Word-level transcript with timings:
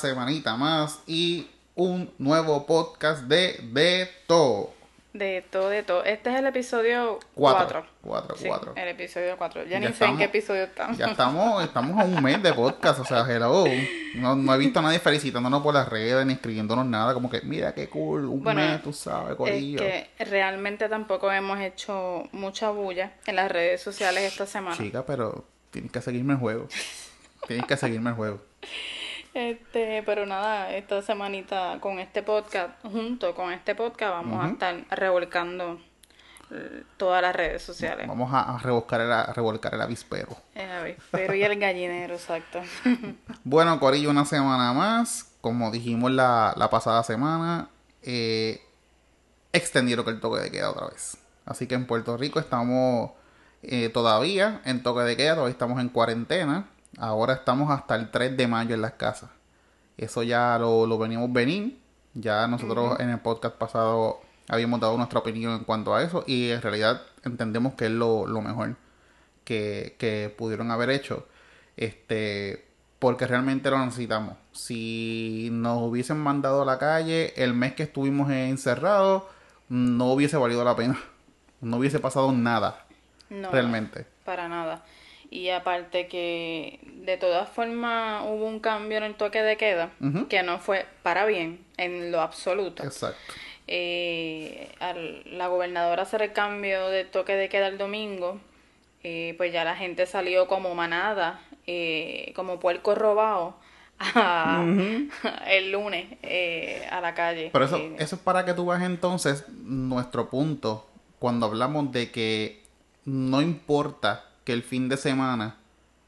semanita 0.00 0.56
más 0.56 1.00
y 1.06 1.46
un 1.74 2.10
nuevo 2.18 2.66
podcast 2.66 3.22
de 3.24 3.60
De 3.72 4.08
Todo. 4.26 4.72
De 5.12 5.44
todo, 5.50 5.68
de 5.70 5.82
todo. 5.82 6.04
Este 6.04 6.30
es 6.32 6.38
el 6.38 6.46
episodio 6.46 7.18
Cuatro. 7.34 7.84
4. 7.84 7.86
Cuatro, 8.00 8.36
cuatro. 8.46 8.72
El 8.76 8.88
episodio 8.88 9.34
4. 9.36 9.64
Ya, 9.64 9.70
Ya 9.70 9.78
ni 9.80 9.86
sé 9.86 9.88
en 9.88 9.92
estamos- 9.94 10.18
qué 10.18 10.24
episodio 10.24 10.62
estamos. 10.64 10.96
Ya 10.98 11.06
estamos, 11.06 11.64
estamos 11.64 12.00
a 12.00 12.04
un 12.04 12.22
mes 12.22 12.40
de 12.40 12.52
podcast, 12.52 13.00
o 13.00 13.04
sea, 13.04 13.26
hello. 13.28 13.64
No, 14.14 14.36
no 14.36 14.54
he 14.54 14.58
visto 14.58 14.78
a 14.78 14.82
nadie 14.82 15.00
felicitándonos 15.00 15.62
por 15.64 15.74
las 15.74 15.88
redes 15.88 16.24
ni 16.26 16.34
escribiéndonos 16.34 16.86
nada, 16.86 17.12
como 17.12 17.28
que 17.28 17.40
mira 17.42 17.74
qué 17.74 17.88
cool, 17.88 18.26
un 18.26 18.44
Bueno, 18.44 18.60
mes, 18.60 18.82
tú 18.84 18.92
sabes, 18.92 19.32
Es 19.32 19.36
corillo. 19.36 19.78
que 19.80 20.08
realmente 20.20 20.88
tampoco 20.88 21.30
hemos 21.32 21.58
hecho 21.58 22.22
mucha 22.30 22.70
bulla 22.70 23.12
en 23.26 23.34
las 23.34 23.50
redes 23.50 23.82
sociales 23.82 24.22
esta 24.22 24.46
semana. 24.46 24.76
Chica, 24.76 25.04
pero 25.04 25.44
tienes 25.72 25.90
que 25.90 26.00
seguirme 26.00 26.34
el 26.34 26.38
juego. 26.38 26.68
Tienes 27.48 27.66
que 27.66 27.76
seguirme 27.76 28.10
el 28.10 28.16
juego. 28.16 28.40
Este, 29.34 30.02
pero 30.04 30.26
nada, 30.26 30.74
esta 30.74 31.02
semanita 31.02 31.78
con 31.80 31.98
este 31.98 32.22
podcast, 32.22 32.70
junto 32.82 33.34
con 33.34 33.52
este 33.52 33.74
podcast, 33.74 34.12
vamos 34.12 34.44
a 34.44 34.48
estar 34.50 34.84
revolcando 34.90 35.80
eh, 36.50 36.82
todas 36.96 37.22
las 37.22 37.34
redes 37.34 37.62
sociales. 37.62 38.08
Vamos 38.08 38.32
a, 38.34 38.56
a 38.56 38.58
revolcar, 38.58 39.00
el, 39.00 39.12
a 39.12 39.32
revolcar 39.32 39.74
el 39.74 39.80
avispero. 39.80 40.36
Eh, 40.56 40.64
a 40.64 40.82
ver, 40.82 40.98
pero 41.12 41.34
y 41.34 41.42
el 41.44 41.58
gallinero, 41.58 42.14
exacto. 42.14 42.60
Bueno, 43.44 43.78
Corillo, 43.78 44.10
una 44.10 44.24
semana 44.24 44.72
más. 44.72 45.26
Como 45.40 45.70
dijimos 45.70 46.10
la, 46.10 46.52
la 46.56 46.68
pasada 46.68 47.02
semana, 47.02 47.70
eh, 48.02 48.60
extendieron 49.52 50.06
el 50.08 50.20
toque 50.20 50.40
de 50.40 50.50
queda 50.50 50.70
otra 50.70 50.88
vez. 50.88 51.16
Así 51.46 51.66
que 51.66 51.74
en 51.74 51.86
Puerto 51.86 52.16
Rico 52.16 52.38
estamos 52.40 53.12
eh, 53.62 53.88
todavía 53.88 54.60
en 54.64 54.82
toque 54.82 55.00
de 55.02 55.16
queda, 55.16 55.34
todavía 55.34 55.52
estamos 55.52 55.80
en 55.80 55.88
cuarentena. 55.88 56.68
Ahora 57.00 57.32
estamos 57.34 57.70
hasta 57.70 57.96
el 57.96 58.10
3 58.10 58.36
de 58.36 58.46
mayo 58.46 58.74
en 58.74 58.82
las 58.82 58.92
casas. 58.92 59.30
Eso 59.96 60.22
ya 60.22 60.58
lo, 60.58 60.86
lo 60.86 60.98
veníamos 60.98 61.32
venir. 61.32 61.80
Ya 62.14 62.46
nosotros 62.46 63.00
en 63.00 63.08
el 63.10 63.20
podcast 63.20 63.56
pasado 63.56 64.20
habíamos 64.48 64.80
dado 64.80 64.96
nuestra 64.96 65.20
opinión 65.20 65.54
en 65.54 65.64
cuanto 65.64 65.94
a 65.94 66.02
eso 66.02 66.24
y 66.26 66.50
en 66.50 66.60
realidad 66.60 67.00
entendemos 67.24 67.74
que 67.74 67.86
es 67.86 67.90
lo, 67.90 68.26
lo 68.26 68.42
mejor 68.42 68.76
que, 69.44 69.96
que 69.98 70.34
pudieron 70.36 70.70
haber 70.70 70.90
hecho. 70.90 71.26
Este, 71.76 72.66
porque 72.98 73.26
realmente 73.26 73.70
lo 73.70 73.78
necesitamos. 73.84 74.36
Si 74.52 75.48
nos 75.52 75.78
hubiesen 75.82 76.18
mandado 76.18 76.62
a 76.62 76.64
la 76.66 76.78
calle 76.78 77.32
el 77.42 77.54
mes 77.54 77.72
que 77.74 77.84
estuvimos 77.84 78.30
encerrados, 78.30 79.22
no 79.70 80.12
hubiese 80.12 80.36
valido 80.36 80.64
la 80.64 80.76
pena. 80.76 80.98
No 81.62 81.76
hubiese 81.76 81.98
pasado 81.98 82.32
nada, 82.32 82.86
No, 83.28 83.50
realmente. 83.50 84.06
para 84.24 84.48
nada. 84.48 84.82
Y 85.30 85.50
aparte 85.50 86.08
que 86.08 86.80
de 86.82 87.16
todas 87.16 87.48
formas 87.48 88.24
hubo 88.26 88.46
un 88.46 88.58
cambio 88.60 88.98
en 88.98 89.04
el 89.04 89.14
toque 89.14 89.42
de 89.42 89.56
queda, 89.56 89.90
que 90.28 90.42
no 90.42 90.58
fue 90.58 90.86
para 91.04 91.24
bien 91.24 91.64
en 91.76 92.10
lo 92.12 92.20
absoluto. 92.20 92.82
Exacto. 92.84 93.16
eh, 93.72 94.68
al- 94.80 95.22
la 95.38 95.46
gobernadora 95.46 96.02
hacer 96.02 96.22
el 96.22 96.32
cambio 96.32 96.88
de 96.88 97.04
toque 97.04 97.36
de 97.36 97.48
queda 97.48 97.68
el 97.68 97.78
domingo, 97.78 98.40
eh, 99.04 99.34
pues 99.36 99.52
ya 99.52 99.64
la 99.64 99.76
gente 99.76 100.06
salió 100.06 100.48
como 100.48 100.74
manada, 100.74 101.40
eh, 101.68 102.32
como 102.34 102.58
puerco 102.58 102.96
robado, 102.96 103.54
a- 104.00 104.64
el 105.46 105.70
lunes 105.70 106.06
eh, 106.24 106.84
a 106.90 107.00
la 107.00 107.14
calle. 107.14 107.50
Pero 107.52 107.64
eso, 107.64 107.76
eso 107.98 108.16
es 108.16 108.20
para 108.22 108.44
que 108.44 108.54
tú 108.54 108.66
veas 108.66 108.82
entonces 108.82 109.48
nuestro 109.48 110.28
punto 110.30 110.88
cuando 111.20 111.46
hablamos 111.46 111.92
de 111.92 112.10
que 112.10 112.62
no 113.04 113.40
importa 113.40 114.24
que 114.50 114.54
el 114.54 114.64
fin 114.64 114.88
de 114.88 114.96
semana 114.96 115.58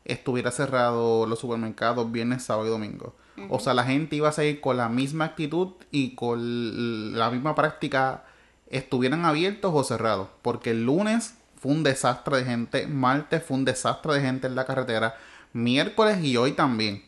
estuviera 0.05 0.51
cerrado 0.51 1.27
los 1.27 1.39
supermercados 1.39 2.11
viernes, 2.11 2.43
sábado 2.43 2.67
y 2.67 2.71
domingo. 2.71 3.15
O 3.51 3.61
sea, 3.61 3.73
la 3.73 3.85
gente 3.85 4.17
iba 4.17 4.31
a 4.31 4.33
seguir 4.33 4.61
con 4.61 4.77
la 4.79 4.89
misma 4.89 5.27
actitud 5.27 5.75
y 5.93 6.17
con 6.17 7.17
la 7.17 7.31
misma 7.31 7.55
práctica, 7.55 8.25
estuvieran 8.69 9.25
abiertos 9.25 9.71
o 9.73 9.85
cerrados. 9.85 10.27
Porque 10.43 10.73
el 10.73 10.85
lunes 10.85 11.37
fue 11.57 11.71
un 11.71 11.85
desastre 11.85 12.39
de 12.39 12.45
gente, 12.45 12.89
martes 12.89 13.45
fue 13.45 13.59
un 13.59 13.65
desastre 13.65 14.15
de 14.15 14.23
gente 14.23 14.49
en 14.49 14.57
la 14.57 14.67
carretera, 14.67 15.15
miércoles 15.53 16.19
y 16.25 16.37
hoy 16.37 16.51
también. 16.51 17.05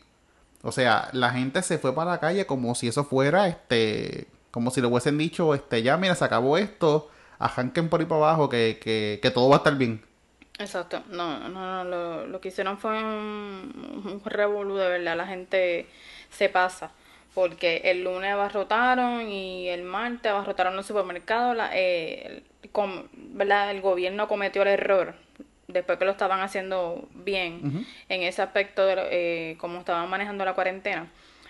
O 0.61 0.71
sea, 0.71 1.09
la 1.11 1.31
gente 1.31 1.61
se 1.63 1.79
fue 1.79 1.93
para 1.93 2.11
la 2.11 2.19
calle 2.21 2.45
como 2.45 2.75
si 2.75 2.87
eso 2.87 3.03
fuera, 3.03 3.49
este, 3.49 4.27
como 4.51 4.71
si 4.71 4.79
le 4.79 4.87
hubiesen 4.87 5.17
dicho, 5.17 5.53
este, 5.53 5.83
ya 5.83 5.97
mira, 5.97 6.15
se 6.15 6.23
acabó 6.23 6.57
esto, 6.57 7.09
arranquen 7.39 7.89
por 7.89 7.99
ahí 7.99 8.05
para 8.05 8.21
abajo, 8.21 8.47
que, 8.47 8.79
que, 8.81 9.19
que 9.21 9.31
todo 9.31 9.49
va 9.49 9.57
a 9.57 9.59
estar 9.59 9.75
bien. 9.77 10.01
Exacto, 10.57 11.03
no, 11.09 11.39
no, 11.39 11.49
no, 11.49 11.83
lo, 11.83 12.27
lo 12.27 12.39
que 12.41 12.47
hicieron 12.47 12.77
fue 12.77 12.91
un, 12.97 13.03
un 14.05 14.21
revolú 14.25 14.75
de 14.77 14.87
verdad, 14.87 15.17
la 15.17 15.27
gente 15.27 15.85
se 16.29 16.47
pasa, 16.47 16.91
porque 17.33 17.81
el 17.83 18.03
lunes 18.05 18.31
abarrotaron 18.31 19.27
y 19.27 19.67
el 19.67 19.83
martes 19.83 20.31
abarrotaron 20.31 20.75
los 20.77 20.85
supermercados, 20.85 21.57
la, 21.57 21.71
eh, 21.73 22.41
el- 22.63 22.69
com- 22.71 23.03
¿verdad? 23.13 23.69
El 23.71 23.81
gobierno 23.81 24.29
cometió 24.29 24.61
el 24.61 24.69
error, 24.69 25.15
después 25.67 25.97
que 25.99 26.05
lo 26.05 26.11
estaban 26.11 26.39
haciendo 26.39 27.07
bien 27.13 27.85
en 28.07 28.23
ese 28.23 28.41
aspecto, 28.41 28.85
de, 28.85 28.95
eh, 29.11 29.57
como 29.57 29.79
estaban 29.79 30.09
manejando 30.09 30.45
la 30.45 30.53
cuarentena. 30.53 31.07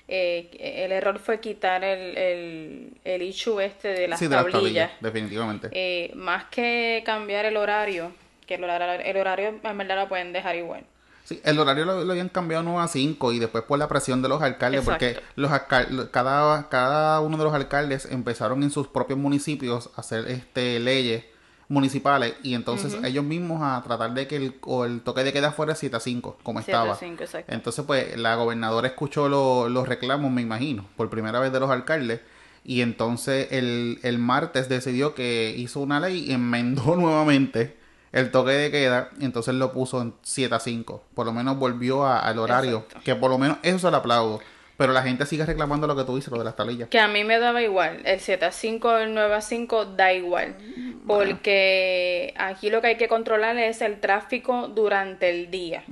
eh, 0.08 0.50
el 0.86 0.92
error 0.92 1.18
fue 1.20 1.40
quitar 1.40 1.84
el, 1.84 2.16
el, 2.18 2.92
el 3.04 3.22
issue 3.24 3.60
este 3.60 3.88
de 3.90 4.08
las 4.08 4.20
sí, 4.20 4.26
de 4.28 4.36
las 4.36 4.46
tablillas. 4.46 4.62
tablillas, 4.62 4.92
definitivamente. 5.02 5.70
Eh, 5.72 6.12
más 6.16 6.46
que 6.46 7.02
cambiar 7.06 7.46
el 7.46 7.58
horario, 7.58 8.12
que 8.46 8.56
el 8.56 8.64
horario, 8.64 9.04
el 9.06 9.18
horario 9.18 9.60
en 9.64 9.78
verdad 9.78 9.96
lo 10.04 10.10
pueden 10.10 10.34
dejar 10.34 10.56
igual. 10.56 10.84
Sí, 11.24 11.42
el 11.44 11.58
horario 11.58 11.86
lo, 11.86 12.04
lo 12.04 12.12
habían 12.12 12.30
cambiado 12.30 12.62
9 12.64 12.82
a 12.84 12.88
5 12.88 13.32
y 13.34 13.40
después 13.40 13.64
por 13.64 13.80
la 13.80 13.88
presión 13.88 14.22
de 14.22 14.30
los 14.30 14.42
alcaldes, 14.44 14.82
porque 14.86 15.20
los 15.36 15.52
alcal- 15.52 16.12
cada, 16.12 16.70
cada 16.70 17.20
uno 17.22 17.38
de 17.38 17.44
los 17.44 17.54
alcaldes 17.54 18.06
empezaron 18.06 18.62
en 18.62 18.70
sus 18.70 18.88
propios 18.88 19.18
municipios 19.18 19.90
a 19.96 20.02
hacer 20.02 20.28
este 20.30 20.80
leyes 20.80 21.26
municipales 21.68 22.36
y 22.44 22.54
entonces 22.54 22.96
ellos 23.04 23.24
mismos 23.24 23.62
a 23.64 23.82
tratar 23.84 24.14
de 24.14 24.28
que 24.28 24.36
el, 24.36 24.56
o 24.62 24.86
el 24.86 25.02
toque 25.02 25.24
de 25.24 25.34
queda 25.34 25.52
fuera 25.52 25.74
7 25.74 25.96
a 25.96 26.00
5, 26.00 26.38
como 26.44 26.60
Siete 26.62 26.74
a 26.74 26.82
estaba. 26.82 26.96
cinco, 26.96 27.24
exacto. 27.24 27.52
Entonces, 27.52 27.84
pues, 27.86 28.16
la 28.18 28.36
gobernadora 28.36 28.88
escuchó 28.88 29.28
lo- 29.28 29.68
los 29.68 29.88
reclamos, 29.88 30.32
me 30.32 30.44
imagino, 30.44 30.86
por 30.96 31.10
primera 31.10 31.40
vez 31.40 31.52
de 31.52 31.60
los 31.60 31.72
alcaldes. 31.72 32.22
Y 32.64 32.82
entonces 32.82 33.48
el, 33.52 34.00
el 34.04 34.18
martes 34.20 34.70
decidió 34.70 35.16
que 35.16 35.54
hizo 35.58 35.80
una 35.80 36.00
ley 36.00 36.26
y 36.30 36.34
enmendó 36.34 36.96
nuevamente 36.96 37.76
el 38.16 38.32
toque 38.32 38.52
de 38.52 38.72
queda. 38.72 39.10
Y 39.20 39.26
entonces 39.26 39.54
lo 39.54 39.72
puso 39.72 40.02
en 40.02 40.16
7 40.24 40.56
a 40.56 40.60
5. 40.60 41.04
Por 41.14 41.26
lo 41.28 41.34
menos 41.34 41.58
volvió 41.58 42.04
a- 42.06 42.20
al 42.20 42.40
horario. 42.40 42.78
Exacto. 42.80 43.02
Que 43.06 43.16
por 43.16 43.30
lo 43.30 43.38
menos 43.38 43.58
eso 43.62 43.78
se 43.78 43.92
lo 43.92 43.98
aplaudo. 43.98 44.40
Pero 44.78 44.92
la 44.92 45.04
gente 45.04 45.26
sigue 45.26 45.46
reclamando 45.46 45.88
lo 45.88 45.96
que 45.96 46.04
tú 46.04 46.16
dices, 46.18 46.30
lo 46.34 46.38
de 46.38 46.44
las 46.44 46.58
tablillas. 46.58 46.90
Que 46.90 47.00
a 47.00 47.08
mí 47.08 47.24
me 47.24 47.40
daba 47.40 47.62
igual, 47.62 48.02
el 48.04 48.20
7 48.20 48.44
a 48.44 48.52
5, 48.52 48.98
el 48.98 49.14
9 49.14 49.34
a 49.36 49.40
5 49.40 49.86
da 49.86 50.12
igual, 50.12 50.58
porque 51.06 52.34
aquí 52.38 52.70
lo 52.70 52.82
que 52.82 52.88
hay 52.88 52.98
que 52.98 53.08
controlar 53.08 53.58
es 53.58 53.82
el 53.82 54.00
tráfico 54.00 54.68
durante 54.68 55.30
el 55.30 55.50
día. 55.50 55.84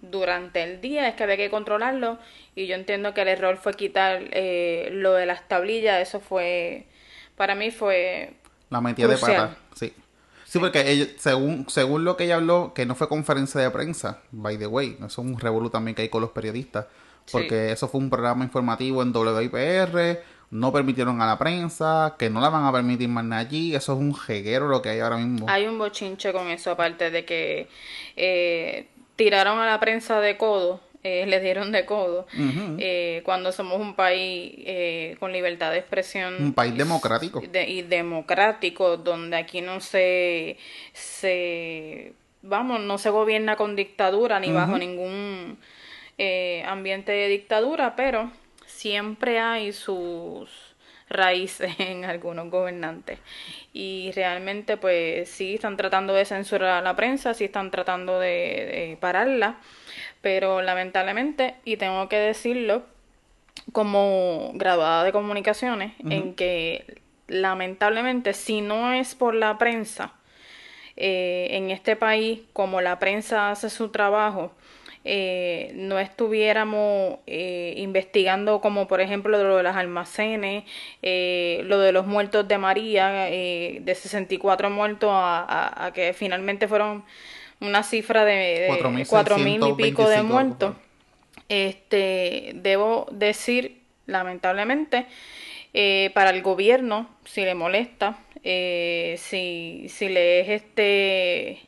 Durante 0.00 0.62
el 0.64 0.80
día 0.80 1.08
es 1.08 1.14
que 1.14 1.22
había 1.22 1.36
que 1.36 1.50
controlarlo 1.50 2.18
y 2.56 2.66
yo 2.66 2.74
entiendo 2.74 3.14
que 3.14 3.22
el 3.22 3.28
error 3.28 3.56
fue 3.58 3.74
quitar 3.74 4.20
eh, 4.32 4.88
lo 4.92 5.12
de 5.14 5.26
las 5.26 5.46
tablillas, 5.48 6.00
eso 6.00 6.20
fue, 6.20 6.86
para 7.36 7.54
mí 7.54 7.70
fue 7.70 8.34
La 8.70 8.80
metida 8.80 9.06
de 9.08 9.16
pata, 9.18 9.56
sí. 9.74 9.92
Sí, 10.52 10.58
porque 10.58 10.90
ella- 10.90 11.06
según, 11.16 11.64
según 11.70 12.04
lo 12.04 12.14
que 12.18 12.24
ella 12.24 12.34
habló, 12.36 12.74
que 12.74 12.84
no 12.84 12.94
fue 12.94 13.08
conferencia 13.08 13.58
de 13.62 13.70
prensa, 13.70 14.18
by 14.32 14.58
the 14.58 14.66
way, 14.66 14.96
eso 14.98 15.06
es 15.06 15.18
un 15.18 15.40
revolú 15.40 15.70
también 15.70 15.94
que 15.94 16.02
hay 16.02 16.10
con 16.10 16.20
los 16.20 16.32
periodistas, 16.32 16.84
porque 17.30 17.72
eso 17.72 17.88
fue 17.88 17.98
un 18.02 18.10
programa 18.10 18.44
informativo 18.44 19.00
en 19.02 19.16
WIPR, 19.16 20.22
no 20.50 20.70
permitieron 20.70 21.22
a 21.22 21.26
la 21.26 21.38
prensa, 21.38 22.16
que 22.18 22.28
no 22.28 22.42
la 22.42 22.50
van 22.50 22.66
a 22.66 22.72
permitir 22.72 23.08
más 23.08 23.24
nada 23.24 23.40
allí, 23.40 23.74
eso 23.74 23.94
es 23.94 23.98
un 23.98 24.14
jeguero 24.14 24.68
lo 24.68 24.82
que 24.82 24.90
hay 24.90 25.00
ahora 25.00 25.16
mismo. 25.16 25.46
Hay 25.48 25.66
un 25.66 25.78
bochinche 25.78 26.34
con 26.34 26.48
eso, 26.48 26.70
aparte 26.72 27.10
de 27.10 27.24
que 27.24 27.68
eh, 28.16 28.88
tiraron 29.16 29.58
a 29.58 29.64
la 29.64 29.80
prensa 29.80 30.20
de 30.20 30.36
codo, 30.36 30.80
eh, 31.04 31.26
le 31.26 31.40
dieron 31.40 31.72
de 31.72 31.84
codo, 31.84 32.26
eh, 32.78 33.22
cuando 33.24 33.50
somos 33.52 33.80
un 33.80 33.94
país 33.94 34.54
eh, 34.58 35.16
con 35.18 35.32
libertad 35.32 35.70
de 35.72 35.78
expresión. 35.78 36.36
Un 36.40 36.52
país 36.54 36.76
democrático. 36.76 37.40
de- 37.40 37.68
y 37.68 37.82
democrático, 37.82 38.96
donde 38.96 39.36
aquí 39.36 39.60
no 39.60 39.80
se, 39.80 40.56
se, 40.92 42.12
vamos, 42.42 42.80
no 42.80 42.98
se 42.98 43.10
gobierna 43.10 43.56
con 43.56 43.76
dictadura 43.76 44.40
ni 44.40 44.50
bajo 44.52 44.78
ningún 44.78 45.58
eh, 46.18 46.62
ambiente 46.66 47.12
de 47.12 47.28
dictadura, 47.28 47.96
pero 47.96 48.30
siempre 48.66 49.38
hay 49.38 49.72
sus 49.72 50.50
raíces 51.08 51.72
en 51.78 52.04
algunos 52.04 52.48
gobernantes. 52.50 53.18
Y 53.72 54.10
realmente, 54.14 54.76
pues 54.76 55.28
sí 55.28 55.54
están 55.54 55.76
tratando 55.76 56.12
de 56.14 56.24
censurar 56.24 56.70
a 56.70 56.80
la 56.82 56.96
prensa, 56.96 57.34
sí 57.34 57.44
están 57.44 57.70
tratando 57.70 58.18
de, 58.18 58.28
de 58.28 58.96
pararla, 59.00 59.56
pero 60.22 60.62
lamentablemente, 60.62 61.56
y 61.64 61.76
tengo 61.76 62.08
que 62.08 62.16
decirlo, 62.16 62.84
como 63.72 64.52
graduada 64.54 65.04
de 65.04 65.12
comunicaciones, 65.12 65.92
en 66.08 66.34
que 66.34 67.02
lamentablemente, 67.28 68.32
si 68.32 68.62
no 68.62 68.92
es 68.92 69.14
por 69.14 69.34
la 69.34 69.58
prensa, 69.58 70.14
eh, 70.96 71.48
en 71.50 71.70
este 71.70 71.96
país, 71.96 72.40
como 72.52 72.80
la 72.80 72.98
prensa 72.98 73.50
hace 73.50 73.68
su 73.68 73.90
trabajo, 73.90 74.52
eh, 75.04 75.72
no 75.74 75.98
estuviéramos 75.98 77.18
eh, 77.26 77.74
investigando 77.76 78.60
como 78.60 78.86
por 78.86 79.00
ejemplo 79.00 79.36
lo 79.42 79.56
de 79.56 79.62
los 79.64 79.74
almacenes, 79.74 80.64
eh, 81.02 81.62
lo 81.64 81.80
de 81.80 81.90
los 81.90 82.06
muertos 82.06 82.46
de 82.46 82.58
María, 82.58 83.10
de 83.10 83.96
64 83.96 84.70
muertos 84.70 85.10
a, 85.12 85.86
a, 85.86 85.92
que 85.92 86.12
finalmente 86.12 86.68
fueron 86.68 87.04
una 87.62 87.82
cifra 87.82 88.24
de, 88.24 88.66
cuatro 89.08 89.38
mil 89.38 89.60
y 89.66 89.72
pico 89.74 90.08
de 90.08 90.22
muertos. 90.22 90.74
Este, 91.48 92.52
debo 92.54 93.06
decir, 93.10 93.82
lamentablemente, 94.06 95.06
para 96.14 96.30
el 96.30 96.42
gobierno, 96.42 97.08
si 97.24 97.42
le 97.44 97.54
molesta, 97.54 98.18
si, 98.42 99.86
si 99.88 100.08
le 100.08 100.40
es 100.40 100.48
este 100.48 101.62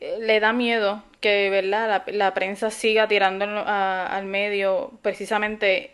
le 0.00 0.40
da 0.40 0.52
miedo 0.52 1.02
que 1.20 1.50
verdad 1.50 2.04
la, 2.06 2.12
la 2.12 2.34
prensa 2.34 2.70
siga 2.70 3.06
tirando 3.06 3.44
al 3.44 4.24
medio 4.24 4.92
precisamente 5.02 5.92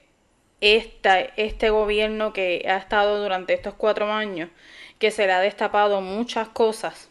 esta, 0.60 1.20
este 1.20 1.70
gobierno 1.70 2.32
que 2.32 2.64
ha 2.68 2.76
estado 2.76 3.22
durante 3.22 3.52
estos 3.52 3.74
cuatro 3.74 4.12
años 4.12 4.48
que 4.98 5.10
se 5.10 5.26
le 5.26 5.32
ha 5.32 5.40
destapado 5.40 6.00
muchas 6.00 6.48
cosas 6.48 7.10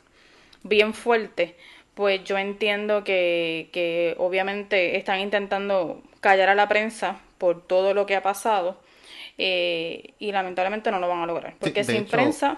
bien 0.65 0.93
fuertes 0.93 1.53
pues 1.93 2.23
yo 2.25 2.37
entiendo 2.37 3.05
que, 3.05 3.69
que 3.71 4.15
obviamente 4.17 4.97
están 4.97 5.21
intentando 5.21 6.03
callar 6.19 6.49
a 6.49 6.55
la 6.55 6.67
prensa 6.67 7.21
por 7.37 7.65
todo 7.65 7.93
lo 7.93 8.05
que 8.05 8.15
ha 8.15 8.21
pasado 8.21 8.77
eh, 9.37 10.13
y 10.19 10.31
lamentablemente 10.31 10.91
no 10.91 10.99
lo 10.99 11.07
van 11.07 11.21
a 11.21 11.25
lograr 11.25 11.55
porque 11.59 11.83
sin 11.83 12.05
prensa 12.05 12.57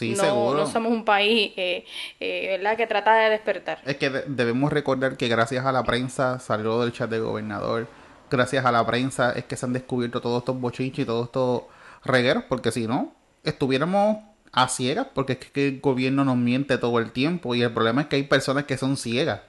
no, 0.00 0.54
no 0.54 0.66
somos 0.66 0.92
un 0.92 1.04
país 1.04 1.52
eh, 1.56 1.84
eh, 2.20 2.56
¿verdad? 2.56 2.76
que 2.76 2.86
trata 2.86 3.14
de 3.14 3.30
despertar. 3.30 3.80
Es 3.84 3.96
que 3.96 4.10
debemos 4.10 4.72
recordar 4.72 5.16
que 5.16 5.28
gracias 5.28 5.64
a 5.64 5.72
la 5.72 5.82
prensa 5.82 6.38
salió 6.38 6.80
del 6.80 6.92
chat 6.92 7.10
del 7.10 7.22
gobernador. 7.22 7.88
Gracias 8.30 8.64
a 8.64 8.72
la 8.72 8.86
prensa 8.86 9.32
es 9.32 9.44
que 9.44 9.56
se 9.56 9.66
han 9.66 9.72
descubierto 9.72 10.20
todos 10.20 10.42
estos 10.42 10.60
bochinches 10.60 11.02
y 11.02 11.06
todos 11.06 11.26
estos 11.26 11.62
regueros, 12.04 12.44
porque 12.48 12.70
si 12.70 12.86
no, 12.86 13.12
estuviéramos 13.42 14.18
a 14.52 14.68
ciegas, 14.68 15.06
porque 15.14 15.34
es 15.34 15.38
que 15.38 15.68
el 15.68 15.80
gobierno 15.80 16.24
nos 16.24 16.36
miente 16.36 16.78
todo 16.78 16.98
el 16.98 17.12
tiempo 17.12 17.54
y 17.54 17.62
el 17.62 17.72
problema 17.72 18.02
es 18.02 18.06
que 18.08 18.16
hay 18.16 18.24
personas 18.24 18.64
que 18.64 18.76
son 18.76 18.96
ciegas. 18.96 19.40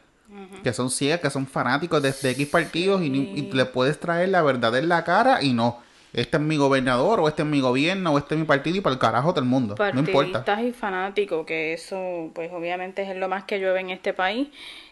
Que 0.63 0.74
son 0.74 0.92
ciegas, 0.92 1.22
que 1.22 1.30
son 1.30 1.48
fanáticos 1.48 2.01
de, 2.01 2.10
X 2.10 2.48
partidos 2.48 3.01
y, 3.01 3.06
y 3.07 3.51
le 3.51 3.66
puedes 3.66 4.00
traer 4.00 4.30
la 4.30 4.42
verdad 4.42 4.75
en 4.78 4.88
la 4.88 5.04
cara 5.04 5.42
y 5.42 5.54
no 5.54 5.80
este 6.13 6.38
es 6.38 6.44
mi 6.44 6.57
gobernador, 6.57 7.19
o 7.19 7.28
este 7.28 7.44
es 7.44 7.48
mi 7.48 7.62
gobierno, 7.62 8.13
o 8.13 8.18
este 8.18 8.34
es 8.34 8.40
mi 8.40 8.46
partido, 8.46 8.78
y 8.78 8.81
para 8.81 8.94
el 8.94 9.00
carajo 9.00 9.34
del 9.34 9.46
mundo. 9.46 9.75
No 9.94 10.00
importa. 10.00 10.44
y 10.62 10.72
fanáticos, 10.72 11.46
que 11.46 11.74
eso, 11.74 12.31
pues 12.34 12.51
obviamente 12.51 13.04
es 13.04 13.16
lo 13.16 13.30
más 13.30 13.44
que 13.44 13.60
llueve 13.60 13.80
en 13.81 13.92
este 13.92 14.13
país. 14.13 14.48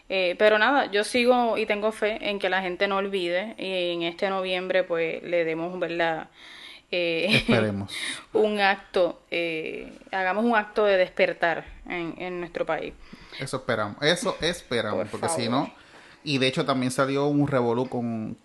Eh, 0.08 0.36
pero 0.38 0.58
nada, 0.58 0.90
yo 0.90 1.04
sigo 1.04 1.58
y 1.58 1.66
tengo 1.66 1.92
fe 1.92 2.18
en 2.30 2.38
que 2.38 2.48
la 2.48 2.62
gente 2.62 2.86
no 2.86 2.96
olvide, 2.96 3.54
y 3.58 3.94
en 3.94 4.02
este 4.02 4.30
noviembre, 4.30 4.84
pues 4.84 5.22
le 5.22 5.44
demos, 5.44 5.78
¿verdad? 5.78 6.28
Eh, 6.90 7.26
Esperemos. 7.30 7.92
un 8.32 8.60
acto, 8.60 9.20
eh, 9.30 9.98
hagamos 10.10 10.44
un 10.44 10.56
acto 10.56 10.84
de 10.84 10.96
despertar 10.96 11.66
en, 11.86 12.14
en 12.18 12.40
nuestro 12.40 12.64
país. 12.64 12.94
Eso 13.38 13.58
esperamos, 13.58 13.96
eso 14.00 14.36
esperamos, 14.40 15.08
porque 15.10 15.28
si 15.28 15.48
no, 15.48 15.72
y 16.24 16.38
de 16.38 16.46
hecho 16.46 16.64
también 16.64 16.90
salió 16.90 17.26
un 17.26 17.46
revolú 17.46 17.88
con 17.88 18.36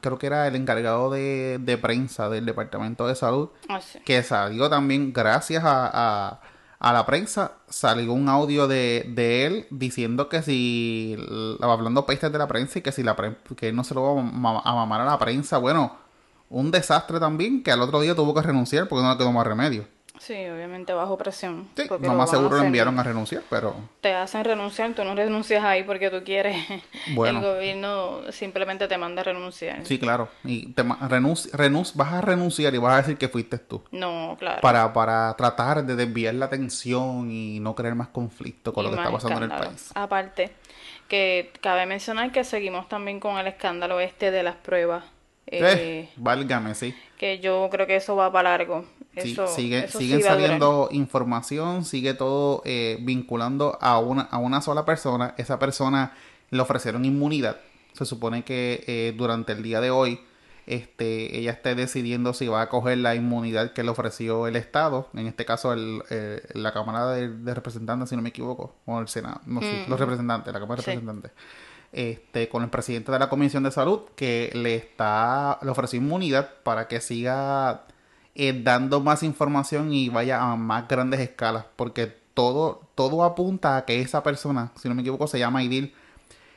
creo 0.00 0.18
que 0.18 0.26
era 0.26 0.46
el 0.46 0.56
encargado 0.56 1.10
de, 1.10 1.58
de 1.60 1.78
prensa 1.78 2.28
del 2.28 2.46
Departamento 2.46 3.06
de 3.06 3.14
Salud, 3.14 3.50
ah, 3.68 3.80
que 4.04 4.22
salió 4.22 4.68
también, 4.68 5.12
gracias 5.12 5.62
a, 5.64 6.40
a, 6.78 6.92
la 6.92 7.06
prensa, 7.06 7.52
salió 7.68 8.12
un 8.12 8.28
audio 8.28 8.66
de, 8.66 9.06
de 9.08 9.46
él 9.46 9.66
diciendo 9.70 10.28
que 10.28 10.42
si, 10.42 11.16
hablando 11.60 12.06
pestes 12.06 12.32
de 12.32 12.38
la 12.38 12.48
prensa 12.48 12.78
y 12.78 12.82
que 12.82 12.92
si 12.92 13.02
la 13.02 13.16
que 13.56 13.68
él 13.68 13.76
no 13.76 13.84
se 13.84 13.94
lo 13.94 14.02
va 14.02 14.20
a, 14.20 14.74
mamar 14.74 15.00
a 15.02 15.04
la 15.04 15.18
prensa, 15.18 15.58
bueno, 15.58 15.96
un 16.50 16.70
desastre 16.70 17.18
también, 17.18 17.62
que 17.62 17.72
al 17.72 17.80
otro 17.80 18.00
día 18.00 18.14
tuvo 18.14 18.34
que 18.34 18.42
renunciar 18.42 18.88
porque 18.88 19.02
no 19.02 19.12
le 19.12 19.16
quedó 19.16 19.32
más 19.32 19.46
remedio. 19.46 19.86
Sí, 20.20 20.34
obviamente 20.34 20.92
bajo 20.92 21.16
presión. 21.16 21.70
Sí, 21.74 21.84
lo 21.88 22.12
más 22.12 22.28
seguro 22.28 22.58
lo 22.58 22.62
enviaron 22.62 22.98
a 22.98 23.02
renunciar, 23.02 23.42
pero... 23.48 23.74
Te 24.02 24.12
hacen 24.12 24.44
renunciar, 24.44 24.92
tú 24.92 25.02
no 25.02 25.14
renuncias 25.14 25.64
ahí 25.64 25.82
porque 25.82 26.10
tú 26.10 26.22
quieres. 26.22 26.56
Bueno. 27.14 27.38
El 27.38 27.44
gobierno 27.46 28.30
simplemente 28.30 28.86
te 28.86 28.98
manda 28.98 29.22
a 29.22 29.24
renunciar. 29.24 29.84
Sí, 29.86 29.98
claro. 29.98 30.28
Y 30.44 30.72
te 30.72 30.82
vas 30.82 31.00
a 31.00 32.20
renunciar 32.20 32.74
y 32.74 32.78
vas 32.78 32.92
a 32.92 32.96
decir 32.98 33.16
que 33.16 33.28
fuiste 33.28 33.58
tú. 33.58 33.82
No, 33.90 34.36
claro. 34.38 34.60
Para, 34.60 34.92
para 34.92 35.34
tratar 35.36 35.84
de 35.84 35.96
desviar 35.96 36.34
la 36.34 36.46
atención 36.46 37.30
y 37.30 37.58
no 37.60 37.74
crear 37.74 37.94
más 37.94 38.08
conflicto 38.08 38.74
con 38.74 38.84
lo 38.84 38.90
que 38.90 38.96
está 38.98 39.10
pasando 39.10 39.38
en 39.38 39.50
el 39.50 39.58
país. 39.58 39.90
Aparte, 39.94 40.52
que 41.08 41.50
cabe 41.62 41.86
mencionar 41.86 42.30
que 42.30 42.44
seguimos 42.44 42.88
también 42.88 43.20
con 43.20 43.38
el 43.38 43.46
escándalo 43.46 44.00
este 44.00 44.30
de 44.30 44.42
las 44.42 44.56
pruebas. 44.56 45.04
Eh, 45.50 45.60
eh, 45.62 46.08
válgame, 46.16 46.74
sí. 46.74 46.94
Que 47.18 47.40
yo 47.40 47.68
creo 47.70 47.86
que 47.86 47.96
eso 47.96 48.16
va 48.16 48.32
para 48.32 48.50
largo 48.50 48.84
sigue, 49.16 49.88
siguen 49.88 50.22
saliendo 50.22 50.88
información, 50.92 51.84
sigue 51.84 52.14
todo 52.14 52.62
eh, 52.64 52.98
vinculando 53.00 53.78
a 53.80 53.98
una, 53.98 54.22
a 54.22 54.38
una 54.38 54.60
sola 54.60 54.84
persona. 54.84 55.34
Esa 55.36 55.58
persona 55.58 56.12
le 56.50 56.60
ofrecieron 56.60 57.04
inmunidad. 57.04 57.58
Se 57.92 58.04
supone 58.04 58.44
que 58.44 58.84
eh, 58.86 59.14
durante 59.16 59.52
el 59.52 59.62
día 59.62 59.80
de 59.80 59.90
hoy 59.90 60.20
este, 60.66 61.36
ella 61.38 61.52
esté 61.52 61.74
decidiendo 61.74 62.32
si 62.32 62.46
va 62.46 62.62
a 62.62 62.68
coger 62.68 62.98
la 62.98 63.14
inmunidad 63.16 63.72
que 63.72 63.82
le 63.82 63.90
ofreció 63.90 64.46
el 64.46 64.54
Estado, 64.54 65.08
en 65.14 65.26
este 65.26 65.44
caso 65.44 65.72
el, 65.72 66.02
eh, 66.10 66.40
la 66.54 66.72
Cámara 66.72 67.08
de, 67.08 67.54
Representantes, 67.54 68.10
si 68.10 68.16
no 68.16 68.22
me 68.22 68.28
equivoco, 68.28 68.76
o 68.86 69.00
el 69.00 69.08
Senado, 69.08 69.40
no, 69.46 69.60
los 69.60 69.98
representantes, 69.98 70.52
la 70.52 70.60
Cámara 70.60 70.80
de 70.80 70.86
Representantes. 70.86 71.32
Este, 71.92 72.48
con 72.48 72.62
el 72.62 72.70
presidente 72.70 73.10
de 73.10 73.18
la 73.18 73.28
Comisión 73.28 73.64
de 73.64 73.72
Salud 73.72 74.02
que 74.14 74.52
le 74.54 74.76
está 74.76 75.58
le 75.60 75.70
ofreció 75.70 75.98
inmunidad 75.98 76.48
para 76.62 76.86
que 76.86 77.00
siga 77.00 77.86
eh, 78.36 78.62
dando 78.62 79.00
más 79.00 79.24
información 79.24 79.92
y 79.92 80.08
vaya 80.08 80.40
a 80.40 80.56
más 80.56 80.86
grandes 80.86 81.18
escalas, 81.20 81.64
porque 81.74 82.06
todo, 82.34 82.88
todo 82.94 83.24
apunta 83.24 83.76
a 83.76 83.84
que 83.84 84.00
esa 84.00 84.22
persona, 84.22 84.72
si 84.80 84.88
no 84.88 84.94
me 84.94 85.02
equivoco, 85.02 85.26
se 85.26 85.38
llama 85.38 85.62
Idil, 85.64 85.94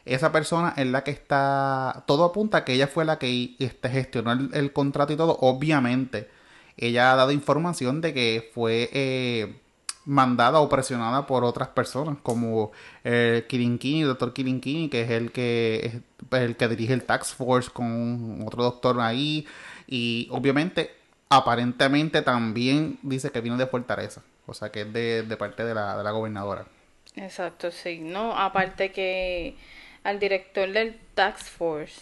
esa 0.05 0.31
persona 0.31 0.73
es 0.77 0.87
la 0.87 1.03
que 1.03 1.11
está, 1.11 2.03
todo 2.07 2.25
apunta 2.25 2.59
a 2.59 2.65
que 2.65 2.73
ella 2.73 2.87
fue 2.87 3.05
la 3.05 3.19
que 3.19 3.55
este, 3.59 3.89
gestionó 3.89 4.31
el, 4.31 4.73
contrato 4.73 5.13
y 5.13 5.17
todo, 5.17 5.37
obviamente, 5.41 6.29
ella 6.77 7.11
ha 7.11 7.15
dado 7.15 7.31
información 7.31 8.01
de 8.01 8.13
que 8.13 8.51
fue 8.53 8.89
eh, 8.93 9.61
mandada 10.05 10.59
o 10.59 10.69
presionada 10.69 11.25
por 11.25 11.43
otras 11.43 11.69
personas, 11.69 12.17
como 12.23 12.71
el 13.03 13.45
Kirinkini, 13.47 14.01
el 14.01 14.07
doctor 14.07 14.33
Kirinkini, 14.33 14.89
que 14.89 15.01
es 15.01 15.09
el 15.11 15.31
que, 15.31 16.01
es 16.31 16.41
el 16.41 16.55
que 16.55 16.67
dirige 16.67 16.93
el 16.93 17.03
Tax 17.03 17.33
Force 17.33 17.69
con 17.71 18.43
otro 18.45 18.63
doctor 18.63 18.99
ahí, 18.99 19.45
y 19.87 20.27
obviamente 20.31 20.91
aparentemente 21.29 22.21
también 22.21 22.99
dice 23.01 23.31
que 23.31 23.41
vino 23.41 23.57
de 23.57 23.67
Fortaleza, 23.67 24.21
o 24.45 24.53
sea 24.53 24.71
que 24.71 24.81
es 24.81 24.93
de, 24.93 25.37
parte 25.37 25.63
de 25.63 25.73
la, 25.73 25.97
de 25.97 26.03
la 26.03 26.11
gobernadora. 26.11 26.65
Exacto, 27.15 27.71
sí, 27.71 27.99
no, 27.99 28.37
aparte 28.37 28.91
que 28.91 29.55
al 30.03 30.19
director 30.19 30.71
del 30.71 30.99
Tax 31.13 31.49
Force, 31.49 32.01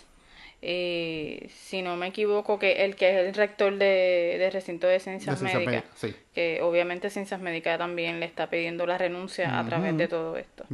eh, 0.61 1.49
si 1.49 1.81
no 1.81 1.97
me 1.97 2.07
equivoco, 2.07 2.59
que 2.59 2.83
el 2.85 2.95
que 2.95 3.09
es 3.09 3.27
el 3.27 3.33
rector 3.33 3.77
de, 3.77 4.35
de 4.37 4.49
recinto 4.51 4.87
de 4.87 4.99
ciencias, 4.99 5.41
médicas, 5.41 5.83
que 6.33 6.61
obviamente 6.61 7.09
ciencias 7.09 7.41
médicas 7.41 7.79
también 7.79 8.19
le 8.19 8.27
está 8.27 8.49
pidiendo 8.49 8.85
la 8.85 8.97
renuncia 8.97 9.57
a 9.57 9.65
través 9.65 9.97
de 9.97 10.07
todo 10.07 10.37
esto. 10.37 10.65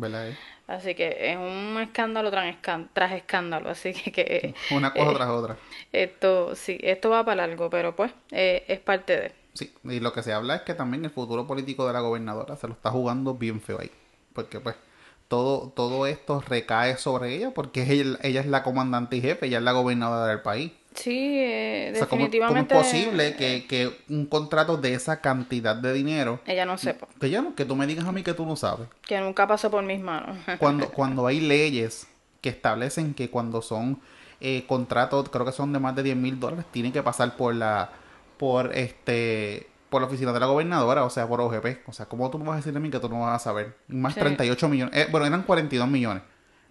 Así 0.68 0.96
que 0.96 1.32
es 1.32 1.38
un 1.38 1.80
escándalo 1.82 2.30
tras, 2.30 3.14
escándalo, 3.14 3.70
así 3.70 3.94
que... 3.94 4.54
Una 4.72 4.92
cosa 4.92 5.14
tras 5.14 5.30
otra. 5.30 5.58
Esto, 5.94 6.56
sí, 6.56 6.78
esto 6.82 7.10
va 7.10 7.24
para 7.24 7.48
largo, 7.48 7.70
pero 7.70 7.96
pues 7.96 8.12
eh, 8.32 8.66
es 8.68 8.80
parte 8.80 9.18
de... 9.18 9.32
Sí, 9.54 9.74
y 9.86 10.02
lo 10.02 10.12
que 10.12 10.22
se 10.22 10.34
habla 10.34 10.58
es 10.58 10.62
que 10.64 10.74
también 10.74 11.06
el 11.06 11.12
futuro 11.12 11.48
político 11.48 11.88
de 11.88 11.94
la 11.94 12.02
gobernadora 12.02 12.58
se 12.58 12.68
lo 12.68 12.74
está 12.74 12.92
jugando 12.92 13.36
bien 13.36 13.62
feo 13.62 13.80
ahí. 13.80 13.90
Porque 14.34 14.60
pues 14.60 14.76
todo, 15.28 15.70
todo 15.76 16.08
esto 16.08 16.42
recae 16.42 16.98
sobre 16.98 17.36
ella 17.36 17.52
porque 17.52 17.84
ella, 17.84 18.18
ella 18.22 18.42
es 18.42 18.48
la 18.48 18.64
comandante 18.64 19.18
y 19.18 19.22
jefe, 19.22 19.48
ella 19.48 19.58
es 19.58 19.64
la 19.64 19.74
gobernadora 19.74 20.28
del 20.28 20.42
país. 20.42 20.72
Sí, 20.98 21.40
eh, 21.40 21.92
definitivamente. 21.94 22.74
¿cómo, 22.74 22.82
es 22.82 22.92
posible 22.92 23.36
que, 23.36 23.68
que, 23.68 23.96
un 24.10 24.26
contrato 24.26 24.78
de 24.78 24.96
esa 24.96 25.22
cantidad 25.22 25.76
de 25.76 25.94
dinero... 25.94 26.40
Ella 26.48 26.66
no 26.66 26.78
sepa. 26.78 27.08
Que, 27.20 27.30
ya, 27.30 27.46
que 27.56 27.66
tú 27.66 27.76
me 27.76 27.86
digas 27.86 28.06
a 28.06 28.12
mí 28.12 28.24
que 28.24 28.34
tú 28.34 28.48
no 28.48 28.56
sabes. 28.56 28.88
Que 29.04 29.20
nunca 29.20 29.46
pasó 29.48 29.70
por 29.70 29.84
mis 29.84 30.00
manos. 30.00 30.38
cuando, 30.60 30.90
cuando 30.90 31.28
hay 31.28 31.40
leyes 31.40 32.08
que 32.42 32.50
establecen 32.50 33.14
que 33.14 33.30
cuando 33.30 33.62
son 33.62 34.00
eh, 34.42 34.64
contratos, 34.68 35.30
creo 35.30 35.46
que 35.46 35.52
son 35.52 35.72
de 35.72 35.78
más 35.78 35.96
de 35.96 36.02
10 36.02 36.18
mil 36.18 36.40
dólares, 36.40 36.66
tienen 36.72 36.92
que 36.92 37.04
pasar 37.04 37.36
por 37.38 37.54
la... 37.54 37.92
por 38.38 38.76
este 38.76 39.68
por 39.90 40.02
la 40.02 40.08
oficina 40.08 40.34
de 40.34 40.40
la 40.40 40.46
gobernadora, 40.46 41.04
o 41.04 41.10
sea, 41.10 41.28
por 41.28 41.42
OGP. 41.42 41.88
O 41.88 41.94
sea, 41.94 42.08
¿cómo 42.08 42.30
tú 42.30 42.40
me 42.40 42.46
vas 42.46 42.54
a 42.54 42.58
decir 42.58 42.76
a 42.76 42.80
mí 42.80 42.90
que 42.90 43.00
tú 43.00 43.10
no 43.10 43.22
vas 43.22 43.36
a 43.36 43.40
saber? 43.40 43.76
Más 43.88 44.16
38 44.16 44.70
millones. 44.70 44.96
Eh, 44.96 45.08
bueno, 45.12 45.26
eran 45.26 45.44
42 45.44 45.88
millones 45.88 46.22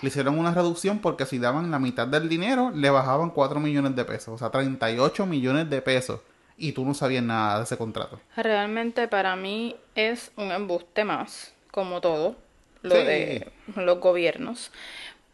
le 0.01 0.09
hicieron 0.09 0.39
una 0.39 0.53
reducción 0.53 0.99
porque 0.99 1.27
si 1.27 1.39
daban 1.39 1.71
la 1.71 1.79
mitad 1.79 2.07
del 2.07 2.29
dinero, 2.29 2.71
le 2.75 2.91
bajaban 2.91 3.31
4 3.31 3.61
millones 3.61 3.97
de 3.97 4.05
pesos, 4.05 4.29
o 4.29 4.39
sea, 4.39 4.51
38 4.51 5.27
millones 5.27 5.71
de 5.71 5.83
pesos. 5.83 6.21
Y 6.59 6.73
tú 6.73 6.87
no 6.87 6.95
sabías 6.95 7.23
nada 7.23 7.59
de 7.59 7.65
ese 7.65 7.77
contrato. 7.77 8.19
Realmente 8.35 9.09
para 9.09 9.37
mí 9.37 9.77
es 9.95 10.33
un 10.37 10.53
embuste 10.53 11.05
más, 11.05 11.53
como 11.71 12.01
todo, 12.01 12.37
lo 12.83 12.95
de 12.95 13.53
los 13.77 14.01
gobiernos. 14.01 14.71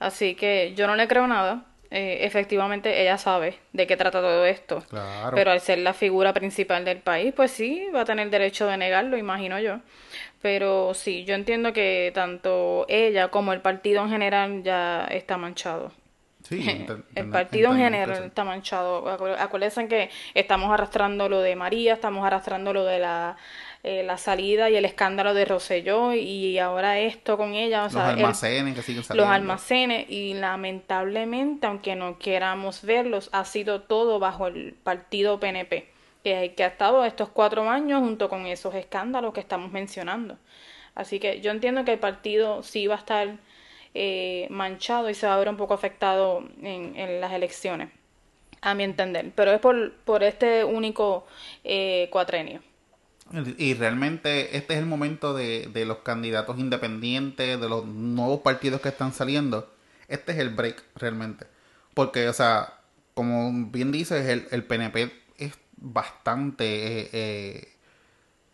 Así 0.00 0.34
que 0.34 0.74
yo 0.76 0.88
no 0.88 0.96
le 0.96 1.06
creo 1.06 1.28
nada. 1.28 1.64
Eh, 1.94 2.24
efectivamente, 2.24 3.02
ella 3.02 3.18
sabe 3.18 3.58
de 3.74 3.86
qué 3.86 3.98
trata 3.98 4.22
todo 4.22 4.46
esto. 4.46 4.82
Claro. 4.88 5.36
Pero 5.36 5.50
al 5.50 5.60
ser 5.60 5.76
la 5.76 5.92
figura 5.92 6.32
principal 6.32 6.86
del 6.86 7.00
país, 7.00 7.34
pues 7.36 7.50
sí, 7.50 7.86
va 7.94 8.00
a 8.00 8.04
tener 8.06 8.30
derecho 8.30 8.66
de 8.66 8.78
negarlo, 8.78 9.18
imagino 9.18 9.60
yo. 9.60 9.80
Pero 10.40 10.94
sí, 10.94 11.24
yo 11.26 11.34
entiendo 11.34 11.74
que 11.74 12.10
tanto 12.14 12.86
ella 12.88 13.28
como 13.28 13.52
el 13.52 13.60
partido 13.60 14.02
en 14.02 14.08
general 14.08 14.62
ya 14.62 15.06
está 15.10 15.36
manchado. 15.36 15.92
Sí, 16.44 16.64
el 17.14 17.28
partido 17.28 17.72
en 17.72 17.78
general 17.78 18.24
está 18.24 18.42
manchado. 18.42 19.06
Acuérdense 19.38 19.86
que 19.86 20.08
estamos 20.32 20.72
arrastrando 20.72 21.28
lo 21.28 21.40
de 21.40 21.56
María, 21.56 21.92
estamos 21.92 22.24
arrastrando 22.26 22.72
lo 22.72 22.86
de 22.86 23.00
la, 23.00 23.36
eh, 23.84 24.04
la 24.04 24.16
salida 24.16 24.70
y 24.70 24.76
el 24.76 24.84
escándalo 24.84 25.34
de 25.34 25.44
Rosselló 25.44 26.14
y 26.14 26.58
ahora 26.58 27.00
esto 27.00 27.36
con 27.36 27.54
ella. 27.54 27.80
O 27.80 27.84
los 27.84 27.92
sea, 27.92 28.10
almacenes 28.10 28.74
que 28.74 28.82
siguen 28.82 29.02
saliendo. 29.02 29.24
Los 29.24 29.34
almacenes 29.34 30.08
y 30.08 30.34
lamentablemente, 30.34 31.66
aunque 31.66 31.96
no 31.96 32.18
queramos 32.18 32.82
verlos, 32.82 33.28
ha 33.32 33.44
sido 33.44 33.82
todo 33.82 34.18
bajo 34.18 34.46
el 34.46 34.74
partido 34.82 35.40
PNP, 35.40 35.88
que, 36.22 36.54
que 36.56 36.64
ha 36.64 36.68
estado 36.68 37.04
estos 37.04 37.28
cuatro 37.28 37.68
años 37.68 38.00
junto 38.00 38.28
con 38.28 38.46
esos 38.46 38.74
escándalos 38.74 39.32
que 39.34 39.40
estamos 39.40 39.72
mencionando. 39.72 40.38
Así 40.94 41.18
que 41.18 41.40
yo 41.40 41.50
entiendo 41.50 41.84
que 41.84 41.92
el 41.92 41.98
partido 41.98 42.62
sí 42.62 42.86
va 42.86 42.96
a 42.96 42.98
estar 42.98 43.36
eh, 43.94 44.46
manchado 44.50 45.10
y 45.10 45.14
se 45.14 45.26
va 45.26 45.34
a 45.34 45.38
ver 45.38 45.48
un 45.48 45.56
poco 45.56 45.74
afectado 45.74 46.42
en, 46.62 46.96
en, 46.96 47.20
las 47.20 47.32
elecciones, 47.32 47.90
a 48.60 48.74
mi 48.74 48.84
entender. 48.84 49.32
Pero 49.34 49.52
es 49.52 49.60
por, 49.60 49.92
por 50.04 50.22
este 50.22 50.64
único 50.64 51.26
eh, 51.64 52.08
cuatrenio. 52.10 52.62
Y 53.56 53.74
realmente 53.74 54.56
este 54.56 54.74
es 54.74 54.80
el 54.80 54.86
momento 54.86 55.32
de, 55.32 55.70
de, 55.72 55.86
los 55.86 55.98
candidatos 55.98 56.58
independientes, 56.58 57.60
de 57.60 57.68
los 57.68 57.86
nuevos 57.86 58.40
partidos 58.40 58.80
que 58.80 58.90
están 58.90 59.12
saliendo. 59.12 59.72
Este 60.08 60.32
es 60.32 60.38
el 60.38 60.50
break 60.50 60.82
realmente. 60.96 61.46
Porque, 61.94 62.28
o 62.28 62.32
sea, 62.32 62.80
como 63.14 63.50
bien 63.70 63.92
dices, 63.92 64.26
el, 64.28 64.46
el 64.50 64.64
PNP 64.64 65.12
es 65.38 65.52
bastante 65.76 66.64
eh, 67.00 67.10
eh, 67.12 67.71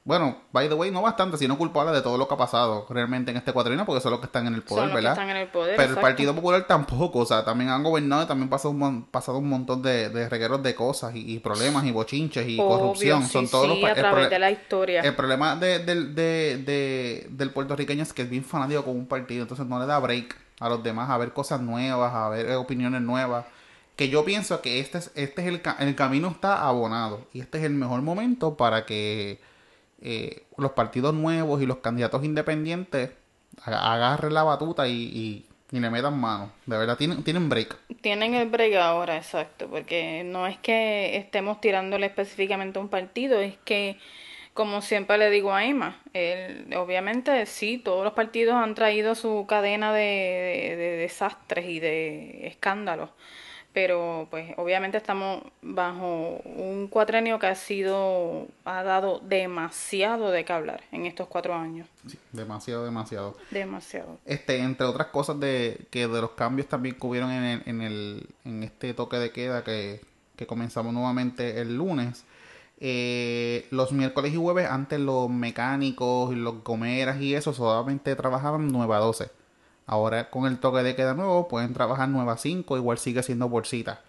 bueno, 0.09 0.39
by 0.53 0.71
the 0.71 0.75
way, 0.75 0.91
no 0.91 1.03
bastante, 1.03 1.37
sino 1.37 1.59
culpable 1.59 1.93
de 1.93 2.01
todo 2.01 2.17
lo 2.17 2.27
que 2.27 2.33
ha 2.33 2.37
pasado 2.39 2.87
realmente 2.89 3.31
en 3.31 3.37
este 3.37 3.53
cuatrino, 3.53 3.85
porque 3.85 4.01
son 4.01 4.13
los 4.13 4.21
que 4.21 4.25
están 4.25 4.47
en 4.47 4.55
el 4.55 4.63
poder, 4.63 4.85
son 4.85 4.89
los 4.89 4.95
¿verdad? 4.95 5.11
Que 5.11 5.21
están 5.21 5.37
en 5.37 5.43
el 5.43 5.49
poder, 5.49 5.77
Pero 5.77 5.83
exacto. 5.83 6.01
el 6.01 6.11
Partido 6.11 6.35
Popular 6.35 6.67
tampoco, 6.67 7.19
o 7.19 7.27
sea, 7.27 7.45
también 7.45 7.69
han 7.69 7.83
gobernado 7.83 8.23
y 8.23 8.27
también 8.27 8.49
pasado 8.49 8.71
un, 8.71 9.05
pasado 9.05 9.37
un 9.37 9.51
montón 9.51 9.83
de, 9.83 10.09
de 10.09 10.27
regueros 10.31 10.63
de 10.63 10.75
cosas 10.75 11.15
y, 11.15 11.35
y, 11.35 11.41
problemas 11.41 11.85
y 11.85 11.93
bochinches 11.93 12.49
y 12.49 12.59
Obvio, 12.59 12.69
corrupción. 12.69 13.23
Sí, 13.23 13.33
son 13.33 13.49
todos 13.51 13.67
sí, 13.67 13.83
los 13.83 13.91
a 13.91 13.95
través 13.95 14.31
de 14.31 14.39
la 14.39 14.51
historia. 14.51 15.03
El 15.03 15.15
problema 15.15 15.57
de, 15.57 15.81
de, 15.81 16.57
de, 16.57 17.27
del 17.29 17.51
puertorriqueño 17.51 18.03
es 18.03 18.15
que 18.15 18.23
es 18.23 18.31
bien 18.31 18.45
fanático 18.45 18.85
con 18.85 18.97
un 18.97 19.07
partido, 19.07 19.43
entonces 19.43 19.67
no 19.67 19.79
le 19.79 19.85
da 19.85 19.99
break 19.99 20.35
a 20.59 20.71
los 20.71 20.83
demás 20.83 21.11
a 21.11 21.19
ver 21.19 21.35
cosas 21.35 21.61
nuevas, 21.61 22.15
a 22.15 22.31
ver 22.31 22.51
opiniones 22.57 23.03
nuevas 23.03 23.45
que 23.95 24.09
yo 24.09 24.25
pienso 24.25 24.63
que 24.63 24.81
este 24.81 24.97
es, 24.97 25.11
este 25.17 25.43
es 25.43 25.49
el, 25.49 25.61
el 25.81 25.95
camino 25.97 26.29
está 26.29 26.67
abonado 26.67 27.27
y 27.35 27.41
este 27.41 27.59
es 27.59 27.65
el 27.65 27.75
mejor 27.75 28.01
momento 28.01 28.57
para 28.57 28.87
que 28.87 29.41
eh, 30.01 30.45
los 30.57 30.73
partidos 30.73 31.15
nuevos 31.15 31.61
y 31.63 31.67
los 31.67 31.79
candidatos 31.79 32.25
independientes 32.25 33.11
agarren 33.65 34.35
la 34.35 34.45
batuta 34.45 34.87
y, 34.87 35.45
y, 35.73 35.79
le 35.81 35.91
metan 35.91 36.19
mano. 36.19 36.53
De 36.67 36.79
verdad, 36.79 36.97
tienen, 36.97 37.23
tienen 37.25 37.49
break. 37.49 37.77
Tienen 38.01 38.35
el 38.35 38.49
break 38.49 38.75
ahora, 38.77 39.17
exacto, 39.17 39.69
porque 39.69 40.23
no 40.25 40.47
es 40.47 40.57
que 40.59 41.17
estemos 41.17 41.61
tirándole 41.61 42.07
específicamente 42.07 42.79
a 42.79 42.83
un 42.83 42.89
partido, 42.89 43.41
es 43.41 43.57
que, 43.65 43.99
como 44.55 44.81
siempre 44.81 45.19
le 45.19 45.31
digo 45.31 45.53
a 45.53 45.65
Emma, 45.65 46.01
él, 46.15 46.73
obviamente 46.77 47.45
sí, 47.47 47.79
todos 47.79 48.05
los 48.05 48.15
partidos 48.15 48.55
han 48.55 48.75
traído 48.75 49.15
su 49.15 49.47
cadena 49.47 49.93
de, 49.93 50.01
de, 50.01 50.77
de 50.77 50.97
desastres 50.97 51.67
y 51.67 51.81
de 51.81 52.47
escándalos 52.47 53.11
pero 53.73 54.27
pues 54.31 54.55
obviamente 54.57 54.97
estamos 54.97 55.43
bajo 55.63 56.41
un 56.45 56.89
cuatrenio 56.89 57.39
que 57.39 57.47
ha 57.47 57.55
sido, 57.55 58.49
ha 58.65 58.83
dado 58.83 59.21
demasiado 59.21 60.31
de 60.31 60.45
qué 60.45 60.53
hablar 60.53 60.83
en 60.91 61.07
estos 61.07 61.29
cuatro 61.29 61.55
años. 61.55 61.87
Sí, 62.07 62.19
demasiado, 62.33 62.85
demasiado. 62.85 63.37
Demasiado. 63.51 64.19
Este, 64.25 64.59
entre 64.59 64.87
otras 64.87 65.09
cosas 65.09 65.39
de 65.39 65.87
que 65.91 66.09
de 66.09 66.21
los 66.21 66.31
cambios 66.31 66.69
también 66.69 66.97
que 66.97 67.07
hubieron 67.07 67.31
en 67.31 67.45
el, 67.45 67.63
en 67.67 67.81
el, 67.83 68.27
en 68.45 68.63
este 68.63 68.95
toque 68.95 69.19
de 69.19 69.31
queda 69.31 69.63
que, 69.63 70.01
que 70.37 70.47
comenzamos 70.47 70.93
nuevamente 70.93 71.61
el 71.61 71.77
lunes. 71.77 72.25
Eh, 72.81 73.67
los 73.71 73.93
miércoles 73.93 74.33
y 74.33 74.37
jueves 74.37 74.69
antes 74.71 75.01
los 75.01 75.29
mecánicos 75.29 76.33
y 76.33 76.37
los 76.37 76.63
gomeras 76.63 77.21
y 77.21 77.35
eso 77.35 77.53
solamente 77.53 78.15
trabajaban 78.15 78.69
9 78.69 78.95
a 78.95 78.99
12 78.99 79.38
Ahora 79.89 80.29
con 80.29 80.47
el 80.47 80.59
toque 80.59 80.83
de 80.83 80.95
queda 80.95 81.15
nuevo 81.15 81.49
pueden 81.49 81.73
trabajar 81.73 82.11
9 82.11 82.31
a 82.31 82.37
5, 82.37 82.77
igual 82.77 82.99
sigue 82.99 83.23
siendo 83.23 83.51
por 83.51 83.67
cita. 83.67 84.03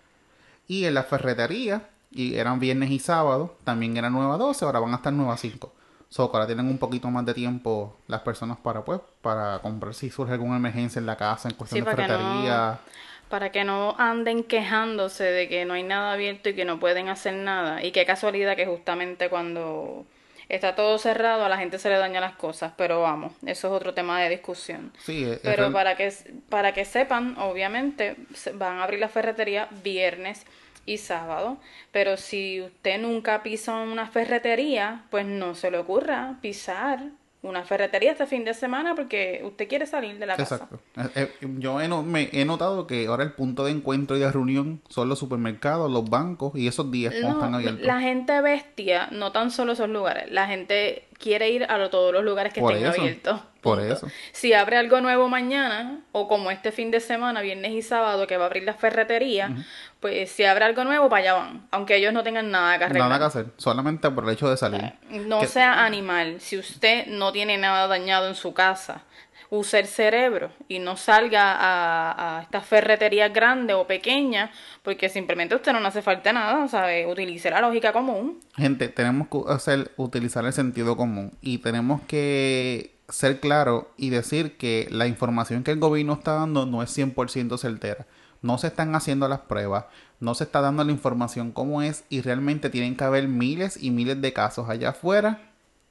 Y 0.68 0.84
en 0.84 0.94
la 0.94 1.04
ferretería, 1.04 1.90
y 2.12 2.36
eran 2.36 2.60
viernes 2.60 2.92
y 2.92 3.00
sábado, 3.00 3.56
también 3.64 3.96
eran 3.96 4.12
9 4.12 4.34
a 4.34 4.38
12, 4.38 4.66
ahora 4.66 4.82
van 4.82 4.92
a 4.92 4.98
estar 4.98 5.14
9 5.14 5.32
a 5.32 5.38
5. 5.38 5.74
So, 6.10 6.24
ahora 6.34 6.46
tienen 6.48 6.68
un 6.68 6.80
poquito 6.80 7.10
más 7.10 7.26
de 7.26 7.34
tiempo 7.34 7.96
las 8.08 8.22
personas 8.22 8.58
para 8.58 8.84
pues 8.84 9.00
para 9.22 9.60
comprar 9.60 9.94
si 9.94 10.10
surge 10.10 10.34
alguna 10.34 10.58
emergencia 10.58 11.00
en 11.00 11.06
la 11.06 11.16
casa 11.16 11.48
en 11.48 11.56
cuestión 11.56 11.86
sí, 11.86 11.90
de 11.90 11.96
ferretería. 11.96 12.72
No, 12.72 13.30
para 13.30 13.52
que 13.52 13.64
no 13.64 13.96
anden 13.98 14.44
quejándose 14.44 15.24
de 15.24 15.48
que 15.48 15.64
no 15.64 15.76
hay 15.76 15.84
nada 15.84 16.12
abierto 16.12 16.50
y 16.50 16.56
que 16.56 16.66
no 16.66 16.80
pueden 16.80 17.08
hacer 17.08 17.36
nada. 17.36 17.86
Y 17.86 17.92
qué 17.92 18.06
casualidad 18.06 18.58
que 18.58 18.66
justamente 18.66 19.30
cuando 19.30 20.06
está 20.50 20.76
todo 20.76 20.98
cerrado, 20.98 21.46
a 21.46 21.50
la 21.50 21.58
gente 21.58 21.80
se 21.80 21.90
le 21.90 21.98
dañan 21.98 22.22
las 22.22 22.36
cosas, 22.36 22.74
pero 22.76 23.02
vamos, 23.02 23.34
eso 23.46 23.68
es 23.68 23.74
otro 23.74 23.94
tema 23.94 24.20
de 24.22 24.30
discusión. 24.30 24.92
Sí, 25.00 25.24
es, 25.24 25.40
pero 25.40 25.68
es 25.68 25.74
para 25.74 25.96
que 25.96 26.12
para 26.50 26.74
que 26.74 26.86
sepan, 26.86 27.38
obviamente 27.38 28.16
van 28.56 28.80
a 28.80 28.84
abrir 28.84 29.00
la 29.00 29.10
ferretería 29.10 29.70
viernes 29.84 30.46
y 30.86 30.98
sábado, 30.98 31.58
pero 31.92 32.18
si 32.18 32.62
usted 32.62 33.00
nunca 33.00 33.44
pisó 33.44 33.84
en 33.84 33.90
una 33.90 34.08
ferretería, 34.08 35.04
pues 35.12 35.26
no 35.26 35.54
se 35.54 35.70
le 35.70 35.78
ocurra 35.78 36.38
pisar 36.42 37.00
una 37.42 37.64
ferretería 37.64 38.12
este 38.12 38.26
fin 38.26 38.44
de 38.44 38.54
semana 38.54 38.96
porque 38.96 39.42
usted 39.46 39.68
quiere 39.70 39.86
salir 39.86 40.20
de 40.20 40.26
la 40.26 40.36
Exacto. 40.36 40.80
casa. 40.96 41.10
Eh, 41.16 41.32
eh, 41.42 41.48
yo 41.60 41.80
he, 41.80 41.88
no, 41.88 42.04
me, 42.04 42.30
he 42.34 42.44
notado 42.44 42.86
que 42.86 43.08
ahora 43.08 43.24
el 43.24 43.32
punto 43.32 43.64
de 43.64 43.72
encuentro 43.72 44.18
y 44.18 44.20
de 44.20 44.30
reunión 44.32 44.82
son 44.90 45.08
los 45.08 45.20
supermercados, 45.20 45.90
los 45.90 46.10
bancos 46.10 46.52
y 46.56 46.68
esos 46.68 46.92
días 46.92 47.14
No, 47.22 47.30
están 47.30 47.56
abiertos. 47.56 47.86
la 47.86 48.02
gente 48.02 48.42
bestia, 48.42 49.08
no 49.12 49.32
tan 49.32 49.52
solo 49.52 49.72
esos 49.72 49.88
lugares, 49.90 50.30
la 50.32 50.48
gente 50.48 51.08
quiere 51.18 51.50
ir 51.50 51.64
a 51.64 51.78
lo- 51.78 51.90
todos 51.90 52.12
los 52.14 52.24
lugares 52.26 52.54
que 52.54 52.60
Por 52.60 52.74
estén 52.74 52.92
eso, 52.92 53.02
abiertos. 53.02 53.42
Por 53.62 53.80
eso. 53.82 54.08
Si 54.32 54.54
abre 54.54 54.78
algo 54.78 55.02
nuevo 55.02 55.28
mañana, 55.28 56.00
o 56.12 56.28
como 56.28 56.52
este 56.52 56.72
fin 56.72 56.92
de 56.92 57.00
semana, 57.00 57.42
viernes 57.42 57.72
y 57.74 57.82
sábado, 57.82 58.26
que 58.28 58.38
va 58.38 58.44
a 58.44 58.48
abrir 58.48 58.64
la 58.64 58.74
ferretería, 58.74 59.56
pues 60.00 60.32
si 60.32 60.44
abre 60.46 60.66
algo 60.66 60.84
nuevo, 60.84 61.10
para 61.10 61.22
allá 61.22 61.34
van. 61.34 61.68
Aunque 61.72 61.96
ellos 61.98 62.14
no 62.14 62.24
tengan 62.24 62.52
nada 62.52 62.78
que 62.78 62.86
arreglar. 62.86 63.10
Nada 63.10 63.20
que 63.20 63.26
hacer, 63.26 63.46
solamente 63.58 64.10
por 64.12 64.24
el 64.24 64.30
hecho 64.32 64.50
de 64.50 64.58
salir. 64.58 64.94
No 65.10 65.42
Que- 65.42 65.48
sea 65.48 65.84
animal. 65.86 66.40
Si 66.40 66.58
usted 66.58 67.08
no 67.08 67.32
tiene 67.32 67.58
nada 67.58 67.88
dañado 67.88 68.28
en 68.28 68.36
su 68.36 68.54
casa, 68.54 69.04
use 69.52 69.80
el 69.80 69.88
cerebro 69.88 70.52
y 70.68 70.78
no 70.78 70.96
salga 70.96 71.54
a, 71.56 72.38
a 72.38 72.42
estas 72.44 72.66
ferreterías 72.68 73.34
grandes 73.34 73.76
o 73.76 73.88
pequeñas, 73.88 74.52
porque 74.84 75.10
simplemente 75.10 75.56
usted 75.56 75.74
no 75.74 75.80
le 75.80 75.88
hace 75.88 76.04
falta 76.04 76.32
nada, 76.32 76.68
¿sabe? 76.68 77.08
Utilice 77.08 77.50
la 77.50 77.60
lógica 77.60 77.92
común. 77.92 78.40
Gente, 78.56 78.90
tenemos 78.90 79.28
que 79.28 79.52
hacer, 79.52 79.92
utilizar 79.98 80.46
el 80.46 80.54
sentido 80.54 80.96
común 80.96 81.32
y 81.42 81.58
tenemos 81.58 82.02
que 82.04 82.99
ser 83.10 83.40
claros 83.40 83.86
y 83.98 84.10
decir 84.10 84.58
que 84.58 84.88
la 84.92 85.08
información 85.08 85.64
que 85.64 85.72
el 85.72 85.80
gobierno 85.80 86.14
está 86.14 86.34
dando 86.34 86.66
no 86.66 86.84
es 86.84 86.98
100% 86.98 87.58
certera. 87.58 88.08
No 88.42 88.58
se 88.58 88.68
están 88.68 88.96
haciendo 88.96 89.28
las 89.28 89.40
pruebas, 89.40 89.86
no 90.20 90.34
se 90.34 90.46
está 90.46 90.62
dando 90.62 90.84
la 90.84 90.92
información 90.92 91.52
como 91.52 91.82
es 91.82 92.06
y 92.10 92.22
realmente 92.22 92.70
tienen 92.70 92.96
que 92.96 93.04
haber 93.04 93.28
miles 93.28 93.82
y 93.82 93.92
miles 93.92 94.22
de 94.22 94.32
casos 94.34 94.70
allá 94.70 94.90
afuera 94.90 95.42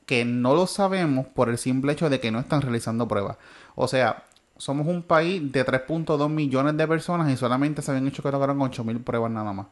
que 0.06 0.24
no 0.24 0.54
lo 0.54 0.66
sabemos 0.66 1.26
por 1.26 1.50
el 1.50 1.58
simple 1.58 1.92
hecho 1.92 2.08
de 2.08 2.18
que 2.18 2.30
no 2.30 2.40
están 2.40 2.62
realizando 2.62 3.06
pruebas. 3.06 3.36
O 3.74 3.88
sea, 3.88 4.24
somos 4.56 4.86
un 4.86 5.02
país 5.02 5.52
de 5.52 5.64
3.2 5.64 6.28
millones 6.30 6.76
de 6.78 6.88
personas 6.88 7.30
y 7.30 7.36
solamente 7.36 7.82
se 7.82 7.90
habían 7.90 8.08
hecho 8.08 8.22
que 8.22 8.28
8 8.30 8.84
mil 8.84 9.00
pruebas 9.00 9.30
nada 9.30 9.52
más. 9.52 9.66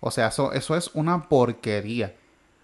O 0.00 0.10
sea, 0.10 0.28
eso, 0.28 0.52
eso 0.52 0.74
es 0.74 0.90
una 0.94 1.28
porquería. 1.28 2.16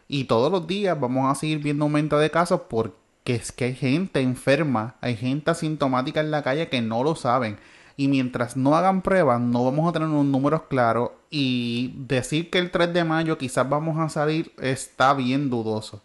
Y 0.09 0.25
todos 0.25 0.51
los 0.51 0.67
días 0.67 0.99
vamos 0.99 1.31
a 1.31 1.35
seguir 1.39 1.59
viendo 1.59 1.85
aumento 1.85 2.19
de 2.19 2.31
casos 2.31 2.63
porque 2.71 3.04
es 3.25 3.53
que 3.53 3.65
hay 3.67 3.75
gente 3.75 4.21
enferma, 4.21 4.97
hay 5.01 5.17
gente 5.17 5.51
asintomática 5.51 6.21
en 6.21 6.31
la 6.31 6.43
calle 6.43 6.69
que 6.69 6.83
no 6.83 7.03
lo 7.03 7.15
saben. 7.17 7.59
Y 7.97 8.09
mientras 8.09 8.57
no 8.57 8.75
hagan 8.77 9.03
pruebas, 9.03 9.41
no 9.41 9.65
vamos 9.65 9.89
a 9.89 9.93
tener 9.93 10.09
unos 10.09 10.27
números 10.27 10.63
claros. 10.69 11.11
Y 11.31 11.95
decir 11.97 12.51
que 12.51 12.59
el 12.59 12.71
3 12.71 12.93
de 12.93 13.05
mayo 13.05 13.39
quizás 13.39 13.69
vamos 13.69 13.99
a 13.99 14.09
salir 14.09 14.53
está 14.61 15.15
bien 15.15 15.49
dudoso. 15.51 16.03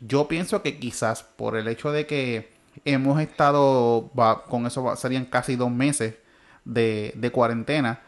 Yo 0.00 0.28
pienso 0.28 0.62
que 0.62 0.78
quizás 0.78 1.22
por 1.22 1.56
el 1.56 1.68
hecho 1.68 1.92
de 1.92 2.06
que 2.06 2.52
hemos 2.84 3.20
estado, 3.20 4.10
va, 4.18 4.44
con 4.44 4.66
eso 4.66 4.82
va- 4.84 4.96
serían 4.96 5.24
casi 5.26 5.56
dos 5.56 5.70
meses 5.70 6.14
de, 6.64 7.12
de 7.16 7.30
cuarentena, 7.32 8.00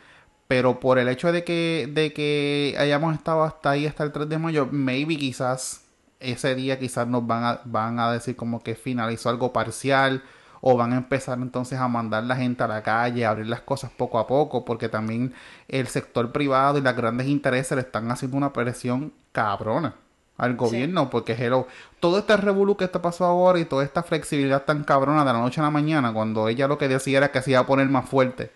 pero 0.48 0.80
por 0.80 0.98
el 0.98 1.08
hecho 1.08 1.32
de 1.32 1.44
que, 1.44 1.88
de 1.92 2.12
que 2.12 2.74
hayamos 2.78 3.14
estado 3.14 3.42
hasta 3.44 3.70
ahí, 3.70 3.86
hasta 3.86 4.04
el 4.04 4.12
3 4.12 4.28
de 4.28 4.38
mayo, 4.38 4.68
maybe 4.70 5.16
quizás 5.16 5.82
ese 6.20 6.54
día 6.54 6.78
quizás 6.78 7.08
nos 7.08 7.26
van 7.26 7.44
a, 7.44 7.60
van 7.64 7.98
a 7.98 8.12
decir 8.12 8.36
como 8.36 8.62
que 8.62 8.74
finalizó 8.74 9.30
algo 9.30 9.52
parcial 9.52 10.22
o 10.60 10.76
van 10.76 10.92
a 10.92 10.98
empezar 10.98 11.38
entonces 11.38 11.78
a 11.78 11.88
mandar 11.88 12.24
la 12.24 12.36
gente 12.36 12.62
a 12.62 12.68
la 12.68 12.82
calle, 12.82 13.24
a 13.24 13.30
abrir 13.30 13.46
las 13.46 13.62
cosas 13.62 13.90
poco 13.90 14.18
a 14.18 14.26
poco, 14.26 14.64
porque 14.64 14.88
también 14.88 15.32
el 15.68 15.86
sector 15.88 16.32
privado 16.32 16.78
y 16.78 16.82
los 16.82 16.94
grandes 16.94 17.26
intereses 17.26 17.76
le 17.76 17.82
están 17.82 18.10
haciendo 18.10 18.36
una 18.36 18.52
presión 18.52 19.12
cabrona 19.32 19.94
al 20.36 20.56
gobierno, 20.56 21.10
porque 21.10 21.32
hello, 21.32 21.66
todo 22.00 22.18
este 22.18 22.36
revolú 22.36 22.76
que 22.76 22.84
está 22.84 23.02
pasando 23.02 23.32
ahora 23.32 23.58
y 23.58 23.66
toda 23.66 23.84
esta 23.84 24.02
flexibilidad 24.02 24.64
tan 24.64 24.84
cabrona 24.84 25.24
de 25.24 25.32
la 25.32 25.38
noche 25.38 25.60
a 25.60 25.64
la 25.64 25.70
mañana, 25.70 26.14
cuando 26.14 26.48
ella 26.48 26.66
lo 26.66 26.78
que 26.78 26.88
decía 26.88 27.18
era 27.18 27.30
que 27.30 27.42
se 27.42 27.50
iba 27.50 27.60
a 27.60 27.66
poner 27.66 27.88
más 27.88 28.08
fuerte 28.08 28.50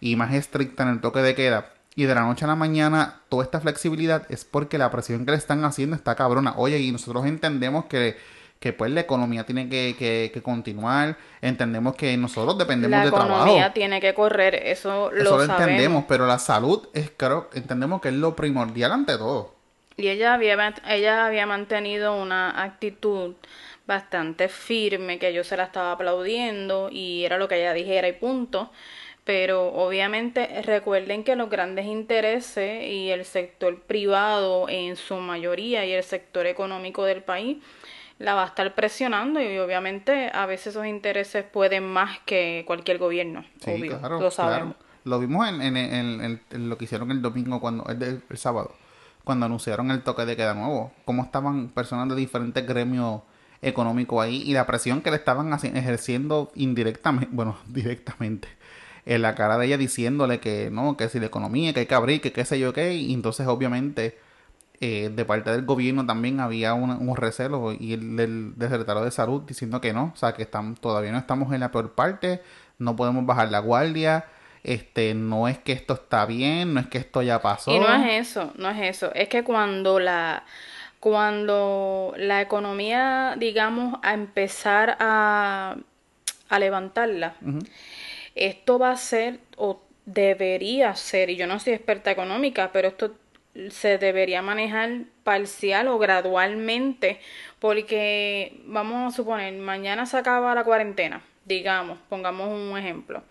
y 0.00 0.14
más 0.14 0.32
estricta 0.32 0.84
en 0.84 0.90
el 0.90 1.00
toque 1.00 1.20
de 1.20 1.34
queda, 1.34 1.72
y 1.96 2.04
de 2.04 2.14
la 2.14 2.22
noche 2.22 2.44
a 2.44 2.48
la 2.48 2.56
mañana 2.56 3.20
toda 3.28 3.44
esta 3.44 3.60
flexibilidad 3.60 4.26
es 4.28 4.44
porque 4.44 4.78
la 4.78 4.90
presión 4.90 5.24
que 5.24 5.32
le 5.32 5.36
están 5.36 5.64
haciendo 5.64 5.96
está 5.96 6.14
cabrona. 6.14 6.54
Oye, 6.56 6.78
y 6.78 6.90
nosotros 6.90 7.24
entendemos 7.26 7.84
que, 7.84 8.16
que 8.58 8.72
pues 8.72 8.90
la 8.90 9.00
economía 9.00 9.44
tiene 9.44 9.68
que, 9.68 10.30
que, 10.32 10.42
continuar, 10.42 11.16
entendemos 11.40 11.94
que 11.94 12.16
nosotros 12.16 12.58
dependemos 12.58 13.04
de 13.04 13.10
trabajo. 13.10 13.28
La 13.28 13.36
economía 13.36 13.72
tiene 13.72 14.00
que 14.00 14.14
correr, 14.14 14.54
eso 14.54 15.10
lo, 15.12 15.22
eso 15.22 15.36
lo 15.36 15.44
entendemos, 15.44 16.04
pero 16.08 16.26
la 16.26 16.38
salud 16.38 16.88
es, 16.92 17.10
claro, 17.10 17.48
entendemos 17.54 18.00
que 18.00 18.08
es 18.08 18.14
lo 18.14 18.34
primordial 18.34 18.92
ante 18.92 19.16
todo. 19.16 19.54
Y 19.96 20.08
ella 20.08 20.34
había, 20.34 20.74
ella 20.88 21.26
había 21.26 21.46
mantenido 21.46 22.20
una 22.20 22.62
actitud 22.64 23.34
bastante 23.86 24.48
firme, 24.48 25.18
que 25.18 25.32
yo 25.32 25.44
se 25.44 25.56
la 25.56 25.64
estaba 25.64 25.92
aplaudiendo 25.92 26.88
y 26.90 27.24
era 27.24 27.38
lo 27.38 27.46
que 27.46 27.60
ella 27.60 27.72
dijera 27.72 28.08
y 28.08 28.12
punto 28.12 28.70
pero 29.24 29.72
obviamente 29.72 30.62
recuerden 30.62 31.24
que 31.24 31.34
los 31.34 31.48
grandes 31.48 31.86
intereses 31.86 32.86
y 32.86 33.10
el 33.10 33.24
sector 33.24 33.80
privado 33.80 34.68
en 34.68 34.96
su 34.96 35.16
mayoría 35.16 35.86
y 35.86 35.92
el 35.92 36.04
sector 36.04 36.46
económico 36.46 37.04
del 37.04 37.22
país 37.22 37.58
la 38.18 38.34
va 38.34 38.44
a 38.44 38.46
estar 38.46 38.74
presionando 38.74 39.40
y 39.40 39.58
obviamente 39.58 40.30
a 40.32 40.46
veces 40.46 40.68
esos 40.68 40.86
intereses 40.86 41.44
pueden 41.44 41.84
más 41.84 42.18
que 42.26 42.64
cualquier 42.66 42.98
gobierno. 42.98 43.44
Sí, 43.64 43.88
claro, 43.88 44.20
lo 44.20 44.30
sabemos. 44.30 44.76
Lo 45.04 45.18
vimos 45.18 45.48
en, 45.48 45.60
en, 45.76 46.40
en, 46.50 46.68
lo 46.68 46.78
que 46.78 46.84
hicieron 46.84 47.10
el 47.10 47.20
domingo, 47.20 47.60
cuando 47.60 47.84
el, 47.86 48.22
el, 48.28 48.38
sábado, 48.38 48.74
cuando 49.22 49.46
anunciaron 49.46 49.90
el 49.90 50.02
toque 50.02 50.24
de 50.24 50.36
queda 50.36 50.54
nuevo, 50.54 50.92
cómo 51.04 51.22
estaban 51.22 51.68
personas 51.68 52.08
de 52.08 52.14
diferentes 52.14 52.66
gremios 52.66 53.20
económicos 53.60 54.22
ahí 54.22 54.42
y 54.42 54.52
la 54.52 54.66
presión 54.66 55.02
que 55.02 55.10
le 55.10 55.16
estaban 55.16 55.52
ejerciendo 55.52 56.52
indirectamente, 56.54 57.28
bueno, 57.32 57.58
directamente 57.66 58.48
en 59.06 59.22
la 59.22 59.34
cara 59.34 59.58
de 59.58 59.66
ella 59.66 59.78
diciéndole 59.78 60.40
que 60.40 60.70
no, 60.70 60.96
que 60.96 61.08
si 61.08 61.20
la 61.20 61.26
economía, 61.26 61.72
que 61.72 61.80
hay 61.80 61.86
que 61.86 61.94
abrir, 61.94 62.20
que 62.20 62.32
qué 62.32 62.44
sé 62.44 62.58
yo 62.58 62.72
qué, 62.72 62.94
y 62.94 63.12
entonces 63.12 63.46
obviamente 63.46 64.18
eh, 64.80 65.10
de 65.14 65.24
parte 65.24 65.50
del 65.50 65.64
gobierno 65.64 66.04
también 66.04 66.40
había 66.40 66.74
un, 66.74 67.16
recelo 67.16 67.72
y 67.72 67.92
el 67.92 68.16
del, 68.16 68.54
secretario 68.58 69.02
de 69.02 69.10
salud 69.10 69.42
diciendo 69.46 69.80
que 69.80 69.92
no, 69.92 70.12
o 70.14 70.16
sea 70.16 70.32
que 70.32 70.42
están, 70.42 70.74
todavía 70.74 71.12
no 71.12 71.18
estamos 71.18 71.52
en 71.52 71.60
la 71.60 71.70
peor 71.70 71.92
parte, 71.92 72.42
no 72.78 72.96
podemos 72.96 73.24
bajar 73.24 73.50
la 73.50 73.60
guardia, 73.60 74.24
este, 74.62 75.14
no 75.14 75.48
es 75.48 75.58
que 75.58 75.72
esto 75.72 75.94
está 75.94 76.26
bien, 76.26 76.74
no 76.74 76.80
es 76.80 76.86
que 76.88 76.98
esto 76.98 77.22
ya 77.22 77.40
pasó. 77.40 77.70
Y 77.70 77.78
no 77.78 77.94
es 77.94 78.28
eso, 78.28 78.52
no 78.56 78.70
es 78.70 78.96
eso, 78.96 79.14
es 79.14 79.28
que 79.28 79.44
cuando 79.44 80.00
la 80.00 80.44
cuando 80.98 82.14
la 82.16 82.40
economía, 82.40 83.36
digamos, 83.38 83.98
a 84.02 84.14
empezar 84.14 84.96
a, 85.00 85.76
a 86.48 86.58
levantarla, 86.58 87.34
esto 88.34 88.78
va 88.78 88.90
a 88.90 88.96
ser 88.96 89.38
o 89.56 89.80
debería 90.06 90.94
ser, 90.96 91.30
y 91.30 91.36
yo 91.36 91.46
no 91.46 91.58
soy 91.58 91.72
experta 91.72 92.10
económica, 92.10 92.70
pero 92.72 92.88
esto 92.88 93.14
se 93.70 93.98
debería 93.98 94.42
manejar 94.42 95.04
parcial 95.22 95.88
o 95.88 95.98
gradualmente, 95.98 97.20
porque 97.60 98.60
vamos 98.64 99.12
a 99.12 99.16
suponer, 99.16 99.54
mañana 99.54 100.06
se 100.06 100.16
acaba 100.16 100.54
la 100.54 100.64
cuarentena, 100.64 101.22
digamos, 101.44 101.98
pongamos 102.08 102.48
un 102.48 102.76
ejemplo, 102.76 103.22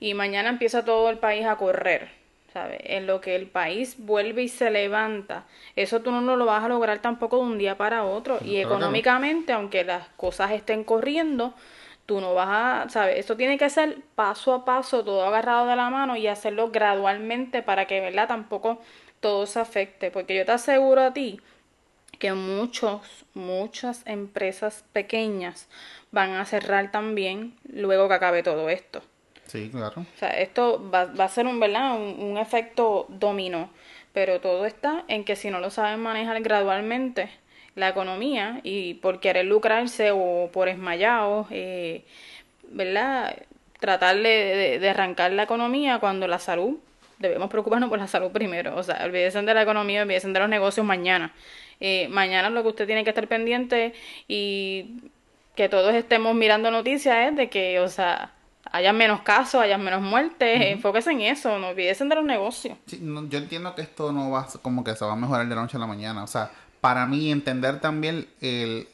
y 0.00 0.14
mañana 0.14 0.48
empieza 0.48 0.84
todo 0.84 1.10
el 1.10 1.18
país 1.18 1.44
a 1.44 1.56
correr, 1.56 2.08
¿sabes? 2.52 2.80
En 2.82 3.06
lo 3.06 3.20
que 3.20 3.36
el 3.36 3.46
país 3.46 3.96
vuelve 3.98 4.42
y 4.42 4.48
se 4.48 4.70
levanta, 4.70 5.44
eso 5.76 6.00
tú 6.00 6.10
no 6.10 6.36
lo 6.36 6.46
vas 6.46 6.64
a 6.64 6.68
lograr 6.68 7.00
tampoco 7.00 7.36
de 7.36 7.42
un 7.42 7.58
día 7.58 7.76
para 7.76 8.04
otro, 8.04 8.38
y 8.42 8.56
económicamente, 8.56 9.52
aunque 9.52 9.84
las 9.84 10.08
cosas 10.16 10.50
estén 10.52 10.82
corriendo, 10.82 11.54
tú 12.08 12.22
no 12.22 12.32
vas 12.32 12.48
a, 12.48 12.88
¿sabes? 12.88 13.18
Esto 13.18 13.36
tiene 13.36 13.58
que 13.58 13.68
ser 13.68 13.98
paso 14.14 14.54
a 14.54 14.64
paso, 14.64 15.04
todo 15.04 15.26
agarrado 15.26 15.66
de 15.66 15.76
la 15.76 15.90
mano 15.90 16.16
y 16.16 16.26
hacerlo 16.26 16.70
gradualmente 16.70 17.62
para 17.62 17.86
que, 17.86 18.00
¿verdad? 18.00 18.26
Tampoco 18.26 18.80
todo 19.20 19.44
se 19.44 19.60
afecte, 19.60 20.10
porque 20.10 20.34
yo 20.34 20.46
te 20.46 20.52
aseguro 20.52 21.02
a 21.02 21.12
ti 21.12 21.38
que 22.18 22.32
muchos, 22.32 23.26
muchas 23.34 24.06
empresas 24.06 24.86
pequeñas 24.94 25.68
van 26.10 26.30
a 26.30 26.46
cerrar 26.46 26.90
también 26.90 27.54
luego 27.70 28.08
que 28.08 28.14
acabe 28.14 28.42
todo 28.42 28.70
esto. 28.70 29.02
Sí, 29.44 29.68
claro. 29.70 30.00
O 30.00 30.18
sea, 30.18 30.30
esto 30.30 30.90
va, 30.90 31.04
va 31.04 31.24
a 31.24 31.28
ser 31.28 31.46
un, 31.46 31.60
¿verdad? 31.60 31.94
Un, 31.94 32.24
un 32.24 32.38
efecto 32.38 33.04
dominó, 33.10 33.68
pero 34.14 34.40
todo 34.40 34.64
está 34.64 35.04
en 35.08 35.26
que 35.26 35.36
si 35.36 35.50
no 35.50 35.60
lo 35.60 35.68
saben 35.68 36.00
manejar 36.00 36.40
gradualmente, 36.40 37.28
la 37.78 37.88
economía 37.88 38.60
y 38.62 38.94
por 38.94 39.20
querer 39.20 39.46
lucrarse 39.46 40.10
o 40.12 40.50
por 40.52 40.68
esmayados, 40.68 41.46
eh, 41.50 42.04
¿verdad? 42.70 43.36
Tratar 43.80 44.16
de, 44.16 44.78
de, 44.80 44.90
arrancar 44.90 45.32
la 45.32 45.44
economía 45.44 46.00
cuando 46.00 46.26
la 46.26 46.38
salud, 46.38 46.78
debemos 47.18 47.48
preocuparnos 47.48 47.88
por 47.88 47.98
la 47.98 48.08
salud 48.08 48.30
primero. 48.32 48.76
O 48.76 48.82
sea, 48.82 49.04
olvídense 49.04 49.42
de 49.42 49.54
la 49.54 49.62
economía, 49.62 50.02
olvídense 50.02 50.28
de 50.28 50.38
los 50.38 50.48
negocios 50.48 50.84
mañana. 50.84 51.32
Eh, 51.80 52.08
mañana 52.08 52.50
lo 52.50 52.62
que 52.62 52.68
usted 52.70 52.86
tiene 52.86 53.04
que 53.04 53.10
estar 53.10 53.28
pendiente 53.28 53.94
y 54.26 55.10
que 55.54 55.68
todos 55.68 55.94
estemos 55.94 56.34
mirando 56.34 56.70
noticias 56.70 57.30
es 57.30 57.36
de 57.36 57.48
que, 57.48 57.78
o 57.80 57.88
sea, 57.88 58.32
haya 58.72 58.92
menos 58.92 59.20
casos, 59.22 59.60
haya 59.60 59.78
menos 59.78 60.02
muertes, 60.02 60.60
enfóquese 60.72 61.12
en 61.12 61.20
eso, 61.22 61.58
no 61.58 61.68
olvídense 61.68 62.04
de 62.04 62.14
los 62.14 62.24
negocios. 62.24 62.76
yo 62.86 63.38
entiendo 63.38 63.74
que 63.74 63.82
esto 63.82 64.12
no 64.12 64.30
va 64.30 64.46
como 64.62 64.82
que 64.82 64.94
se 64.94 65.04
va 65.04 65.12
a 65.12 65.16
mejorar 65.16 65.48
de 65.48 65.54
la 65.54 65.62
noche 65.62 65.76
a 65.76 65.80
la 65.80 65.86
mañana, 65.86 66.24
o 66.24 66.26
sea, 66.26 66.50
para 66.88 67.04
mí 67.04 67.30
entender 67.30 67.80
también 67.80 68.26
el, 68.40 68.88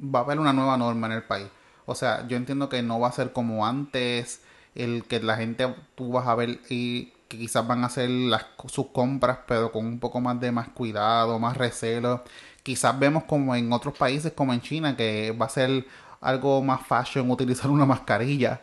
va 0.00 0.20
a 0.20 0.22
haber 0.22 0.38
una 0.38 0.52
nueva 0.52 0.76
norma 0.76 1.08
en 1.08 1.14
el 1.14 1.24
país. 1.24 1.48
O 1.84 1.96
sea, 1.96 2.24
yo 2.28 2.36
entiendo 2.36 2.68
que 2.68 2.80
no 2.80 3.00
va 3.00 3.08
a 3.08 3.12
ser 3.12 3.32
como 3.32 3.66
antes, 3.66 4.40
el 4.76 5.02
que 5.02 5.18
la 5.18 5.36
gente 5.36 5.66
tú 5.96 6.12
vas 6.12 6.28
a 6.28 6.36
ver 6.36 6.60
y 6.68 7.06
que 7.26 7.38
quizás 7.38 7.66
van 7.66 7.82
a 7.82 7.88
hacer 7.88 8.08
las, 8.08 8.46
sus 8.68 8.90
compras, 8.90 9.38
pero 9.48 9.72
con 9.72 9.84
un 9.84 9.98
poco 9.98 10.20
más 10.20 10.40
de 10.40 10.52
más 10.52 10.68
cuidado, 10.68 11.40
más 11.40 11.56
recelo. 11.56 12.22
Quizás 12.62 12.96
vemos 12.96 13.24
como 13.24 13.56
en 13.56 13.72
otros 13.72 13.98
países, 13.98 14.32
como 14.32 14.52
en 14.52 14.60
China, 14.60 14.96
que 14.96 15.32
va 15.32 15.46
a 15.46 15.48
ser 15.48 15.86
algo 16.20 16.62
más 16.62 16.86
fashion 16.86 17.28
utilizar 17.32 17.68
una 17.68 17.84
mascarilla 17.84 18.60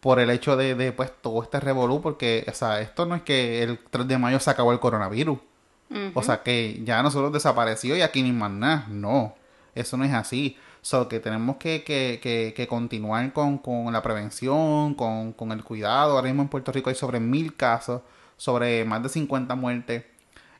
por 0.00 0.18
el 0.18 0.28
hecho 0.30 0.56
de, 0.56 0.74
de 0.74 0.90
pues 0.90 1.12
todo 1.22 1.40
este 1.44 1.60
revolú, 1.60 2.02
porque, 2.02 2.44
o 2.48 2.52
sea, 2.52 2.80
esto 2.80 3.06
no 3.06 3.14
es 3.14 3.22
que 3.22 3.62
el 3.62 3.78
3 3.78 4.08
de 4.08 4.18
mayo 4.18 4.40
se 4.40 4.50
acabó 4.50 4.72
el 4.72 4.80
coronavirus. 4.80 5.38
O 6.14 6.22
sea, 6.22 6.42
que 6.42 6.80
ya 6.84 7.02
nosotros 7.02 7.32
desapareció 7.32 7.96
y 7.96 8.02
aquí 8.02 8.22
ni 8.22 8.32
más 8.32 8.50
nada. 8.50 8.86
No, 8.88 9.34
eso 9.74 9.96
no 9.96 10.04
es 10.04 10.12
así. 10.12 10.56
So, 10.82 11.08
que 11.08 11.20
tenemos 11.20 11.56
que, 11.56 11.82
que, 11.82 12.20
que, 12.22 12.52
que 12.54 12.66
continuar 12.66 13.32
con, 13.32 13.58
con, 13.58 13.92
la 13.92 14.02
prevención, 14.02 14.94
con, 14.94 15.32
con, 15.32 15.52
el 15.52 15.64
cuidado. 15.64 16.12
Ahora 16.16 16.26
mismo 16.26 16.42
en 16.42 16.48
Puerto 16.48 16.72
Rico 16.72 16.90
hay 16.90 16.96
sobre 16.96 17.20
mil 17.20 17.56
casos, 17.56 18.02
sobre 18.36 18.84
más 18.84 19.02
de 19.02 19.08
50 19.08 19.54
muertes. 19.54 20.04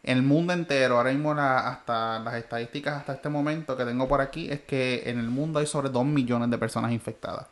El 0.02 0.22
mundo 0.22 0.52
entero, 0.52 0.96
ahora 0.98 1.12
mismo 1.12 1.32
hasta 1.32 2.18
las 2.20 2.34
estadísticas 2.34 2.98
hasta 2.98 3.14
este 3.14 3.28
momento 3.28 3.76
que 3.76 3.84
tengo 3.84 4.08
por 4.08 4.20
aquí 4.20 4.50
es 4.50 4.60
que 4.60 5.02
en 5.06 5.18
el 5.18 5.28
mundo 5.28 5.58
hay 5.60 5.66
sobre 5.66 5.88
2 5.90 6.04
millones 6.06 6.50
de 6.50 6.58
personas 6.58 6.92
infectadas. 6.92 7.46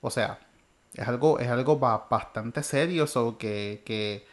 O 0.00 0.10
sea, 0.10 0.38
es 0.94 1.06
algo, 1.08 1.38
es 1.38 1.48
algo 1.48 1.78
bastante 1.78 2.62
serio, 2.62 3.06
so 3.06 3.38
que, 3.38 3.82
que 3.84 4.26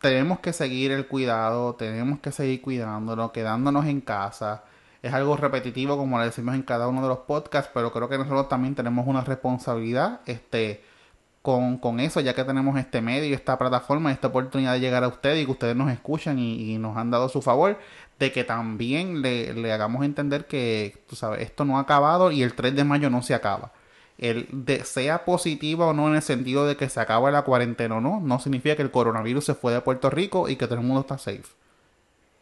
tenemos 0.00 0.40
que 0.40 0.52
seguir 0.52 0.92
el 0.92 1.06
cuidado, 1.06 1.74
tenemos 1.74 2.20
que 2.20 2.32
seguir 2.32 2.62
cuidándonos, 2.62 3.32
quedándonos 3.32 3.86
en 3.86 4.00
casa. 4.00 4.64
Es 5.02 5.12
algo 5.14 5.36
repetitivo 5.36 5.96
como 5.96 6.18
le 6.18 6.26
decimos 6.26 6.54
en 6.54 6.62
cada 6.62 6.88
uno 6.88 7.02
de 7.02 7.08
los 7.08 7.18
podcasts, 7.20 7.70
pero 7.72 7.92
creo 7.92 8.08
que 8.08 8.18
nosotros 8.18 8.48
también 8.48 8.74
tenemos 8.74 9.06
una 9.06 9.22
responsabilidad 9.22 10.20
este, 10.26 10.82
con, 11.42 11.78
con 11.78 12.00
eso, 12.00 12.20
ya 12.20 12.34
que 12.34 12.44
tenemos 12.44 12.78
este 12.78 13.00
medio, 13.00 13.34
esta 13.34 13.58
plataforma, 13.58 14.12
esta 14.12 14.28
oportunidad 14.28 14.72
de 14.74 14.80
llegar 14.80 15.04
a 15.04 15.08
ustedes 15.08 15.42
y 15.42 15.46
que 15.46 15.52
ustedes 15.52 15.76
nos 15.76 15.90
escuchan 15.92 16.38
y, 16.38 16.76
nos 16.78 16.96
han 16.96 17.10
dado 17.10 17.28
su 17.28 17.40
favor, 17.42 17.78
de 18.18 18.32
que 18.32 18.44
también 18.44 19.22
le, 19.22 19.54
le 19.54 19.72
hagamos 19.72 20.04
entender 20.04 20.46
que, 20.46 21.04
tú 21.08 21.16
sabes, 21.16 21.42
esto 21.42 21.64
no 21.64 21.78
ha 21.78 21.82
acabado 21.82 22.32
y 22.32 22.42
el 22.42 22.54
3 22.54 22.74
de 22.74 22.84
mayo 22.84 23.10
no 23.10 23.22
se 23.22 23.34
acaba 23.34 23.72
el 24.18 24.48
de, 24.50 24.84
sea 24.84 25.24
positiva 25.24 25.86
o 25.86 25.92
no 25.92 26.08
en 26.08 26.16
el 26.16 26.22
sentido 26.22 26.66
de 26.66 26.76
que 26.76 26.88
se 26.88 27.00
acaba 27.00 27.30
la 27.30 27.42
cuarentena 27.42 27.96
o 27.96 28.00
no, 28.00 28.20
no 28.20 28.38
significa 28.38 28.76
que 28.76 28.82
el 28.82 28.90
coronavirus 28.90 29.44
se 29.44 29.54
fue 29.54 29.72
de 29.72 29.80
Puerto 29.80 30.08
Rico 30.10 30.48
y 30.48 30.56
que 30.56 30.66
todo 30.66 30.76
el 30.78 30.84
mundo 30.84 31.02
está 31.02 31.18
safe. 31.18 31.44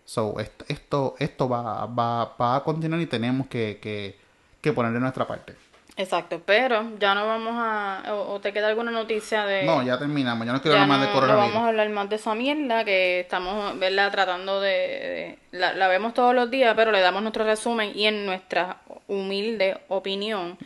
So, 0.05 0.39
esto, 0.39 0.65
esto, 0.69 1.15
esto 1.19 1.49
va, 1.49 1.87
va, 1.87 2.37
va, 2.41 2.57
a 2.57 2.63
continuar 2.63 3.01
y 3.01 3.07
tenemos 3.07 3.47
que, 3.49 3.79
que, 3.81 4.19
que 4.61 4.73
ponerle 4.73 5.01
nuestra 5.01 5.27
parte. 5.27 5.55
Exacto, 5.97 6.43
pero 6.45 6.91
ya 6.99 7.15
no 7.15 7.27
vamos 7.27 7.55
a... 7.57 8.03
¿O, 8.13 8.35
o 8.35 8.41
te 8.41 8.53
queda 8.53 8.69
alguna 8.69 8.91
noticia 8.91 9.47
de...? 9.47 9.63
No, 9.65 9.83
ya 9.83 9.97
terminamos. 9.97 10.45
Yo 10.47 10.53
no 10.53 10.61
quiero 10.61 10.77
ya 10.77 10.83
hablar 10.83 10.99
más 10.99 10.99
no, 10.99 11.05
de 11.07 11.09
no 11.09 11.21
coronavirus. 11.21 11.53
vamos 11.55 11.65
a 11.65 11.69
hablar 11.69 11.89
más 11.91 12.11
de 12.11 12.17
esa 12.17 12.35
mierda 12.35 12.85
que 12.85 13.21
estamos, 13.21 13.79
¿verdad? 13.79 14.11
Tratando 14.11 14.61
de... 14.61 14.69
de- 14.71 15.39
la, 15.53 15.73
la 15.73 15.87
vemos 15.89 16.13
todos 16.13 16.35
los 16.35 16.51
días, 16.51 16.75
pero 16.77 16.91
le 16.91 17.01
damos 17.01 17.23
nuestro 17.23 17.45
resumen 17.45 17.93
y 17.95 18.07
en 18.07 18.27
nuestra 18.27 18.79
humilde 19.07 19.79
opinión 19.89 20.59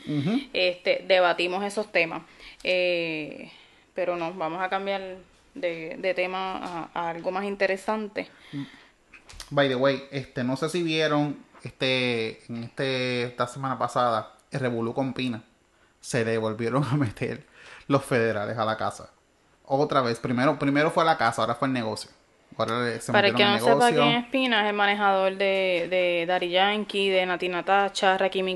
este, 0.53 1.05
debatimos 1.07 1.64
esos 1.64 1.90
temas. 1.90 2.22
Eh, 2.64 3.51
pero 3.94 4.16
no, 4.16 4.33
vamos 4.35 4.62
a 4.62 4.68
cambiar 4.68 5.16
de, 5.55 5.96
de 5.98 6.14
tema 6.14 6.59
a, 6.59 6.90
a 6.94 7.11
algo 7.11 7.31
más 7.31 7.44
interesante. 7.44 8.29
By 9.51 9.68
the 9.68 9.74
way, 9.74 10.05
este, 10.11 10.44
no 10.44 10.57
sé 10.57 10.68
si 10.68 10.83
vieron 10.83 11.44
este, 11.62 12.44
en 12.48 12.64
este, 12.64 13.24
esta 13.24 13.46
semana 13.46 13.79
pasada, 13.79 14.37
el 14.51 14.61
Revolú 14.61 14.94
con 14.94 15.14
Pina. 15.14 15.42
Se 16.01 16.24
le 16.24 16.38
volvieron 16.38 16.85
a 16.85 16.96
meter 16.96 17.44
los 17.88 18.05
federales 18.05 18.57
a 18.57 18.64
la 18.64 18.77
casa. 18.77 19.11
Otra 19.64 20.01
vez, 20.01 20.18
primero, 20.20 20.59
primero 20.59 20.90
fue 20.90 21.03
a 21.03 21.07
la 21.07 21.18
casa, 21.18 21.42
ahora 21.42 21.55
fue 21.55 21.68
el 21.68 21.74
negocio. 21.74 22.11
Ahora 22.59 22.85
le- 22.85 23.01
se 23.01 23.12
Para 23.12 23.29
el 23.29 23.35
que 23.35 23.44
no 23.44 23.59
sepa 23.59 23.90
quién 23.90 24.09
es 24.09 24.27
Pina, 24.27 24.62
es 24.64 24.71
el 24.71 24.77
manejador 24.77 25.37
de, 25.37 25.87
de 25.88 26.25
Daddy 26.27 26.51
Yankee, 26.51 27.09
de 27.09 27.25
Nati 27.27 27.49
Natacha, 27.49 28.18
Rakim. 28.18 28.55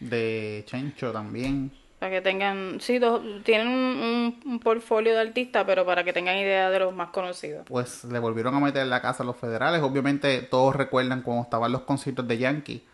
De 0.00 0.64
Chencho 0.66 1.12
también. 1.12 1.70
Para 1.98 2.10
que 2.16 2.20
tengan, 2.20 2.78
sí, 2.80 2.98
dos- 2.98 3.22
tienen 3.44 3.68
un, 3.68 3.74
un- 3.74 4.40
un 4.44 4.58
portfolio 4.58 5.14
de 5.14 5.20
artistas, 5.20 5.62
pero 5.64 5.86
para 5.86 6.02
que 6.02 6.12
tengan 6.12 6.36
idea 6.36 6.68
de 6.68 6.80
los 6.80 6.92
más 6.92 7.10
conocidos. 7.10 7.64
Pues 7.68 8.02
le 8.04 8.18
volvieron 8.18 8.54
a 8.56 8.60
meter 8.60 8.82
en 8.82 8.90
la 8.90 9.00
casa 9.00 9.22
a 9.22 9.26
los 9.26 9.36
federales. 9.36 9.80
Obviamente 9.82 10.42
todos 10.42 10.74
recuerdan 10.74 11.22
cuando 11.22 11.44
estaban 11.44 11.70
los 11.70 11.82
conciertos 11.82 12.26
de 12.26 12.38
Yankee. 12.38 12.84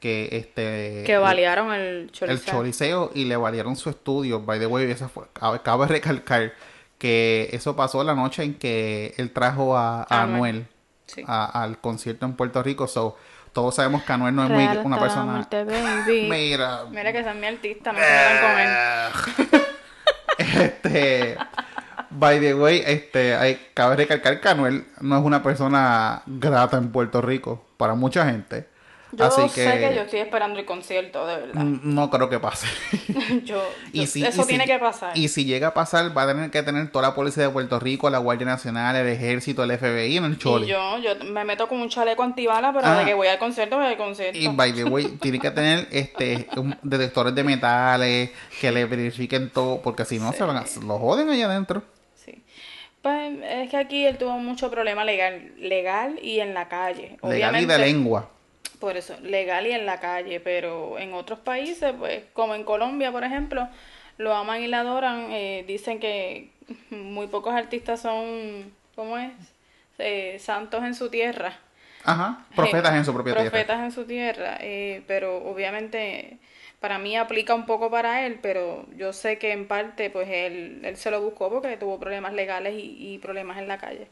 Que 0.00 0.28
este... 0.32 1.02
Que 1.06 1.16
balearon 1.18 1.72
el 1.74 1.80
el 1.80 2.10
Choliseo. 2.12 2.54
Choliseo 2.54 3.10
y 3.14 3.24
le 3.26 3.36
valieron 3.36 3.76
su 3.76 3.88
estudio. 3.90 4.40
By 4.40 4.58
the 4.58 4.66
way, 4.66 4.90
eso 4.90 5.08
fue, 5.08 5.24
cabe, 5.32 5.60
cabe 5.62 5.86
recalcar 5.86 6.52
que 7.04 7.50
eso 7.52 7.76
pasó 7.76 8.02
la 8.02 8.14
noche 8.14 8.42
en 8.44 8.54
que 8.54 9.12
él 9.18 9.30
trajo 9.30 9.76
a, 9.76 10.04
a 10.08 10.22
Anuel. 10.22 10.54
Anuel 10.56 10.66
Sí. 11.06 11.22
a- 11.26 11.62
al 11.62 11.76
concierto 11.82 12.24
en 12.24 12.32
Puerto 12.32 12.62
Rico. 12.62 12.86
So, 12.86 13.18
todos 13.52 13.74
sabemos 13.74 14.04
que 14.04 14.12
Anuel 14.14 14.34
no 14.34 14.44
es 14.44 14.50
muy 14.50 14.64
una 14.84 14.98
persona. 14.98 15.32
muerte, 15.32 15.64
baby. 15.64 16.26
Mira. 16.30 16.84
Mira 16.90 17.12
que 17.12 17.18
es 17.18 17.36
mi 17.36 17.46
artista, 17.46 17.92
no 17.92 17.98
se 17.98 18.40
con 18.40 19.52
él. 19.58 19.62
este. 20.64 21.36
By 22.08 22.40
the 22.40 22.54
way, 22.54 22.82
este, 22.86 23.34
hay, 23.34 23.60
cabe 23.74 23.96
recalcar 23.96 24.40
que 24.40 24.48
Anuel 24.48 24.86
no 25.00 25.18
es 25.18 25.24
una 25.24 25.42
persona 25.42 26.22
grata 26.26 26.78
en 26.78 26.90
Puerto 26.90 27.20
Rico 27.20 27.66
para 27.76 27.94
mucha 27.94 28.24
gente. 28.24 28.66
Yo 29.16 29.24
Así 29.26 29.48
sé 29.50 29.78
que... 29.78 29.94
yo 29.94 30.02
estoy 30.02 30.20
esperando 30.20 30.58
el 30.58 30.64
concierto, 30.64 31.26
de 31.26 31.36
verdad. 31.36 31.62
mm, 31.62 31.80
no 31.94 32.10
creo 32.10 32.28
que 32.28 32.38
pase. 32.40 32.66
Yo, 33.44 33.62
Y 33.92 34.00
yo- 34.00 34.06
si- 34.06 34.24
eso 34.24 34.42
y 34.42 34.46
tiene 34.46 34.64
si- 34.64 34.70
que 34.70 34.78
pasar. 34.78 35.16
Y 35.16 35.28
si 35.28 35.44
llega 35.44 35.68
a 35.68 35.74
pasar, 35.74 36.16
va 36.16 36.22
a 36.22 36.26
tener 36.28 36.50
que 36.50 36.62
tener 36.62 36.90
toda 36.90 37.08
la 37.08 37.14
policía 37.14 37.44
de 37.44 37.50
Puerto 37.50 37.78
Rico, 37.78 38.08
la 38.10 38.18
Guardia 38.18 38.46
Nacional, 38.46 38.96
el 38.96 39.06
Ejército, 39.08 39.62
el 39.64 39.70
FBI 39.78 40.16
en 40.16 40.24
el 40.24 40.32
Y 40.32 40.38
choli. 40.38 40.66
yo, 40.66 40.98
yo 40.98 41.14
me 41.26 41.44
meto 41.44 41.68
con 41.68 41.80
un 41.80 41.88
chaleco 41.88 42.22
antibala, 42.22 42.72
pero 42.72 42.86
Ah. 42.86 42.98
de 42.98 43.04
que 43.04 43.14
voy 43.14 43.28
al 43.28 43.38
concierto, 43.38 43.76
voy 43.76 43.86
al 43.86 43.96
concierto. 43.96 44.38
Y 44.38 44.48
by 44.48 44.72
the 44.72 44.84
way, 44.84 45.06
tiene 45.20 45.38
que 45.38 45.50
tener 45.50 45.86
este 45.90 46.48
un- 46.56 46.76
detectores 46.82 47.34
de 47.34 47.44
metales 47.44 48.30
que 48.60 48.72
le 48.72 48.84
verifiquen 48.86 49.50
todo, 49.50 49.80
porque 49.82 50.04
si 50.04 50.18
no 50.18 50.32
se 50.32 50.42
van 50.44 50.56
a, 50.56 50.64
lo 50.84 50.98
joden 50.98 51.28
allá 51.28 51.46
adentro. 51.46 51.82
Sí. 52.16 52.42
Pues 53.02 53.32
es 53.48 53.70
que 53.70 53.76
aquí 53.76 54.06
él 54.06 54.16
tuvo 54.16 54.38
mucho 54.38 54.70
problema 54.70 55.04
legal, 55.04 55.52
legal 55.58 56.18
y 56.22 56.40
en 56.40 56.54
la 56.54 56.68
calle. 56.68 57.18
Legal 57.22 57.60
y 57.62 57.66
de 57.66 57.78
lengua. 57.78 58.30
Por 58.84 58.96
eso, 58.96 59.14
legal 59.22 59.66
y 59.66 59.72
en 59.72 59.86
la 59.86 60.00
calle, 60.00 60.40
pero 60.40 60.98
en 60.98 61.14
otros 61.14 61.38
países, 61.40 61.92
pues 61.98 62.24
como 62.34 62.54
en 62.54 62.64
Colombia, 62.64 63.12
por 63.12 63.24
ejemplo, 63.24 63.68
lo 64.18 64.34
aman 64.34 64.62
y 64.62 64.68
lo 64.68 64.76
adoran. 64.78 65.28
eh, 65.32 65.64
dicen 65.66 66.00
que 66.00 66.50
muy 66.90 67.26
pocos 67.28 67.54
artistas 67.54 68.00
son, 68.02 68.72
¿cómo 68.94 69.18
es? 69.18 69.32
Eh, 69.98 70.38
santos 70.40 70.84
en 70.84 70.94
su 70.94 71.08
tierra. 71.10 71.58
Ajá, 72.04 72.46
profetas 72.54 72.92
Eh, 72.92 72.98
en 72.98 73.04
su 73.04 73.12
propia 73.12 73.34
tierra. 73.36 73.50
Profetas 73.50 73.80
en 73.80 73.92
su 73.92 74.04
tierra, 74.06 74.58
eh, 74.60 75.02
pero 75.06 75.38
obviamente 75.44 76.38
para 76.80 76.98
mí 76.98 77.16
aplica 77.16 77.54
un 77.54 77.66
poco 77.66 77.90
para 77.90 78.26
él, 78.26 78.38
pero 78.42 78.86
yo 78.96 79.12
sé 79.12 79.38
que 79.38 79.52
en 79.52 79.66
parte 79.68 80.10
pues 80.10 80.28
él, 80.30 80.80
él 80.84 80.96
se 80.96 81.10
lo 81.10 81.20
buscó 81.22 81.50
porque 81.50 81.76
tuvo 81.78 81.98
problemas 81.98 82.32
legales 82.34 82.74
y, 82.74 83.14
y 83.14 83.18
problemas 83.18 83.58
en 83.58 83.68
la 83.68 83.78
calle. 83.78 84.08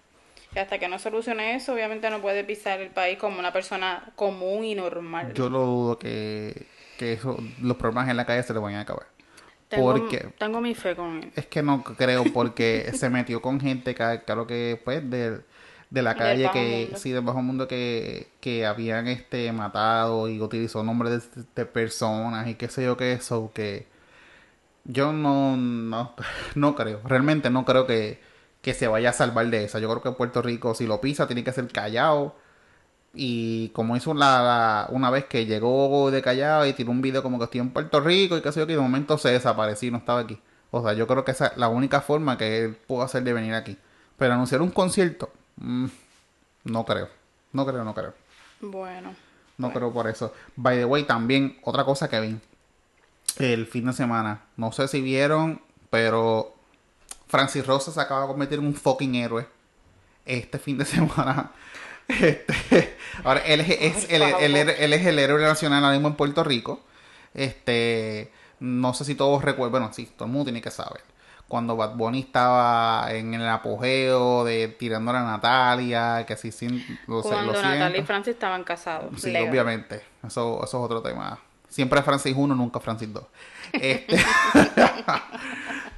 Y 0.54 0.58
hasta 0.58 0.78
que 0.78 0.88
no 0.88 0.98
solucione 0.98 1.54
eso, 1.54 1.72
obviamente 1.74 2.08
no 2.10 2.20
puede 2.22 2.44
pisar 2.44 2.80
el 2.80 2.90
país 2.90 3.18
como 3.18 3.38
una 3.38 3.52
persona 3.52 4.12
común 4.16 4.64
y 4.64 4.74
normal. 4.74 5.34
Yo 5.34 5.48
lo 5.50 5.60
dudo 5.66 5.98
que, 5.98 6.66
que 6.96 7.12
eso, 7.14 7.38
los 7.60 7.76
problemas 7.76 8.08
en 8.08 8.16
la 8.16 8.26
calle 8.26 8.42
se 8.42 8.52
le 8.52 8.58
vayan 8.60 8.80
a 8.80 8.82
acabar. 8.82 9.06
tengo, 9.68 9.94
Porque 9.94 10.34
tengo 10.38 10.60
mi 10.60 10.74
fe 10.74 10.94
con 10.96 11.22
él. 11.22 11.32
es 11.34 11.46
que 11.46 11.62
no 11.62 11.82
creo, 11.84 12.32
porque 12.32 12.90
se 12.94 13.10
metió 13.10 13.40
con 13.42 13.60
gente, 13.60 13.94
que, 13.94 14.22
claro 14.26 14.46
que 14.46 14.80
pues, 14.84 15.08
de, 15.10 15.40
de 15.90 16.02
la 16.02 16.16
calle, 16.16 16.50
que 16.50 16.92
mundo. 16.92 16.96
sí, 16.96 17.12
del 17.12 17.22
bajo 17.24 17.42
mundo, 17.42 17.68
que, 17.68 18.30
que 18.40 18.66
habían 18.66 19.08
este 19.08 19.52
matado 19.52 20.28
y 20.28 20.40
utilizó 20.40 20.82
nombres 20.82 21.34
de, 21.34 21.44
de 21.56 21.66
personas 21.66 22.48
y 22.48 22.54
qué 22.56 22.68
sé 22.68 22.84
yo 22.84 22.96
qué 22.96 23.12
eso, 23.12 23.50
que 23.54 23.86
yo 24.84 25.12
no, 25.12 25.56
no, 25.56 26.14
no 26.54 26.74
creo, 26.74 27.00
realmente 27.04 27.50
no 27.50 27.64
creo 27.64 27.86
que, 27.86 28.20
que 28.62 28.72
se 28.75 28.88
vaya 28.88 29.11
a 29.11 29.12
salvar 29.12 29.46
de 29.48 29.64
esa. 29.64 29.79
Yo 29.81 29.88
creo 29.90 30.03
que 30.03 30.12
Puerto 30.12 30.40
Rico, 30.40 30.75
si 30.75 30.87
lo 30.87 31.01
pisa, 31.01 31.27
tiene 31.27 31.44
que 31.44 31.53
ser 31.53 31.68
callado. 31.68 32.35
Y 33.14 33.68
como 33.70 33.94
hizo 33.96 34.14
la, 34.14 34.42
la- 34.42 34.87
una 34.90 35.11
vez 35.11 35.27
que 35.27 35.44
llegó 35.44 36.11
de 36.11 36.22
Callao 36.22 36.64
y 36.66 36.72
tiró 36.72 36.90
un 36.92 37.03
video 37.03 37.22
como 37.22 37.38
que 37.38 37.44
estoy 37.44 37.61
en 37.61 37.70
Puerto 37.70 38.01
Rico 38.01 38.38
y 38.38 38.40
qué 38.42 38.51
sé 38.53 38.61
yo, 38.61 38.66
que 38.66 38.72
de 38.75 38.81
momento 38.81 39.18
se 39.18 39.29
desapareció 39.31 39.88
y 39.88 39.90
no 39.90 39.98
estaba 39.98 40.20
aquí. 40.20 40.40
O 40.70 40.83
sea, 40.83 40.94
yo 40.94 41.07
creo 41.07 41.22
que 41.25 41.33
esa 41.33 41.48
es 41.48 41.57
la 41.59 41.68
única 41.68 42.01
forma 42.01 42.38
que 42.38 42.64
él 42.64 42.75
pudo 42.87 43.03
hacer 43.03 43.22
de 43.22 43.35
venir 43.35 43.53
aquí. 43.53 43.77
Pero 44.16 44.33
anunciar 44.33 44.62
un 44.62 44.70
concierto, 44.70 45.31
mm, 45.57 45.87
no 46.64 46.85
creo. 46.87 47.09
No 47.53 47.66
creo, 47.66 47.85
no 47.85 47.92
creo. 47.94 48.14
Bueno, 48.62 49.14
No 49.59 49.72
creo 49.75 49.92
por 49.92 50.07
eso. 50.09 50.33
By 50.57 50.79
the 50.79 50.87
way, 50.87 51.03
también 51.05 51.59
otra 51.64 51.85
cosa 51.85 52.09
que 52.09 52.18
vi 52.20 52.38
el 53.38 53.66
fin 53.66 53.87
de 53.87 53.92
semana. 53.92 54.42
No 54.57 54.72
sé 54.72 54.88
si 54.88 55.03
vieron, 55.03 55.61
pero 55.90 56.55
Francis 57.33 57.66
Rosa 57.66 57.90
se 57.90 57.99
acaba 58.01 58.21
de 58.21 58.27
convertir 58.29 58.59
en 58.59 58.66
un 58.66 58.75
fucking 58.75 59.14
héroe 59.14 59.47
este 60.27 60.59
fin 60.59 60.77
de 60.77 60.85
semana. 60.95 61.51
Este, 62.07 62.97
ahora 63.25 63.40
él 63.40 63.61
es, 63.62 63.71
es 63.71 64.11
el, 64.11 64.21
el- 64.21 64.31
favor. 64.31 64.75
él 64.79 64.92
es 64.92 65.07
el 65.07 65.18
héroe 65.18 65.42
nacional 65.42 65.83
ahora 65.83 65.95
mismo 65.97 66.09
en 66.09 66.14
Puerto 66.14 66.45
Rico. 66.45 66.81
Este, 67.33 68.31
no 68.61 68.92
sé 68.92 69.07
si 69.07 69.14
todos 69.14 69.42
recuerdan, 69.42 69.71
bueno, 69.71 69.92
sí, 69.95 70.12
todo 70.14 70.27
el 70.27 70.33
mundo 70.33 70.45
tiene 70.45 70.61
que 70.61 70.71
saber. 70.71 71.01
Cuando 71.49 71.75
Bad 71.75 71.95
Bunny 71.97 72.21
estaba 72.21 73.07
en 73.12 73.33
el 73.33 73.49
apogeo 73.49 74.45
de 74.45 74.68
tirando 74.68 75.11
a 75.12 75.23
Natalia, 75.23 76.25
que 76.27 76.35
así 76.35 76.53
sin, 76.53 76.85
lo, 77.07 77.16
lo 77.16 77.23
cuando 77.23 77.53
siento. 77.55 77.68
Natalia 77.71 77.99
y 77.99 78.05
Francis 78.05 78.35
estaban 78.35 78.62
casados. 78.64 79.21
Sí, 79.21 79.31
legal. 79.31 79.49
obviamente. 79.51 79.97
Eso, 80.27 80.57
eso 80.62 80.64
es 80.64 80.75
otro 80.75 81.01
tema. 81.03 81.38
Siempre 81.68 82.03
Francis 82.03 82.35
1, 82.37 82.55
nunca 82.55 82.79
Francis 82.81 83.11
2. 83.12 83.25
Este, 83.73 84.16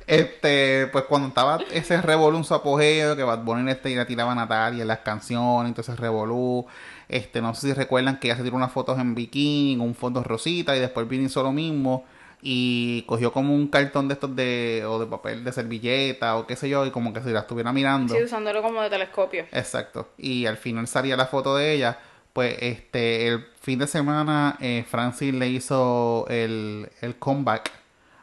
este, 0.06 0.88
pues 0.92 1.04
cuando 1.04 1.28
estaba 1.28 1.58
ese 1.72 2.00
revolú 2.02 2.36
en 2.36 2.44
su 2.44 2.54
apogeo, 2.54 3.16
que 3.16 3.22
Bad 3.22 3.42
Bunny 3.42 3.70
este, 3.70 3.94
le 3.94 4.04
tiraba 4.04 4.32
a 4.32 4.34
Natalia 4.34 4.82
en 4.82 4.88
las 4.88 4.98
canciones, 4.98 5.68
entonces 5.68 5.98
revolú. 5.98 6.66
Este, 7.08 7.40
no 7.40 7.54
sé 7.54 7.68
si 7.68 7.72
recuerdan 7.72 8.18
que 8.18 8.28
ella 8.28 8.36
se 8.36 8.42
tiró 8.42 8.56
unas 8.56 8.72
fotos 8.72 8.98
en 8.98 9.14
bikini, 9.14 9.82
un 9.82 9.94
fondo 9.94 10.22
rosita, 10.22 10.76
y 10.76 10.80
después 10.80 11.08
vino 11.08 11.24
hizo 11.24 11.42
lo 11.42 11.52
mismo. 11.52 12.04
Y 12.42 13.02
cogió 13.06 13.32
como 13.32 13.54
un 13.54 13.68
cartón 13.68 14.08
de 14.08 14.14
estos 14.14 14.36
de, 14.36 14.84
o 14.86 14.98
de 14.98 15.06
papel 15.06 15.42
de 15.44 15.52
servilleta, 15.52 16.36
o 16.36 16.46
qué 16.46 16.56
sé 16.56 16.68
yo, 16.68 16.84
y 16.84 16.90
como 16.90 17.14
que 17.14 17.22
si 17.22 17.30
la 17.30 17.40
estuviera 17.40 17.72
mirando. 17.72 18.14
Sí, 18.14 18.22
usándolo 18.22 18.60
como 18.60 18.82
de 18.82 18.90
telescopio. 18.90 19.46
Exacto. 19.52 20.10
Y 20.18 20.44
al 20.44 20.58
final 20.58 20.86
salía 20.86 21.16
la 21.16 21.26
foto 21.26 21.56
de 21.56 21.72
ella. 21.72 21.98
Pues 22.34 22.56
este, 22.60 23.28
el 23.28 23.46
fin 23.60 23.78
de 23.78 23.86
semana 23.86 24.58
eh, 24.60 24.84
Francis 24.86 25.32
le 25.32 25.48
hizo 25.48 26.26
el, 26.28 26.90
el 27.00 27.16
comeback 27.16 27.70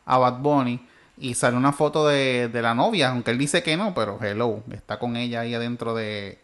a 0.05 0.17
Bad 0.17 0.39
Bunny 0.39 0.85
y 1.21 1.35
salió 1.35 1.59
una 1.59 1.71
foto 1.71 2.07
de, 2.07 2.49
de 2.49 2.61
la 2.63 2.73
novia, 2.73 3.09
aunque 3.09 3.29
él 3.29 3.37
dice 3.37 3.61
que 3.61 3.77
no, 3.77 3.93
pero 3.93 4.17
hello, 4.21 4.63
está 4.71 4.97
con 4.97 5.15
ella 5.15 5.41
ahí 5.41 5.53
adentro 5.53 5.93
de, 5.93 6.39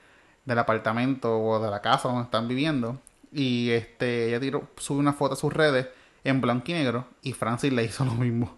del 0.45 0.59
apartamento 0.59 1.39
o 1.39 1.59
de 1.59 1.71
la 1.71 1.81
casa 1.81 2.09
donde 2.09 2.25
están 2.25 2.47
viviendo. 2.47 2.99
Y 3.33 3.71
este, 3.71 4.27
ella 4.29 4.39
tiró, 4.39 4.69
sube 4.77 4.99
una 4.99 5.13
foto 5.13 5.33
a 5.33 5.37
sus 5.37 5.51
redes 5.51 5.87
en 6.23 6.41
blanco 6.41 6.65
y 6.67 6.73
negro 6.73 7.07
y 7.23 7.33
Francis 7.33 7.73
le 7.73 7.85
hizo 7.85 8.05
lo 8.05 8.13
mismo. 8.13 8.55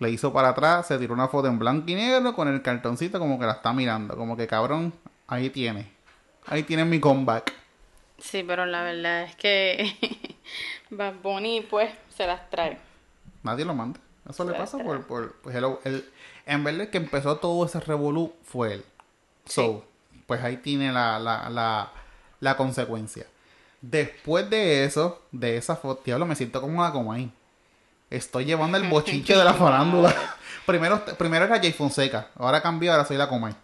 Le 0.00 0.10
hizo 0.10 0.32
para 0.32 0.48
atrás, 0.48 0.88
se 0.88 0.98
tiró 0.98 1.14
una 1.14 1.28
foto 1.28 1.46
en 1.46 1.60
blanco 1.60 1.88
y 1.88 1.94
negro 1.94 2.34
con 2.34 2.48
el 2.48 2.60
cartoncito 2.60 3.20
como 3.20 3.38
que 3.38 3.46
la 3.46 3.52
está 3.52 3.72
mirando, 3.72 4.16
como 4.16 4.36
que 4.36 4.48
cabrón, 4.48 4.92
ahí 5.28 5.48
tiene. 5.48 5.92
Ahí 6.46 6.64
tiene 6.64 6.84
mi 6.84 6.98
comeback. 6.98 7.52
Sí, 8.18 8.42
pero 8.44 8.66
la 8.66 8.82
verdad 8.82 9.22
es 9.22 9.36
que 9.36 9.96
Bad 10.90 11.14
Bunny 11.22 11.60
pues 11.60 11.92
se 12.08 12.26
las 12.26 12.50
trae. 12.50 12.78
Nadie 13.44 13.64
lo 13.64 13.74
manda. 13.74 14.00
Eso 14.28 14.44
le 14.44 14.54
pasa 14.54 14.78
por, 14.78 15.04
por 15.06 15.32
pues, 15.42 15.54
hello, 15.56 15.80
él- 15.84 16.08
en 16.46 16.62
vez 16.64 16.78
de 16.78 16.90
que 16.90 16.98
empezó 16.98 17.36
todo 17.38 17.64
ese 17.66 17.80
revolú 17.80 18.32
fue 18.44 18.74
él. 18.74 18.84
So, 19.46 19.84
pues 20.26 20.42
ahí 20.42 20.56
tiene 20.58 20.92
la, 20.92 21.18
la, 21.18 21.50
la, 21.50 21.90
la 22.40 22.56
consecuencia. 22.56 23.26
Después 23.80 24.48
de 24.48 24.84
eso, 24.84 25.20
de 25.32 25.56
esa 25.56 25.74
foto, 25.76 26.02
diablo, 26.04 26.24
me 26.26 26.36
siento 26.36 26.60
como 26.60 26.78
una 26.78 26.92
coma 26.92 27.16
ahí. 27.16 27.32
Estoy 28.10 28.44
llevando 28.44 28.76
el 28.76 28.88
bochinche 28.88 29.36
de 29.36 29.42
la 29.44 29.54
farándula. 29.54 30.14
primero, 30.66 31.04
primero 31.18 31.44
era 31.46 31.58
Jay 31.58 31.72
Fonseca, 31.72 32.28
ahora 32.36 32.62
cambió, 32.62 32.92
ahora 32.92 33.04
soy 33.04 33.16
la 33.16 33.28
Comay. 33.28 33.54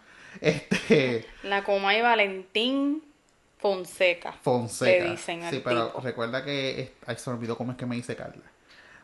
Este. 0.41 1.25
La 1.43 1.63
Comay 1.63 2.01
Valentín 2.01 3.01
Fonseca. 3.59 4.33
Fonseca. 4.43 5.05
Le 5.05 5.11
dicen 5.11 5.43
al 5.43 5.53
sí, 5.53 5.61
pero 5.63 5.87
tipo. 5.87 6.01
recuerda 6.01 6.43
que. 6.43 6.93
Ay, 7.05 7.15
se 7.17 7.29
olvidó 7.29 7.57
cómo 7.57 7.71
es 7.71 7.77
que 7.77 7.85
me 7.85 7.95
dice 7.95 8.15
Carla. 8.15 8.43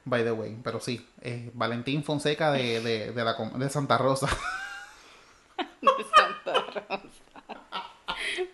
By 0.06 0.24
the 0.24 0.32
way, 0.32 0.56
pero 0.64 0.80
sí, 0.80 1.06
Valentín 1.54 2.04
Fonseca 2.04 2.52
de, 2.52 2.80
de, 2.82 3.12
de, 3.12 3.24
la, 3.24 3.34
de 3.56 3.70
Santa 3.70 3.98
Rosa. 3.98 4.28
de 5.82 6.06
Santa 6.16 6.62
Rosa. 6.88 7.10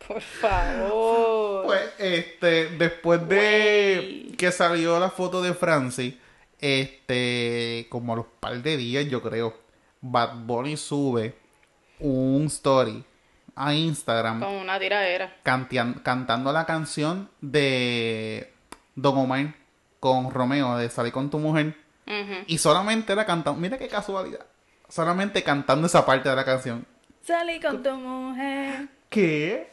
Por 0.08 0.22
favor. 0.22 1.66
Pues, 1.66 1.82
este, 2.00 2.70
después 2.78 3.28
de 3.28 4.34
que 4.38 4.52
salió 4.52 5.00
la 5.00 5.10
foto 5.10 5.42
de 5.42 5.54
Francis, 5.54 6.16
este, 6.60 7.88
como 7.90 8.14
a 8.14 8.18
los 8.18 8.26
par 8.40 8.62
de 8.62 8.78
días, 8.78 9.06
yo 9.08 9.22
creo, 9.22 9.58
Bad 10.02 10.36
Bunny 10.46 10.78
sube 10.78 11.36
un 12.00 12.46
story 12.48 13.04
a 13.56 13.74
Instagram 13.74 14.40
Con 14.40 14.54
una 14.54 14.80
tiradera. 14.80 15.36
cantean- 15.44 16.02
cantando 16.04 16.52
la 16.54 16.66
canción 16.66 17.30
de 17.42 18.54
Don 18.96 19.18
Omar 19.18 19.54
con 20.02 20.32
Romeo 20.32 20.76
de 20.78 20.90
Salir 20.90 21.14
con 21.14 21.30
tu 21.30 21.38
mujer. 21.40 21.78
Y 22.48 22.58
solamente 22.58 23.14
era 23.14 23.26
cantando, 23.26 23.58
mira 23.58 23.78
qué 23.78 23.88
casualidad, 23.88 24.46
solamente 24.90 25.44
cantando 25.44 25.88
esa 25.88 26.06
parte 26.06 26.28
de 26.28 26.36
la 26.36 26.44
canción. 26.44 26.86
Salí 27.24 27.62
con 27.62 27.82
tu 27.82 27.92
mujer. 27.92 28.90
¿Qué? 29.10 29.72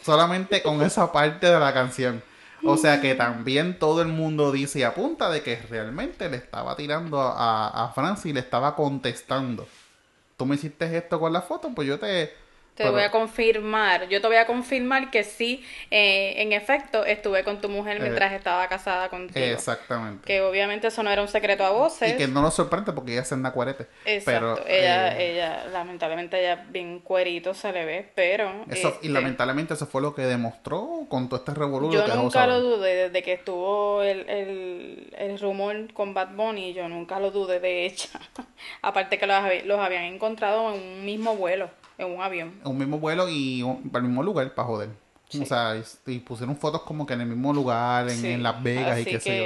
Solamente 0.00 0.62
con 0.62 0.80
esa 0.80 1.12
parte 1.12 1.48
de 1.48 1.58
la 1.58 1.74
canción. 1.74 2.22
O 2.62 2.78
sea 2.78 3.02
que 3.02 3.14
también 3.14 3.78
todo 3.78 4.00
el 4.00 4.08
mundo 4.08 4.50
dice 4.50 4.78
y 4.78 4.82
apunta 4.84 5.28
de 5.28 5.42
que 5.42 5.56
realmente 5.68 6.30
le 6.30 6.38
estaba 6.38 6.76
tirando 6.76 7.20
a, 7.20 7.84
a 7.84 7.92
Francis 7.92 8.26
y 8.26 8.32
le 8.32 8.40
estaba 8.40 8.74
contestando. 8.74 9.68
Tú 10.38 10.46
me 10.46 10.54
hiciste 10.54 10.96
esto 10.96 11.20
con 11.20 11.32
la 11.32 11.42
foto, 11.42 11.70
pues 11.74 11.86
yo 11.86 11.98
te... 11.98 12.32
Te 12.74 12.82
pero- 12.82 12.92
voy 12.92 13.02
a 13.02 13.10
confirmar, 13.12 14.08
yo 14.08 14.20
te 14.20 14.26
voy 14.26 14.36
a 14.36 14.46
confirmar 14.46 15.10
que 15.12 15.22
sí, 15.22 15.64
eh, 15.92 16.34
en 16.38 16.52
efecto, 16.52 17.04
estuve 17.04 17.44
con 17.44 17.60
tu 17.60 17.68
mujer 17.68 18.00
mientras 18.00 18.32
estaba 18.32 18.66
casada 18.68 19.08
contigo. 19.10 19.46
Exactamente. 19.46 20.26
Que 20.26 20.40
obviamente 20.42 20.88
eso 20.88 21.02
no 21.04 21.10
era 21.10 21.22
un 21.22 21.28
secreto 21.28 21.64
a 21.64 21.70
voces. 21.70 22.12
Y 22.12 22.16
que 22.16 22.26
no 22.26 22.42
nos 22.42 22.54
sorprende 22.54 22.92
porque 22.92 23.12
ella 23.12 23.24
se 23.24 23.34
anda 23.34 23.52
cuarete. 23.52 23.86
Exacto, 24.04 24.56
Pero, 24.56 24.66
ella, 24.66 25.16
eh, 25.16 25.32
ella, 25.34 25.66
lamentablemente 25.72 26.40
ella 26.40 26.64
bien 26.68 26.98
cuerito 26.98 27.54
se 27.54 27.70
le 27.70 27.84
ve, 27.84 28.10
pero... 28.16 28.64
eso, 28.68 28.88
y 28.88 29.06
este, 29.06 29.08
lamentablemente 29.08 29.74
eso 29.74 29.86
fue 29.86 30.02
lo 30.02 30.12
que 30.14 30.22
demostró 30.22 31.06
con 31.08 31.28
todo 31.28 31.38
este 31.38 31.54
revolú. 31.54 31.92
Yo 31.92 32.04
que 32.04 32.14
nunca 32.14 32.44
lo 32.48 32.60
dudé 32.60 33.04
desde 33.08 33.22
que 33.22 33.34
estuvo 33.34 34.02
el, 34.02 34.28
el, 34.28 35.14
el 35.16 35.38
rumor 35.38 35.92
con 35.92 36.12
Bad 36.12 36.34
Bunny, 36.34 36.74
yo 36.74 36.88
nunca 36.88 37.20
lo 37.20 37.30
dudé 37.30 37.60
de 37.60 37.86
ella. 37.86 38.08
Aparte 38.82 39.16
que 39.18 39.26
los, 39.28 39.36
los 39.64 39.78
habían 39.78 40.04
encontrado 40.04 40.74
en 40.74 40.80
un 40.82 41.04
mismo 41.04 41.36
vuelo, 41.36 41.70
en 41.98 42.10
un 42.14 42.22
avión. 42.22 42.52
un 42.64 42.78
mismo 42.78 42.98
vuelo 42.98 43.28
y 43.28 43.62
un- 43.62 43.88
para 43.90 44.02
el 44.02 44.08
mismo 44.08 44.22
lugar 44.22 44.52
para 44.54 44.66
joder. 44.68 44.88
O 45.40 45.44
sea, 45.46 45.76
y, 45.76 46.12
y 46.12 46.18
pusieron 46.20 46.56
fotos 46.56 46.82
como 46.82 47.06
que 47.06 47.14
en 47.14 47.22
el 47.22 47.26
mismo 47.26 47.52
lugar, 47.52 48.08
en, 48.08 48.16
Sí, 48.16 48.28
en 48.28 48.42
Las 48.42 48.62
Vegas 48.62 49.00
y 49.00 49.04
qué 49.04 49.20
sé 49.20 49.36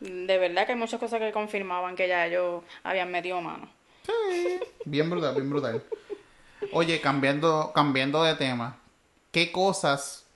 yo. 0.00 0.06
De 0.06 0.38
verdad 0.38 0.66
que 0.66 0.72
hay 0.72 0.78
muchas 0.78 1.00
cosas 1.00 1.18
que 1.20 1.32
confirmaban 1.32 1.96
que 1.96 2.08
ya 2.08 2.26
ellos 2.26 2.62
habían 2.82 3.10
metido 3.10 3.40
mano. 3.40 3.68
Bien 4.84 5.08
brutal, 5.08 5.34
bien 5.34 5.48
brutal. 5.48 5.82
Oye, 6.72 7.00
cambiando, 7.00 7.72
cambiando 7.74 8.22
de 8.22 8.34
tema, 8.34 8.76
¿qué 9.30 9.50
cosas 9.52 10.26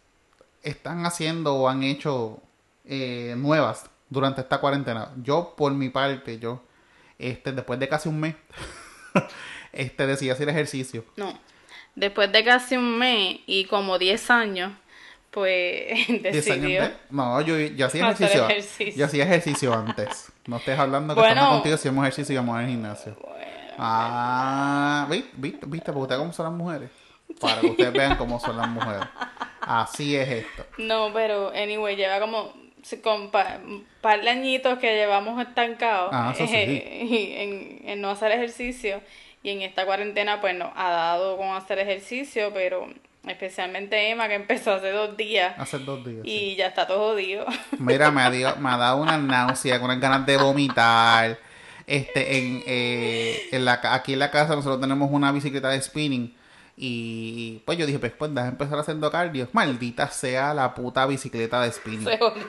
están 0.62 1.04
haciendo 1.04 1.54
o 1.56 1.68
han 1.68 1.82
hecho 1.82 2.40
eh, 2.86 3.34
nuevas 3.36 3.90
durante 4.08 4.40
esta 4.40 4.58
cuarentena? 4.58 5.10
Yo, 5.22 5.54
por 5.56 5.72
mi 5.72 5.90
parte, 5.90 6.38
yo, 6.38 6.62
este, 7.18 7.52
después 7.52 7.78
de 7.78 7.88
casi 7.88 8.08
un 8.08 8.20
mes, 8.20 8.36
este, 9.78 10.06
decidí 10.06 10.30
hacer 10.30 10.48
ejercicio. 10.48 11.04
No. 11.16 11.38
Después 11.94 12.30
de 12.30 12.44
casi 12.44 12.76
un 12.76 12.98
mes 12.98 13.38
y 13.46 13.64
como 13.64 13.98
10 13.98 14.30
años, 14.30 14.72
pues 15.30 15.86
¿Diez 16.08 16.08
años 16.10 16.22
decidió. 16.22 16.82
de- 16.82 16.92
No, 17.10 17.40
yo, 17.40 17.58
yo 17.58 17.86
hacía 17.86 18.02
ejercicio. 18.10 18.48
ejercicio. 18.48 18.94
Yo 18.96 19.04
hacía 19.06 19.24
ejercicio 19.24 19.74
antes. 19.74 20.30
No 20.46 20.56
estés 20.58 20.78
hablando 20.78 21.14
que 21.14 21.20
Bueno. 21.20 21.34
estamos 21.34 21.54
contigo, 21.56 21.74
hacíamos 21.74 22.02
ejercicio 22.04 22.32
y 22.32 22.34
íbamos 22.34 22.56
al 22.58 22.66
gimnasio. 22.68 23.16
Ah, 23.78 25.06
¿viste? 25.10 25.30
¿Viste? 25.36 25.66
¿Viste? 25.66 25.92
Porque 25.92 26.02
ustedes 26.02 26.18
cómo 26.20 26.32
son 26.32 26.44
las 26.46 26.54
mujeres. 26.54 26.90
Para 27.40 27.60
que 27.60 27.66
ustedes 27.66 27.92
vean 27.92 28.16
cómo 28.16 28.40
son 28.40 28.56
las 28.56 28.68
mujeres. 28.68 29.02
Así 29.60 30.16
es 30.16 30.28
esto. 30.28 30.64
No, 30.78 31.12
pero 31.12 31.50
anyway, 31.50 31.94
lleva 31.96 32.18
como 32.20 32.52
con 33.02 33.30
pa- 33.30 33.58
un 33.64 33.86
par 34.00 34.22
de 34.22 34.30
añitos 34.30 34.78
que 34.78 34.94
llevamos 34.94 35.40
estancados 35.40 36.10
Ah, 36.12 36.32
sí. 36.36 36.44
en 37.84 38.00
no 38.00 38.10
hacer 38.10 38.32
ejercicio. 38.32 39.00
Y 39.42 39.50
en 39.50 39.62
esta 39.62 39.86
cuarentena, 39.86 40.40
pues 40.40 40.54
nos 40.56 40.70
ha 40.74 40.90
dado 40.90 41.36
con 41.36 41.48
hacer 41.56 41.78
ejercicio, 41.78 42.50
pero 42.52 42.88
especialmente 43.26 44.10
Emma, 44.10 44.26
que 44.28 44.34
empezó 44.34 44.72
hace 44.74 44.90
dos 44.90 45.16
días 45.16 45.54
Hace 45.58 45.78
dos 45.80 46.04
días. 46.04 46.22
sí. 46.24 46.30
y 46.30 46.56
ya 46.56 46.66
está 46.68 46.86
todo 46.86 47.10
jodido. 47.10 47.46
Mira, 47.78 48.10
me 48.10 48.22
ha, 48.22 48.30
dio- 48.30 48.56
me 48.60 48.70
ha 48.70 48.76
dado 48.76 48.96
una 48.98 49.16
náusea, 49.18 49.78
unas 49.80 50.00
ganas 50.00 50.24
de 50.26 50.36
vomitar. 50.36 51.38
Este, 51.86 52.36
en, 52.38 52.62
eh, 52.66 53.48
en 53.52 53.64
la, 53.64 53.80
aquí 53.82 54.12
en 54.12 54.18
la 54.18 54.30
casa 54.30 54.54
nosotros 54.56 54.80
tenemos 54.80 55.08
una 55.10 55.32
bicicleta 55.32 55.70
de 55.70 55.80
spinning. 55.80 56.34
Y 56.80 57.60
pues 57.66 57.76
yo 57.78 57.86
dije, 57.86 57.98
pues, 57.98 58.12
pues, 58.12 58.32
déjame 58.32 58.50
empezar 58.52 58.78
haciendo 58.78 59.10
cardio. 59.10 59.48
Maldita 59.52 60.08
sea 60.10 60.54
la 60.54 60.74
puta 60.74 61.06
bicicleta 61.06 61.60
de 61.62 61.72
spinning. 61.72 62.04
Se 62.04 62.18
jodió. 62.18 62.44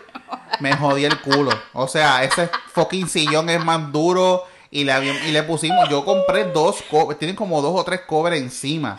me 0.59 0.75
jodí 0.75 1.05
el 1.05 1.19
culo. 1.21 1.51
O 1.73 1.87
sea, 1.87 2.23
ese 2.23 2.49
fucking 2.73 3.07
sillón 3.09 3.49
es 3.49 3.63
más 3.63 3.91
duro 3.91 4.43
y 4.71 4.83
le, 4.83 4.93
y 5.27 5.31
le 5.31 5.43
pusimos, 5.43 5.89
yo 5.89 6.05
compré 6.05 6.45
dos 6.45 6.81
covers, 6.89 7.17
tienen 7.17 7.35
como 7.35 7.61
dos 7.61 7.79
o 7.79 7.83
tres 7.83 8.01
covers 8.01 8.37
encima 8.37 8.97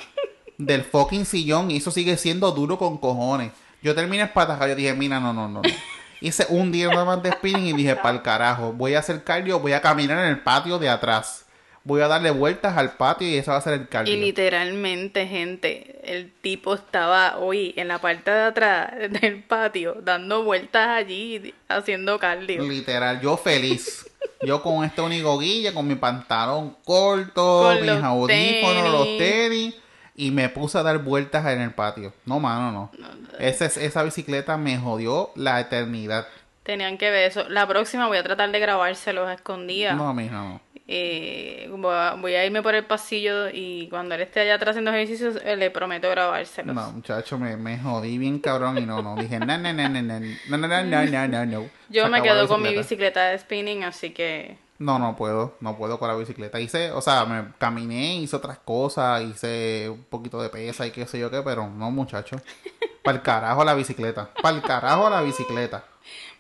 del 0.59 0.85
fucking 0.85 1.25
sillón 1.25 1.71
y 1.71 1.77
eso 1.77 1.91
sigue 1.91 2.17
siendo 2.17 2.51
duro 2.53 2.79
con 2.79 2.99
cojones. 2.99 3.53
Yo 3.83 3.95
terminé 3.95 4.25
espatajado, 4.25 4.69
yo 4.69 4.75
dije, 4.75 4.93
mira, 4.95 5.21
no, 5.21 5.33
no, 5.33 5.49
no. 5.49 5.63
no. 5.63 5.69
Hice 6.21 6.45
un 6.51 6.71
día 6.71 6.89
nada 6.89 7.07
más 7.07 7.23
de 7.23 7.33
spinning 7.33 7.69
y 7.69 7.73
dije, 7.73 7.97
para 7.97 8.11
el 8.11 8.23
carajo, 8.23 8.75
voy 8.75 8.95
a 8.95 8.99
hacer 8.99 9.25
cardio, 9.25 9.59
voy 9.59 9.73
a 9.73 9.81
caminar 9.81 10.19
en 10.19 10.27
el 10.27 10.41
patio 10.41 10.79
de 10.79 10.91
atrás. 10.91 11.47
Voy 11.83 12.03
a 12.03 12.09
darle 12.09 12.31
vueltas 12.31 12.77
al 12.77 12.93
patio 12.93 13.27
y 13.27 13.37
eso 13.37 13.53
va 13.53 13.57
a 13.57 13.63
ser 13.63 13.73
el 13.73 13.89
cardio. 13.89 14.13
Y 14.13 14.21
literalmente, 14.21 15.27
gente, 15.27 15.99
el 16.05 16.31
tipo 16.31 16.75
estaba 16.75 17.39
hoy 17.39 17.73
en 17.77 17.89
la 17.89 17.99
parte 17.99 18.31
de 18.31 18.43
atrás 18.43 18.93
del 19.23 19.43
patio 19.45 19.97
dando 20.03 20.45
vueltas 20.45 20.89
allí 20.89 21.55
haciendo 21.69 22.19
cardio. 22.19 22.69
Literal, 22.69 23.19
yo 23.23 23.39
feliz. 23.39 24.10
Yo 24.43 24.63
con 24.63 24.85
este 24.85 25.03
único 25.03 25.39
guilla, 25.39 25.75
con 25.75 25.87
mi 25.87 25.97
pantalón 25.97 26.77
corto, 26.85 27.63
Con 27.63 27.83
mis 27.83 28.03
audífonos, 28.03 28.91
los 28.91 29.07
tenis, 29.19 29.75
y 30.17 30.31
me 30.31 30.49
puse 30.49 30.79
a 30.79 30.83
dar 30.83 30.99
vueltas 30.99 31.47
en 31.47 31.61
el 31.61 31.73
patio. 31.73 32.13
No, 32.25 32.41
mano, 32.41 32.73
no. 32.73 32.91
Esa, 33.39 33.67
esa 33.67 34.03
bicicleta 34.03 34.57
me 34.57 34.79
jodió 34.79 35.31
la 35.35 35.61
eternidad. 35.61 36.27
Tenían 36.63 36.99
que 36.99 37.11
ver 37.11 37.31
eso. 37.31 37.49
La 37.49 37.67
próxima 37.67 38.07
voy 38.07 38.19
a 38.19 38.23
tratar 38.23 38.51
de 38.51 38.61
grabárselos 38.61 39.29
a 39.29 39.35
escondidas. 39.35 39.97
No, 39.97 40.13
mija, 40.15 40.37
no. 40.37 40.61
Eh, 40.93 41.71
voy, 41.71 42.35
a, 42.35 42.45
irme 42.45 42.65
por 42.65 42.75
el 42.75 42.85
pasillo 42.85 43.49
y 43.49 43.87
cuando 43.91 44.17
él 44.17 44.23
esté 44.23 44.41
allá 44.41 44.57
atrás 44.57 44.71
haciendo 44.71 44.91
ejercicios, 44.91 45.37
eh, 45.45 45.55
le 45.55 45.71
prometo 45.71 46.11
grabárselos. 46.11 46.75
No, 46.75 46.91
muchacho, 46.91 47.39
me, 47.39 47.57
me 47.57 47.79
jodí 47.79 48.19
bien 48.19 48.41
cabrón 48.41 48.77
y 48.77 48.81
no, 48.81 49.01
no. 49.01 49.15
Dije, 49.15 49.39
no, 49.39 49.47
no, 49.47 49.73
no, 49.73 49.73
no, 49.73 49.89
no, 49.89 50.03
no, 50.03 50.19
no, 50.19 50.59
no, 50.59 50.69
no, 50.69 51.07
no, 51.07 51.29
no, 51.29 51.47
no. 51.47 51.71
Yo 51.91 52.09
me 52.09 52.21
quedo 52.23 52.49
con 52.49 52.61
mi 52.61 52.71
bicicleta. 52.71 52.81
bicicleta 52.81 53.27
de 53.29 53.39
spinning, 53.39 53.85
así 53.85 54.11
que 54.11 54.59
No, 54.81 54.99
no 54.99 55.15
puedo, 55.15 55.57
no 55.61 55.77
puedo 55.77 55.97
con 56.01 56.09
la 56.09 56.17
bicicleta. 56.17 56.59
Hice, 56.59 56.91
o 56.91 57.01
sea, 57.01 57.25
me 57.25 57.53
caminé, 57.59 58.17
hice 58.17 58.35
otras 58.35 58.59
cosas, 58.59 59.23
hice 59.23 59.89
un 59.89 60.03
poquito 60.03 60.43
de 60.43 60.49
pesa 60.49 60.89
y 60.89 60.91
qué 60.91 61.07
sé 61.07 61.21
yo 61.21 61.31
qué, 61.31 61.41
pero 61.43 61.69
no, 61.69 61.93
muchacho. 61.93 62.35
Para 63.05 63.19
el 63.19 63.23
carajo 63.23 63.65
la 63.65 63.75
bicicleta. 63.75 64.29
Para 64.43 64.57
el 64.57 64.63
carajo 64.63 65.09
la 65.09 65.23
bicicleta. 65.23 65.85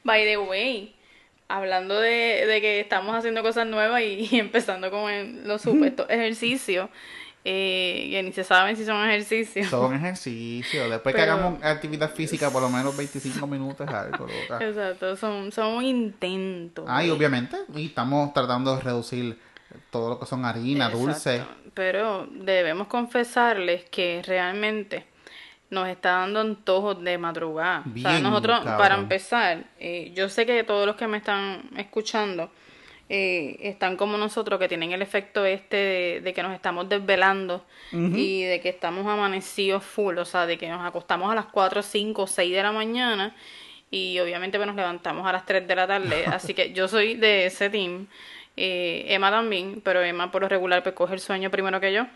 By 0.02 0.24
the 0.24 0.38
way, 0.38 0.96
hablando 1.50 2.00
de, 2.00 2.46
de 2.46 2.60
que 2.60 2.80
estamos 2.80 3.14
haciendo 3.14 3.42
cosas 3.42 3.66
nuevas 3.66 4.00
y, 4.02 4.28
y 4.30 4.38
empezando 4.38 4.90
con 4.90 5.46
los 5.46 5.60
supuestos 5.62 6.06
ejercicios, 6.08 6.88
eh, 7.44 8.08
que 8.10 8.22
ni 8.22 8.32
se 8.32 8.44
saben 8.44 8.76
si 8.76 8.84
son 8.84 9.04
ejercicios. 9.08 9.68
Son 9.68 9.94
ejercicios. 9.96 10.90
Después 10.90 11.14
que 11.14 11.22
hagamos 11.22 11.62
actividad 11.62 12.12
física, 12.14 12.50
por 12.50 12.62
lo 12.62 12.68
menos 12.68 12.96
25 12.96 13.46
minutos 13.46 13.88
es 13.88 13.94
algo, 13.94 14.26
loca. 14.26 14.64
Exacto, 14.64 15.16
son, 15.16 15.50
son 15.50 15.74
un 15.74 15.84
intento. 15.84 16.84
Ah, 16.86 17.04
y 17.04 17.10
obviamente, 17.10 17.56
y 17.74 17.86
estamos 17.86 18.32
tratando 18.32 18.76
de 18.76 18.82
reducir 18.82 19.38
todo 19.90 20.10
lo 20.10 20.20
que 20.20 20.26
son 20.26 20.44
harina, 20.44 20.86
Exacto. 20.86 21.06
dulce. 21.06 21.42
Pero 21.74 22.26
debemos 22.30 22.88
confesarles 22.88 23.84
que 23.84 24.22
realmente 24.26 25.04
nos 25.70 25.88
está 25.88 26.10
dando 26.18 26.40
antojos 26.40 27.02
de 27.02 27.16
madrugada. 27.16 27.84
o 27.86 27.98
sea, 27.98 28.18
nosotros, 28.18 28.58
cabrón. 28.58 28.78
para 28.78 28.94
empezar, 28.96 29.64
eh, 29.78 30.12
yo 30.14 30.28
sé 30.28 30.44
que 30.44 30.64
todos 30.64 30.86
los 30.86 30.96
que 30.96 31.06
me 31.06 31.16
están 31.16 31.62
escuchando 31.76 32.50
eh, 33.08 33.56
están 33.60 33.96
como 33.96 34.16
nosotros, 34.16 34.58
que 34.60 34.68
tienen 34.68 34.92
el 34.92 35.02
efecto 35.02 35.44
este 35.44 35.76
de, 35.76 36.20
de 36.20 36.32
que 36.32 36.42
nos 36.42 36.52
estamos 36.54 36.88
desvelando 36.88 37.64
y 37.92 38.42
de 38.42 38.60
que 38.60 38.68
estamos 38.68 39.04
amanecidos 39.06 39.82
full, 39.82 40.18
o 40.18 40.24
sea, 40.24 40.46
de 40.46 40.58
que 40.58 40.68
nos 40.68 40.84
acostamos 40.84 41.30
a 41.30 41.34
las 41.34 41.46
4, 41.46 41.82
5, 41.82 42.26
6 42.28 42.52
de 42.52 42.62
la 42.62 42.70
mañana 42.70 43.34
y 43.90 44.18
obviamente 44.20 44.58
pues, 44.58 44.66
nos 44.68 44.76
levantamos 44.76 45.26
a 45.26 45.32
las 45.32 45.44
3 45.44 45.66
de 45.66 45.74
la 45.74 45.86
tarde, 45.86 46.24
así 46.26 46.54
que 46.54 46.72
yo 46.72 46.86
soy 46.86 47.14
de 47.14 47.46
ese 47.46 47.68
team, 47.68 48.06
eh, 48.56 49.06
Emma 49.08 49.30
también, 49.30 49.80
pero 49.84 50.02
Emma 50.02 50.30
por 50.30 50.42
lo 50.42 50.48
regular 50.48 50.82
pues 50.82 50.94
coge 50.94 51.14
el 51.14 51.20
sueño 51.20 51.50
primero 51.50 51.80
que 51.80 51.92
yo. 51.92 52.06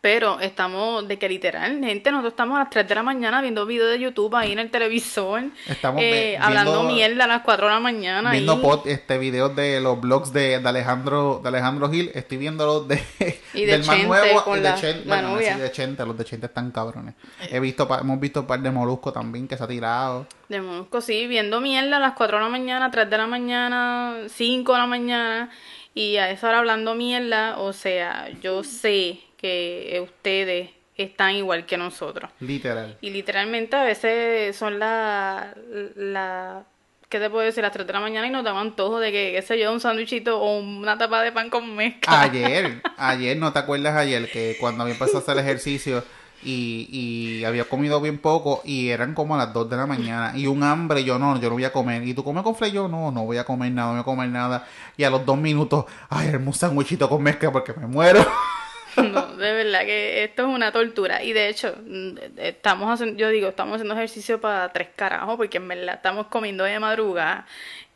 Pero 0.00 0.40
estamos 0.40 1.06
de 1.06 1.18
que 1.18 1.28
literal, 1.28 1.78
gente, 1.84 2.10
nosotros 2.10 2.32
estamos 2.32 2.56
a 2.56 2.60
las 2.60 2.70
3 2.70 2.88
de 2.88 2.94
la 2.94 3.02
mañana 3.02 3.42
viendo 3.42 3.66
videos 3.66 3.90
de 3.90 3.98
YouTube 3.98 4.34
ahí 4.34 4.52
en 4.52 4.58
el 4.58 4.70
televisor. 4.70 5.42
Estamos 5.68 6.00
eh, 6.02 6.38
hablando 6.40 6.84
mierda 6.84 7.24
a 7.24 7.26
las 7.26 7.42
4 7.42 7.66
de 7.66 7.72
la 7.74 7.80
mañana. 7.80 8.30
Viendo 8.30 8.54
ahí. 8.54 8.80
este 8.92 9.18
videos 9.18 9.54
de 9.54 9.78
los 9.80 10.00
blogs 10.00 10.32
de, 10.32 10.58
de 10.58 10.68
Alejandro 10.68 11.40
de 11.42 11.48
Alejandro 11.50 11.90
Gil, 11.90 12.10
estoy 12.14 12.38
viendo 12.38 12.64
los 12.64 12.88
de 12.88 13.02
Y 13.52 13.66
de 13.66 13.72
del 13.72 13.80
más 13.84 13.96
Chente 13.96 14.06
nuevo 14.08 14.42
con 14.44 14.58
y 14.58 14.62
de 14.62 14.74
Chente, 14.76 15.04
la 15.06 15.14
bueno, 15.16 15.34
novia. 15.34 15.54
sí, 15.54 15.60
de 15.60 15.70
Chente, 15.72 16.06
los 16.06 16.16
de 16.16 16.24
Chente 16.24 16.46
están 16.46 16.70
cabrones. 16.70 17.14
He 17.50 17.60
visto 17.60 17.86
pa- 17.86 17.98
hemos 17.98 18.18
visto 18.18 18.40
un 18.40 18.46
par 18.46 18.60
de 18.60 18.70
moluscos 18.70 19.12
también 19.12 19.46
que 19.46 19.58
se 19.58 19.64
ha 19.64 19.68
tirado. 19.68 20.26
De 20.48 20.62
Molusco, 20.62 21.02
sí, 21.02 21.26
viendo 21.26 21.60
mierda 21.60 21.98
a 21.98 22.00
las 22.00 22.12
4 22.14 22.38
de 22.38 22.44
la 22.44 22.48
mañana, 22.50 22.90
3 22.90 23.10
de 23.10 23.18
la 23.18 23.26
mañana, 23.26 24.16
5 24.28 24.72
de 24.72 24.78
la 24.78 24.86
mañana, 24.86 25.50
y 25.94 26.16
a 26.16 26.30
esa 26.30 26.48
hora 26.48 26.58
hablando 26.60 26.94
mierda, 26.94 27.58
o 27.58 27.72
sea, 27.72 28.28
yo 28.42 28.64
sé 28.64 29.20
que 29.40 30.00
ustedes 30.02 30.70
están 30.96 31.34
igual 31.34 31.66
que 31.66 31.76
nosotros. 31.76 32.30
Literal. 32.40 32.98
Y 33.00 33.10
literalmente 33.10 33.76
a 33.76 33.84
veces 33.84 34.54
son 34.56 34.78
las, 34.78 35.56
la, 35.96 36.64
¿qué 37.08 37.18
te 37.18 37.30
puedo 37.30 37.44
decir? 37.44 37.62
Las 37.62 37.72
3 37.72 37.86
de 37.86 37.92
la 37.92 38.00
mañana 38.00 38.26
y 38.26 38.30
nos 38.30 38.44
daban 38.44 38.68
antojo 38.68 39.00
de 39.00 39.10
que, 39.10 39.32
qué 39.32 39.42
sé 39.42 39.58
yo, 39.58 39.72
un 39.72 39.80
sándwichito 39.80 40.40
o 40.40 40.58
una 40.58 40.98
tapa 40.98 41.22
de 41.22 41.32
pan 41.32 41.48
con 41.48 41.74
mezcla. 41.74 42.20
Ayer, 42.22 42.82
ayer, 42.98 43.36
¿no 43.36 43.52
te 43.52 43.58
acuerdas 43.60 43.96
ayer 43.96 44.30
que 44.30 44.56
cuando 44.60 44.82
había 44.82 44.94
empezado 44.94 45.18
a 45.18 45.22
hacer 45.22 45.38
ejercicio 45.38 46.04
y, 46.42 46.88
y 46.90 47.44
había 47.44 47.64
comido 47.64 48.00
bien 48.00 48.18
poco 48.18 48.62
y 48.64 48.88
eran 48.88 49.14
como 49.14 49.34
a 49.34 49.38
las 49.38 49.52
2 49.54 49.70
de 49.70 49.76
la 49.76 49.86
mañana 49.86 50.32
y 50.36 50.46
un 50.46 50.62
hambre, 50.62 51.02
yo 51.04 51.18
no, 51.18 51.38
yo 51.40 51.48
no 51.48 51.54
voy 51.54 51.64
a 51.64 51.72
comer. 51.72 52.06
¿Y 52.06 52.12
tú 52.12 52.22
comes 52.24 52.42
con 52.42 52.54
yo 52.70 52.88
No, 52.88 53.10
no 53.10 53.24
voy 53.24 53.38
a 53.38 53.44
comer 53.44 53.72
nada, 53.72 53.88
no 53.88 53.94
voy 53.94 54.00
a 54.00 54.04
comer 54.04 54.28
nada. 54.28 54.66
Y 54.98 55.04
a 55.04 55.10
los 55.10 55.24
dos 55.24 55.38
minutos, 55.38 55.86
ay, 56.10 56.28
un 56.34 56.52
sándwichito 56.52 57.08
con 57.08 57.22
mezcla 57.22 57.50
porque 57.50 57.72
me 57.72 57.86
muero. 57.86 58.26
No, 59.02 59.36
de 59.36 59.52
verdad 59.52 59.80
que 59.80 60.24
esto 60.24 60.42
es 60.42 60.48
una 60.48 60.72
tortura. 60.72 61.22
Y 61.22 61.32
de 61.32 61.48
hecho, 61.48 61.74
mm, 61.84 62.16
estamos 62.36 62.90
haciendo, 62.90 63.18
yo 63.18 63.28
digo, 63.28 63.48
estamos 63.48 63.74
haciendo 63.74 63.94
ejercicio 63.94 64.40
para 64.40 64.72
tres 64.72 64.88
carajos, 64.94 65.36
porque 65.36 65.58
en 65.58 65.68
verdad 65.68 65.96
estamos 65.96 66.26
comiendo 66.26 66.64
de 66.64 66.78
madrugada. 66.78 67.46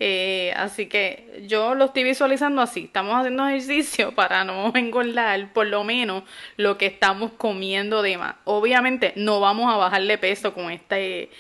Eh, 0.00 0.52
así 0.56 0.86
que 0.86 1.44
yo 1.46 1.74
lo 1.74 1.86
estoy 1.86 2.04
visualizando 2.04 2.60
así. 2.60 2.84
Estamos 2.84 3.14
haciendo 3.16 3.46
ejercicio 3.46 4.12
para 4.14 4.44
no 4.44 4.72
engordar 4.74 5.52
por 5.52 5.66
lo 5.66 5.84
menos 5.84 6.24
lo 6.56 6.78
que 6.78 6.86
estamos 6.86 7.32
comiendo 7.32 8.02
de 8.02 8.18
más. 8.18 8.34
Obviamente 8.44 9.12
no 9.16 9.40
vamos 9.40 9.72
a 9.72 9.76
bajarle 9.76 10.18
peso 10.18 10.52
con 10.52 10.70
este 10.70 11.30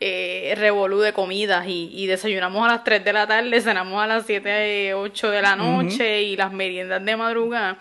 eh, 0.00 0.54
revolú 0.56 1.00
de 1.00 1.12
comidas 1.12 1.66
y, 1.66 1.90
y 1.92 2.06
desayunamos 2.06 2.64
a 2.64 2.68
las 2.72 2.84
3 2.84 3.04
de 3.04 3.12
la 3.12 3.26
tarde, 3.26 3.60
cenamos 3.60 4.02
a 4.02 4.06
las 4.06 4.26
7, 4.26 4.94
8 4.94 5.30
de 5.30 5.42
la 5.42 5.56
noche 5.56 6.22
y 6.22 6.36
las 6.36 6.52
meriendas 6.52 7.04
de 7.04 7.16
madrugada 7.16 7.78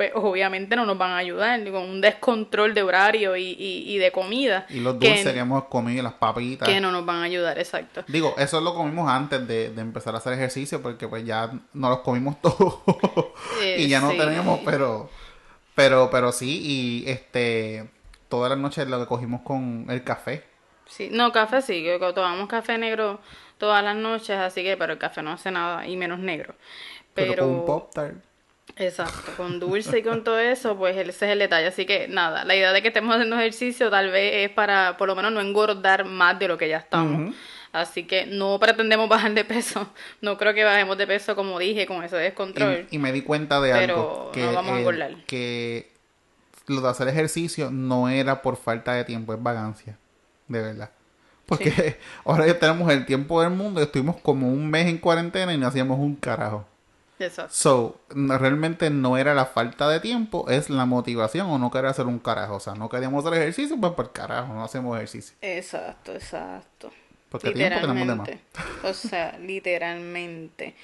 pues 0.00 0.12
obviamente 0.14 0.76
no 0.76 0.86
nos 0.86 0.96
van 0.96 1.10
a 1.10 1.18
ayudar 1.18 1.62
con 1.70 1.82
un 1.82 2.00
descontrol 2.00 2.72
de 2.72 2.82
horario 2.82 3.36
y, 3.36 3.50
y, 3.50 3.84
y 3.86 3.98
de 3.98 4.10
comida 4.12 4.64
Y 4.70 4.80
los 4.80 4.94
que, 4.96 5.08
dulces 5.10 5.34
que 5.34 5.38
hemos 5.38 5.64
comido, 5.64 6.02
las 6.02 6.14
papitas. 6.14 6.66
que 6.66 6.80
no 6.80 6.90
nos 6.90 7.04
van 7.04 7.16
a 7.16 7.24
ayudar, 7.24 7.58
exacto. 7.58 8.02
Digo, 8.06 8.34
eso 8.38 8.62
lo 8.62 8.74
comimos 8.74 9.10
antes 9.10 9.46
de, 9.46 9.68
de 9.68 9.80
empezar 9.82 10.14
a 10.14 10.18
hacer 10.18 10.32
ejercicio 10.32 10.80
porque 10.80 11.06
pues 11.06 11.26
ya 11.26 11.50
no 11.74 11.90
los 11.90 11.98
comimos 11.98 12.40
todos 12.42 12.78
Eh, 13.62 13.76
y 13.80 13.88
ya 13.88 14.00
no 14.00 14.12
sí. 14.12 14.16
tenemos, 14.16 14.60
pero, 14.64 15.10
pero, 15.74 16.08
pero 16.10 16.32
sí, 16.32 16.60
y 17.04 17.10
este, 17.10 17.90
todas 18.30 18.48
las 18.48 18.58
noches 18.58 18.88
lo 18.88 18.98
que 19.00 19.06
cogimos 19.06 19.42
con 19.42 19.84
el 19.90 20.02
café. 20.02 20.44
Sí, 20.86 21.10
no, 21.12 21.30
café 21.30 21.60
sí, 21.60 21.82
que 21.82 21.98
tomamos 22.14 22.48
café 22.48 22.78
negro 22.78 23.20
todas 23.58 23.84
las 23.84 23.96
noches, 23.96 24.38
así 24.38 24.62
que, 24.62 24.78
pero 24.78 24.94
el 24.94 24.98
café 24.98 25.22
no 25.22 25.32
hace 25.32 25.50
nada 25.50 25.86
y 25.86 25.96
menos 25.98 26.18
negro. 26.20 26.54
Pero, 27.14 27.30
Pero, 27.32 27.42
con 27.44 27.54
un 27.54 27.64
pop 27.66 27.90
tart. 27.92 28.16
Exacto, 28.76 29.32
con 29.36 29.60
dulce 29.60 29.98
y 29.98 30.02
con 30.02 30.24
todo 30.24 30.38
eso, 30.38 30.76
pues 30.76 30.96
ese 30.96 31.10
es 31.10 31.22
el 31.32 31.38
detalle. 31.38 31.66
Así 31.68 31.86
que 31.86 32.08
nada, 32.08 32.44
la 32.44 32.54
idea 32.54 32.72
de 32.72 32.82
que 32.82 32.88
estemos 32.88 33.14
haciendo 33.14 33.36
ejercicio 33.38 33.90
tal 33.90 34.10
vez 34.10 34.48
es 34.48 34.50
para 34.50 34.96
por 34.96 35.08
lo 35.08 35.14
menos 35.16 35.32
no 35.32 35.40
engordar 35.40 36.04
más 36.04 36.38
de 36.38 36.48
lo 36.48 36.56
que 36.58 36.68
ya 36.68 36.78
estamos. 36.78 37.34
Así 37.72 38.04
que 38.04 38.26
no 38.26 38.58
pretendemos 38.58 39.08
bajar 39.08 39.32
de 39.32 39.44
peso. 39.44 39.92
No 40.20 40.36
creo 40.36 40.54
que 40.54 40.64
bajemos 40.64 40.98
de 40.98 41.06
peso, 41.06 41.36
como 41.36 41.58
dije, 41.58 41.86
con 41.86 42.02
ese 42.02 42.16
descontrol. 42.16 42.86
Y, 42.90 42.96
y 42.96 42.98
me 42.98 43.12
di 43.12 43.22
cuenta 43.22 43.60
de 43.60 43.72
Pero 43.72 43.94
algo 43.94 44.30
que, 44.32 44.40
no 44.42 44.52
vamos 44.54 44.72
a 44.72 44.74
el- 44.74 44.80
engordar. 44.80 45.14
que 45.26 45.90
lo 46.66 46.80
de 46.80 46.88
hacer 46.88 47.08
ejercicio 47.08 47.70
no 47.70 48.08
era 48.08 48.42
por 48.42 48.56
falta 48.56 48.92
de 48.94 49.04
tiempo, 49.04 49.32
es 49.34 49.42
vagancia, 49.42 49.96
de 50.48 50.62
verdad. 50.62 50.90
Porque 51.46 51.96
ahora 52.24 52.46
ya 52.46 52.58
tenemos 52.58 52.90
el 52.92 53.06
tiempo 53.06 53.40
del 53.42 53.50
mundo 53.50 53.80
y 53.80 53.84
estuvimos 53.84 54.16
como 54.20 54.48
un 54.48 54.68
mes 54.70 54.86
en 54.86 54.98
cuarentena 54.98 55.52
y 55.52 55.58
no 55.58 55.66
hacíamos 55.66 55.98
un 55.98 56.14
carajo. 56.16 56.64
Exacto. 57.24 57.52
So, 57.54 58.00
realmente 58.10 58.90
no 58.90 59.16
era 59.16 59.34
la 59.34 59.46
falta 59.46 59.88
de 59.88 60.00
tiempo, 60.00 60.48
es 60.48 60.70
la 60.70 60.86
motivación 60.86 61.48
o 61.48 61.58
no 61.58 61.70
querer 61.70 61.86
hacer 61.86 62.06
un 62.06 62.18
carajo. 62.18 62.56
O 62.56 62.60
sea, 62.60 62.74
no 62.74 62.88
queríamos 62.88 63.24
hacer 63.24 63.38
ejercicio, 63.40 63.76
pues 63.80 63.92
por 63.92 64.12
carajo, 64.12 64.52
no 64.54 64.64
hacemos 64.64 64.96
ejercicio. 64.96 65.36
Exacto, 65.40 66.12
exacto. 66.12 66.90
Porque 67.28 67.52
tiempo 67.52 67.80
tenemos 67.80 68.06
de 68.06 68.14
más. 68.14 68.28
Literalmente. 68.28 68.88
O 68.88 68.94
sea, 68.94 69.38
literalmente. 69.38 70.74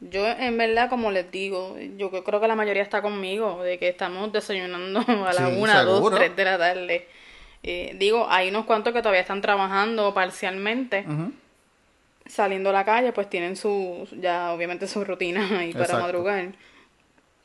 Yo, 0.00 0.26
en 0.26 0.56
verdad, 0.56 0.88
como 0.88 1.10
les 1.10 1.30
digo, 1.30 1.76
yo 1.98 2.10
creo 2.24 2.40
que 2.40 2.48
la 2.48 2.56
mayoría 2.56 2.82
está 2.82 3.02
conmigo, 3.02 3.62
de 3.62 3.78
que 3.78 3.88
estamos 3.88 4.32
desayunando 4.32 5.00
a 5.26 5.32
las 5.32 5.50
Sí, 5.50 5.56
1, 5.58 5.84
2, 5.84 5.94
seguro. 5.96 6.16
3 6.16 6.36
de 6.36 6.44
la 6.44 6.58
tarde. 6.58 7.08
Eh, 7.62 7.94
digo, 7.98 8.26
hay 8.30 8.48
unos 8.48 8.64
cuantos 8.64 8.94
que 8.94 9.00
todavía 9.00 9.20
están 9.20 9.42
trabajando 9.42 10.14
parcialmente, 10.14 11.04
Ujú. 11.06 11.32
Saliendo 12.42 12.70
a 12.70 12.72
la 12.72 12.84
calle, 12.84 13.12
pues 13.12 13.28
tienen 13.30 13.56
su, 13.56 14.08
ya 14.20 14.52
obviamente 14.52 14.86
su 14.86 15.04
rutina 15.04 15.40
ahí 15.60 15.72
para 15.72 15.84
Exacto. 15.84 16.02
madrugar. 16.04 16.52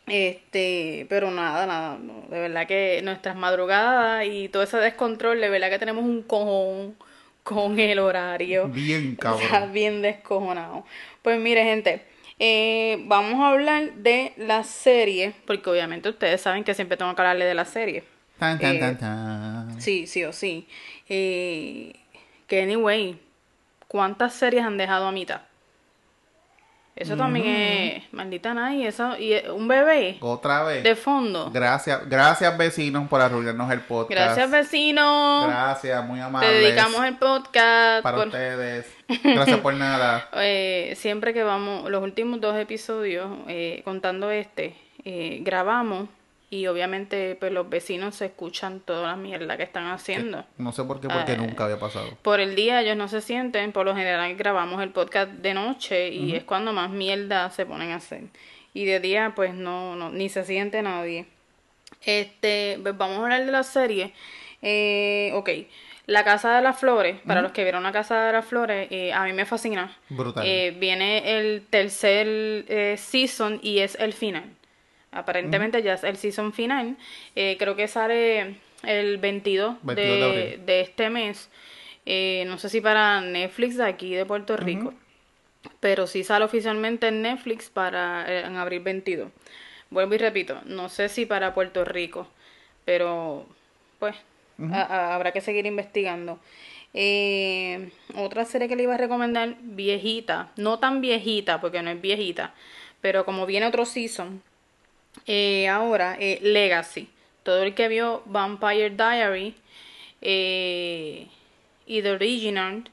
Este, 0.08 1.08
pero 1.10 1.32
nada, 1.32 1.66
nada, 1.66 1.98
no, 1.98 2.26
de 2.30 2.40
verdad 2.40 2.68
que 2.68 3.02
nuestras 3.04 3.36
madrugadas 3.36 4.26
y 4.28 4.50
todo 4.50 4.62
ese 4.62 4.78
descontrol, 4.78 5.42
de 5.42 5.50
verdad 5.50 5.70
que 5.72 5.80
tenemos 5.80 6.04
un 6.04 6.22
cojón 6.22 6.96
con 7.44 7.80
el 7.80 7.98
horario. 8.00 8.68
Bien 8.68 9.16
cabrón. 9.20 9.74
bien 9.74 10.02
descojonado. 10.04 10.86
Pues 11.24 11.40
mire, 11.40 11.64
gente, 11.64 12.06
eh, 12.38 13.04
vamos 13.08 13.40
a 13.42 13.50
hablar 13.50 13.94
de 13.96 14.34
la 14.38 14.64
serie, 14.64 15.34
porque 15.48 15.70
obviamente 15.72 16.10
ustedes 16.10 16.40
saben 16.42 16.64
que 16.64 16.76
siempre 16.76 16.98
tengo 16.98 17.16
que 17.16 17.22
hablarle 17.22 17.46
de 17.46 17.56
la 17.56 17.66
serie. 17.66 18.04
Tan, 18.38 18.60
tan, 18.60 18.76
Eh, 18.76 18.80
tan, 18.80 18.98
tan. 19.00 19.82
Sí, 19.82 20.06
sí 20.06 20.24
o 20.24 20.34
sí. 20.34 20.68
Eh, 21.10 21.94
que 22.46 22.62
anyway, 22.62 23.18
¿cuántas 23.88 24.34
series 24.34 24.64
han 24.64 24.78
dejado 24.78 25.08
a 25.08 25.12
mitad? 25.12 25.42
Eso 26.96 27.18
también 27.18 27.46
es 27.46 28.14
maldita 28.14 28.54
Nay, 28.54 28.86
eso 28.86 29.18
y 29.18 29.34
un 29.50 29.68
bebé 29.68 30.16
Otra 30.22 30.64
vez. 30.64 30.82
de 30.82 30.96
fondo. 30.96 31.52
Gracias, 31.52 32.08
gracias 32.08 32.58
vecinos 32.58 33.10
por 33.10 33.20
arruinarnos 33.20 33.70
el 33.74 33.82
podcast. 33.82 34.12
Gracias 34.12 34.50
vecinos. 34.50 35.46
Gracias, 35.46 36.06
muy 36.06 36.20
Te 36.20 36.24
amables. 36.26 36.52
dedicamos 36.54 37.04
el 37.04 37.18
podcast. 37.18 38.02
para 38.02 38.16
por- 38.16 38.28
ustedes. 38.28 38.86
Gracias 39.26 39.60
por 39.60 39.74
nada. 39.74 40.30
Eh, 40.36 40.94
siempre 40.96 41.34
que 41.34 41.44
vamos, 41.44 41.90
los 41.92 42.02
últimos 42.02 42.40
dos 42.40 42.56
episodios, 42.56 43.30
eh, 43.50 43.82
contando 43.84 44.32
este, 44.32 44.74
eh, 45.04 45.40
grabamos 45.42 46.08
y 46.50 46.68
obviamente 46.68 47.36
pues 47.40 47.52
los 47.52 47.70
vecinos 47.70 48.16
se 48.16 48.26
escuchan 48.26 48.80
toda 48.80 49.08
la 49.08 49.16
mierda 49.16 49.58
que 49.58 49.64
están 49.64 49.88
haciendo. 49.88 50.46
No 50.58 50.72
sé 50.72 50.84
por 50.84 51.00
qué, 51.02 51.08
porque 51.08 51.34
Eh, 51.34 51.38
nunca 51.38 51.66
había 51.66 51.80
pasado. 51.80 52.08
Por 52.22 52.40
el 52.40 52.56
día 52.56 52.82
ellos 52.82 52.96
no 52.98 53.08
se 53.08 53.22
sienten, 53.22 53.72
por 53.72 53.86
lo 53.86 53.96
general 53.96 54.36
grabamos 54.36 54.82
el 54.82 54.92
podcast 54.92 55.32
de 55.32 55.54
noche 55.54 56.10
y 56.10 56.36
es 56.36 56.44
cuando 56.44 56.72
más 56.74 56.90
mierda 56.90 57.50
se 57.50 57.66
ponen 57.66 57.92
a 57.92 57.96
hacer. 57.96 58.24
Y 58.74 58.86
de 58.86 59.00
día 59.00 59.34
pues 59.36 59.54
no, 59.54 59.96
no 59.96 60.10
ni 60.12 60.30
se 60.30 60.44
siente 60.44 60.82
nadie. 60.82 61.26
Este, 62.04 62.80
pues 62.82 62.98
vamos 62.98 63.20
a 63.20 63.24
hablar 63.24 63.46
de 63.46 63.52
la 63.52 63.64
serie. 63.64 64.14
Eh, 64.62 65.32
ok, 65.34 65.50
La 66.08 66.24
Casa 66.24 66.56
de 66.56 66.62
las 66.62 66.80
Flores, 66.80 67.20
para 67.26 67.42
los 67.42 67.52
que 67.52 67.64
vieron 67.64 67.84
La 67.84 67.92
Casa 67.92 68.26
de 68.26 68.34
las 68.34 68.46
Flores, 68.46 68.88
eh, 68.92 69.12
a 69.14 69.24
mí 69.24 69.34
me 69.34 69.46
fascina. 69.46 69.96
Brutal. 70.10 70.44
Eh, 70.46 70.76
viene 70.78 71.40
el 71.40 71.64
tercer 71.70 72.28
eh, 72.68 72.96
season 72.98 73.60
y 73.64 73.80
es 73.80 73.96
el 73.96 74.14
final. 74.14 74.44
Aparentemente 75.16 75.82
ya 75.82 75.94
es 75.96 76.04
el 76.04 76.18
season 76.18 76.54
final. 76.54 76.98
Eh, 77.36 77.56
creo 77.58 77.76
que 77.76 77.88
sale 77.88 78.58
el 78.84 79.18
22, 79.18 79.78
22 79.82 79.96
de 79.96 80.04
de, 80.04 80.24
abril. 80.52 80.66
de 80.66 80.82
este 80.82 81.10
mes. 81.10 81.50
Eh, 82.06 82.44
no 82.48 82.58
sé 82.60 82.70
si 82.70 82.82
para 82.82 83.22
Netflix 83.22 83.78
de 83.78 83.86
aquí 83.86 84.14
de 84.14 84.26
Puerto 84.26 84.56
Rico. 84.58 84.94
Pero 85.80 86.06
sí 86.06 86.24
sale 86.24 86.46
oficialmente 86.46 87.08
en 87.08 87.24
Netflix 87.24 87.70
para 87.70 88.26
eh, 88.32 88.46
en 88.46 88.56
abril 88.58 88.82
22. 88.82 89.30
Vuelvo 89.90 90.14
y 90.14 90.18
repito, 90.20 90.62
no 90.66 90.90
sé 90.90 91.10
si 91.10 91.26
para 91.26 91.54
Puerto 91.56 91.84
Rico, 91.86 92.28
pero 92.86 93.48
pues 94.00 94.16
a- 94.72 94.82
a- 94.82 95.16
habrá 95.16 95.32
que 95.32 95.42
seguir 95.42 95.66
investigando. 95.66 96.40
Eh, 96.94 97.90
otra 98.16 98.46
serie 98.46 98.68
que 98.68 98.76
le 98.76 98.84
iba 98.84 98.94
a 98.96 98.98
recomendar, 98.98 99.56
viejita, 99.62 100.52
no 100.56 100.80
tan 100.80 101.02
viejita 101.02 101.60
porque 101.62 101.82
no 101.82 101.90
es 101.90 102.00
viejita, 102.02 102.54
pero 103.02 103.26
como 103.26 103.46
viene 103.46 103.66
otro 103.66 103.86
season, 103.86 104.42
eh, 105.28 105.68
ahora 105.68 106.18
eh, 106.20 106.40
Legacy. 106.42 107.10
Todo 107.44 107.64
el 107.64 107.76
que 107.76 107.88
vio 107.88 108.24
Vampire 108.26 108.92
Diary 108.92 109.56
eh, 110.22 111.28
y 111.86 112.02
The 112.02 112.12
Original, 112.12 112.90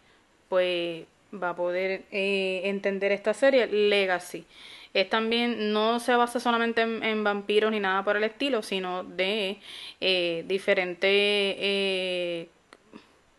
pues 0.48 1.04
va 1.32 1.50
a 1.50 1.56
poder 1.56 2.04
eh, 2.10 2.62
entender 2.64 3.12
esta 3.12 3.34
serie, 3.34 3.66
Legacy. 3.66 4.44
Es 4.92 5.08
también, 5.08 5.72
no 5.72 6.00
se 6.00 6.14
basa 6.14 6.38
solamente 6.38 6.82
en, 6.82 7.24
vampiros 7.24 7.70
ni 7.70 7.80
nada 7.80 8.04
por 8.04 8.18
el 8.18 8.24
estilo, 8.24 8.62
sino 8.62 9.04
de 9.04 9.58
diferentes, 10.44 12.46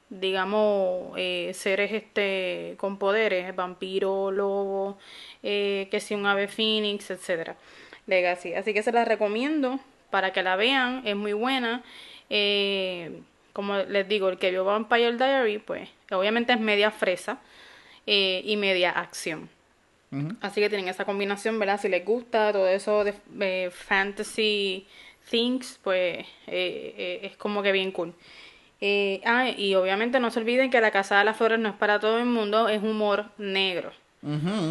digamos, 0.10 1.16
seres 1.54 1.92
este, 1.92 2.74
con 2.78 2.98
poderes, 2.98 3.56
vampiro, 3.56 4.32
lobo, 4.32 4.98
que 5.44 6.00
si 6.02 6.16
un 6.16 6.26
ave 6.26 6.48
phoenix, 6.48 7.12
etcétera. 7.12 7.56
Legacy. 8.08 8.54
Así 8.54 8.74
que 8.74 8.84
se 8.84 8.92
la 8.92 9.06
recomiendo 9.06 9.80
para 10.10 10.32
que 10.32 10.44
la 10.44 10.56
vean, 10.56 11.02
es 11.06 11.16
muy 11.16 11.34
buena. 11.34 11.84
Eh, 12.30 13.22
como 13.52 13.78
les 13.78 14.08
digo, 14.08 14.30
el 14.30 14.38
que 14.38 14.52
vio 14.52 14.64
Vampire 14.64 15.18
Diary, 15.18 15.60
pues 15.60 15.90
obviamente 16.12 16.54
es 16.54 16.60
media 16.60 16.92
fresa 16.92 17.40
eh, 18.06 18.42
y 18.46 18.56
media 18.58 18.92
acción. 18.92 19.50
Así 20.42 20.62
que 20.62 20.70
tienen 20.70 20.90
esa 20.90 21.06
combinación, 21.06 21.58
¿verdad? 21.58 21.82
Si 21.82 21.90
les 21.90 22.06
gusta 22.06 22.52
todo 22.52 22.68
eso 22.68 23.04
de 23.04 23.16
eh, 23.40 23.72
fantasy 23.72 24.86
things, 25.28 25.80
pues 25.82 26.28
es 26.46 27.36
como 27.38 27.64
que 27.64 27.72
bien 27.72 27.92
cool. 27.92 28.14
ah, 29.26 29.50
y 29.58 29.74
obviamente 29.74 30.20
no 30.20 30.30
se 30.30 30.40
olviden 30.40 30.70
que 30.70 30.80
La 30.82 30.92
Casa 30.92 31.18
de 31.18 31.26
las 31.26 31.36
Flores 31.36 31.58
no 31.58 31.70
es 31.70 31.76
para 31.76 32.00
todo 32.00 32.20
el 32.20 32.26
mundo, 32.26 32.70
es 32.70 32.84
humor 32.84 33.32
negro. 33.40 33.92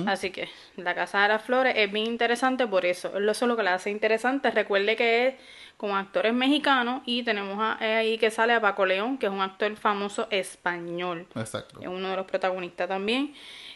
Así 0.07 0.30
que 0.30 0.48
La 0.76 0.94
Casa 0.94 1.22
de 1.22 1.28
las 1.28 1.42
Flores 1.42 1.74
es 1.76 1.92
bien 1.92 2.07
interesante 2.07 2.66
por 2.66 2.86
eso. 2.86 3.09
Eso 3.18 3.30
es 3.30 3.42
lo 3.42 3.57
que 3.57 3.62
la 3.62 3.74
hace 3.74 3.90
interesante. 3.90 4.50
Recuerde 4.50 4.96
que 4.96 5.28
es 5.28 5.34
con 5.76 5.92
actores 5.92 6.32
mexicanos 6.32 7.03
y 7.05 7.22
tenemos 7.22 7.59
ahí 7.80 8.16
que 8.16 8.30
sale 8.30 8.55
a 8.55 8.61
Paco 8.61 8.86
León, 8.86 9.18
que 9.18 9.26
es 9.26 9.32
un 9.32 9.40
actor 9.40 9.74
famoso 9.76 10.26
español. 10.30 11.26
Exacto. 11.34 11.80
Es 11.80 11.88
uno 11.88 12.11
de 12.11 12.16
los 12.16 12.26
protagonistas 12.26 12.88
también. 12.88 13.34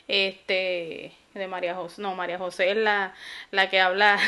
Este, 0.08 1.12
de 1.34 1.48
María 1.48 1.74
José. 1.74 2.00
No, 2.00 2.14
María 2.14 2.38
José 2.38 2.70
es 2.70 2.76
la, 2.76 3.12
la 3.50 3.68
que 3.68 3.80
habla 3.80 4.18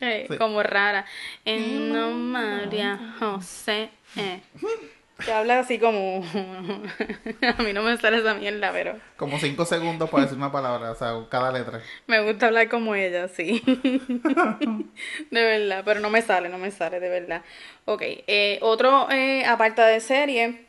como 0.38 0.62
rara. 0.62 1.06
En 1.44 1.92
no 1.92 2.10
María 2.10 3.14
José. 3.18 3.90
Eh 4.16 4.40
que 5.24 5.32
habla 5.32 5.60
así 5.60 5.78
como. 5.78 6.24
a 7.58 7.62
mí 7.62 7.72
no 7.72 7.82
me 7.82 7.96
sale 7.98 8.18
esa 8.18 8.34
mierda, 8.34 8.72
pero. 8.72 8.96
Como 9.16 9.38
cinco 9.38 9.64
segundos 9.64 10.10
para 10.10 10.24
decir 10.24 10.38
una 10.38 10.52
palabra, 10.52 10.90
o 10.90 10.94
sea, 10.94 11.14
cada 11.30 11.52
letra. 11.52 11.80
Me 12.06 12.20
gusta 12.20 12.46
hablar 12.46 12.68
como 12.68 12.94
ella, 12.94 13.28
sí. 13.28 13.62
de 15.30 15.42
verdad, 15.42 15.82
pero 15.84 16.00
no 16.00 16.10
me 16.10 16.22
sale, 16.22 16.48
no 16.48 16.58
me 16.58 16.70
sale, 16.70 17.00
de 17.00 17.08
verdad. 17.08 17.42
Ok, 17.84 18.02
eh, 18.02 18.58
otro 18.62 19.10
eh, 19.10 19.44
aparte 19.44 19.82
de 19.82 20.00
serie, 20.00 20.66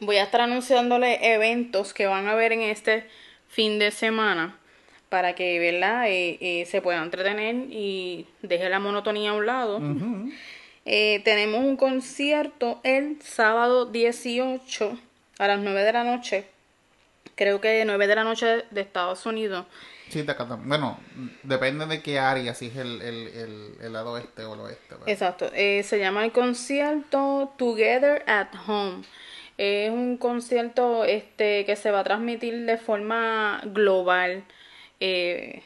voy 0.00 0.16
a 0.16 0.24
estar 0.24 0.40
anunciándole 0.40 1.34
eventos 1.34 1.94
que 1.94 2.06
van 2.06 2.28
a 2.28 2.34
ver 2.34 2.52
en 2.52 2.62
este 2.62 3.06
fin 3.48 3.78
de 3.78 3.90
semana 3.90 4.56
para 5.08 5.34
que, 5.34 5.58
¿verdad? 5.58 6.08
Eh, 6.08 6.38
eh, 6.40 6.66
se 6.66 6.82
puedan 6.82 7.04
entretener 7.04 7.54
y 7.70 8.26
deje 8.42 8.68
la 8.68 8.78
monotonía 8.78 9.30
a 9.30 9.34
un 9.34 9.46
lado. 9.46 9.80
Eh, 10.90 11.20
tenemos 11.22 11.60
un 11.60 11.76
concierto 11.76 12.80
el 12.82 13.20
sábado 13.20 13.84
18 13.84 14.98
a 15.38 15.46
las 15.46 15.60
9 15.60 15.82
de 15.82 15.92
la 15.92 16.02
noche. 16.02 16.46
Creo 17.34 17.60
que 17.60 17.84
9 17.84 18.06
de 18.06 18.14
la 18.14 18.24
noche 18.24 18.64
de 18.70 18.80
Estados 18.80 19.26
Unidos. 19.26 19.66
Sí, 20.08 20.22
de 20.22 20.32
acá 20.32 20.44
Bueno, 20.44 20.98
depende 21.42 21.84
de 21.84 22.00
qué 22.00 22.18
área, 22.18 22.54
si 22.54 22.68
es 22.68 22.76
el, 22.76 23.02
el, 23.02 23.74
el, 23.82 23.92
lado 23.92 24.16
este 24.16 24.46
o 24.46 24.54
el 24.54 24.60
oeste. 24.60 24.94
Exacto. 25.06 25.50
Eh, 25.52 25.82
se 25.82 25.98
llama 25.98 26.24
el 26.24 26.32
concierto 26.32 27.52
Together 27.58 28.24
at 28.26 28.48
Home. 28.66 29.04
Es 29.58 29.90
un 29.90 30.16
concierto 30.16 31.04
este 31.04 31.66
que 31.66 31.76
se 31.76 31.90
va 31.90 32.00
a 32.00 32.04
transmitir 32.04 32.64
de 32.64 32.78
forma 32.78 33.60
global. 33.66 34.42
Eh, 35.00 35.62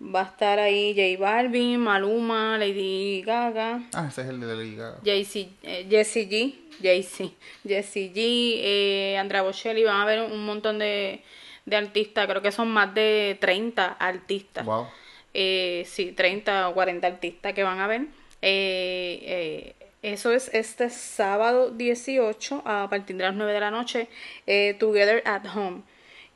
Va 0.00 0.20
a 0.20 0.24
estar 0.24 0.60
ahí 0.60 0.94
J 0.94 1.20
Balvin, 1.20 1.80
Maluma, 1.80 2.56
Lady 2.56 3.22
Gaga. 3.22 3.82
Ah, 3.92 4.06
ese 4.08 4.22
es 4.22 4.28
el 4.28 4.40
de 4.40 4.46
Lady 4.46 4.76
Gaga. 4.76 4.98
Eh, 5.04 5.86
Jessie 5.90 6.28
G, 6.28 6.54
Jay-Z, 6.80 7.32
Jessie 7.66 8.12
G, 8.14 8.60
eh, 8.62 9.18
Andrea 9.18 9.42
Bocelli. 9.42 9.82
Van 9.82 10.00
a 10.00 10.04
ver 10.04 10.22
un 10.22 10.44
montón 10.44 10.78
de, 10.78 11.20
de 11.66 11.76
artistas. 11.76 12.28
Creo 12.28 12.42
que 12.42 12.52
son 12.52 12.68
más 12.68 12.94
de 12.94 13.36
30 13.40 13.96
artistas. 13.98 14.64
Wow. 14.64 14.86
Eh, 15.34 15.84
sí, 15.86 16.12
30 16.12 16.68
o 16.68 16.74
40 16.74 17.06
artistas 17.06 17.52
que 17.52 17.64
van 17.64 17.80
a 17.80 17.88
ver. 17.88 18.02
Eh, 18.40 19.18
eh, 19.22 19.74
eso 20.02 20.30
es 20.32 20.48
este 20.54 20.90
sábado 20.90 21.70
18 21.70 22.62
a 22.64 22.88
partir 22.88 23.16
de 23.16 23.24
las 23.24 23.34
9 23.34 23.52
de 23.52 23.60
la 23.60 23.72
noche. 23.72 24.08
Eh, 24.46 24.76
Together 24.78 25.22
at 25.26 25.44
Home. 25.54 25.82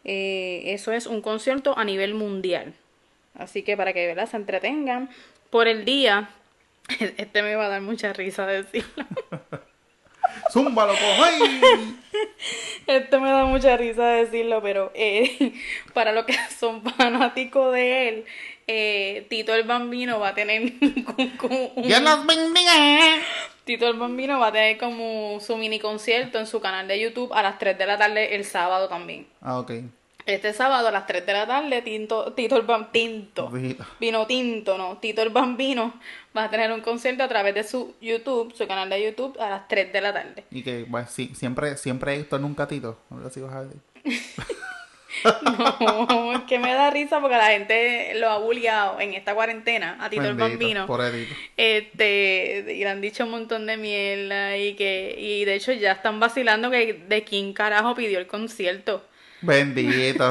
Eh, 0.04 0.62
eso 0.66 0.90
es 0.90 1.06
un 1.06 1.22
concierto 1.22 1.78
a 1.78 1.84
nivel 1.84 2.14
mundial. 2.14 2.74
Así 3.34 3.62
que 3.62 3.76
para 3.76 3.92
que 3.92 4.06
¿verdad? 4.06 4.28
se 4.28 4.36
entretengan 4.36 5.10
por 5.50 5.68
el 5.68 5.84
día, 5.84 6.30
este 7.16 7.42
me 7.42 7.54
va 7.54 7.66
a 7.66 7.68
dar 7.68 7.80
mucha 7.80 8.12
risa 8.12 8.46
decirlo. 8.46 9.06
¡Zúmbalo, 10.50 10.92
¡Ay! 10.92 11.98
Este 12.86 13.18
me 13.18 13.30
da 13.30 13.44
mucha 13.44 13.76
risa 13.76 14.04
decirlo, 14.04 14.60
pero 14.60 14.90
eh, 14.94 15.52
para 15.94 16.12
los 16.12 16.24
que 16.24 16.34
son 16.58 16.82
fanáticos 16.82 17.72
de 17.72 18.08
él, 18.08 18.24
eh, 18.66 19.26
Tito 19.28 19.54
el 19.54 19.62
Bambino 19.62 20.18
va 20.18 20.28
a 20.28 20.34
tener 20.34 20.72
como 21.36 21.66
un... 21.76 21.88
Tito 23.64 23.86
el 23.86 23.96
Bambino 23.96 24.40
va 24.40 24.48
a 24.48 24.52
tener 24.52 24.78
como 24.78 25.38
su 25.40 25.56
mini 25.56 25.78
concierto 25.78 26.38
en 26.38 26.46
su 26.46 26.60
canal 26.60 26.88
de 26.88 26.98
YouTube 26.98 27.32
a 27.32 27.42
las 27.42 27.58
3 27.58 27.78
de 27.78 27.86
la 27.86 27.96
tarde 27.96 28.34
el 28.34 28.44
sábado 28.44 28.88
también. 28.88 29.26
Ah, 29.40 29.60
ok. 29.60 29.72
Este 30.26 30.52
sábado 30.52 30.88
a 30.88 30.90
las 30.90 31.06
3 31.06 31.26
de 31.26 31.32
la 31.32 31.46
tarde, 31.46 31.82
Tinto, 31.82 32.32
Tito 32.32 32.56
el 32.56 32.62
Bambino, 32.62 32.90
Tinto, 32.92 33.50
Vino 33.98 34.26
Tinto, 34.26 34.78
no, 34.78 34.98
Tito 34.98 35.22
el 35.22 35.30
Bambino 35.30 35.94
va 36.36 36.44
a 36.44 36.50
tener 36.50 36.70
un 36.72 36.80
concierto 36.80 37.22
a 37.22 37.28
través 37.28 37.54
de 37.54 37.64
su 37.64 37.94
YouTube, 38.00 38.54
su 38.54 38.66
canal 38.66 38.88
de 38.88 39.02
YouTube, 39.04 39.36
a 39.40 39.50
las 39.50 39.68
3 39.68 39.92
de 39.92 40.00
la 40.00 40.12
tarde. 40.12 40.44
Y 40.50 40.62
que, 40.62 40.84
bueno, 40.84 41.08
sí, 41.10 41.32
siempre, 41.34 41.76
siempre 41.76 42.16
esto 42.16 42.38
nunca 42.38 42.68
Tito, 42.68 42.98
si 43.32 43.40
vas 43.40 43.54
a 43.54 43.64
decir. 43.64 43.80
no, 45.80 46.32
es 46.34 46.42
que 46.42 46.58
me 46.58 46.72
da 46.72 46.90
risa 46.90 47.20
porque 47.20 47.36
la 47.36 47.48
gente 47.48 48.12
lo 48.16 48.30
ha 48.30 48.38
bulliado 48.38 49.00
en 49.00 49.14
esta 49.14 49.34
cuarentena 49.34 49.98
a 50.00 50.08
Tito 50.08 50.24
el 50.24 50.34
Bambino. 50.34 50.86
Por 50.86 51.00
Edito. 51.02 51.34
Este, 51.56 52.64
y 52.68 52.78
le 52.78 52.88
han 52.88 53.00
dicho 53.00 53.24
un 53.24 53.30
montón 53.30 53.66
de 53.66 53.76
mierda 53.76 54.56
y 54.56 54.74
que, 54.74 55.14
y 55.18 55.44
de 55.44 55.54
hecho 55.54 55.72
ya 55.72 55.92
están 55.92 56.20
vacilando 56.20 56.70
que 56.70 57.04
de 57.08 57.24
quién 57.24 57.52
carajo 57.52 57.94
pidió 57.94 58.18
el 58.18 58.26
concierto. 58.26 59.04
Bendito. 59.42 60.28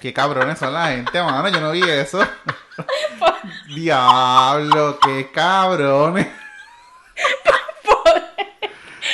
qué 0.00 0.12
cabrones 0.12 0.58
son 0.58 0.72
la 0.72 0.88
gente, 0.88 1.22
mano. 1.22 1.48
Yo 1.48 1.60
no 1.60 1.72
vi 1.72 1.82
eso. 1.82 2.20
Diablo, 3.74 4.98
qué 5.00 5.30
cabrones. 5.30 6.26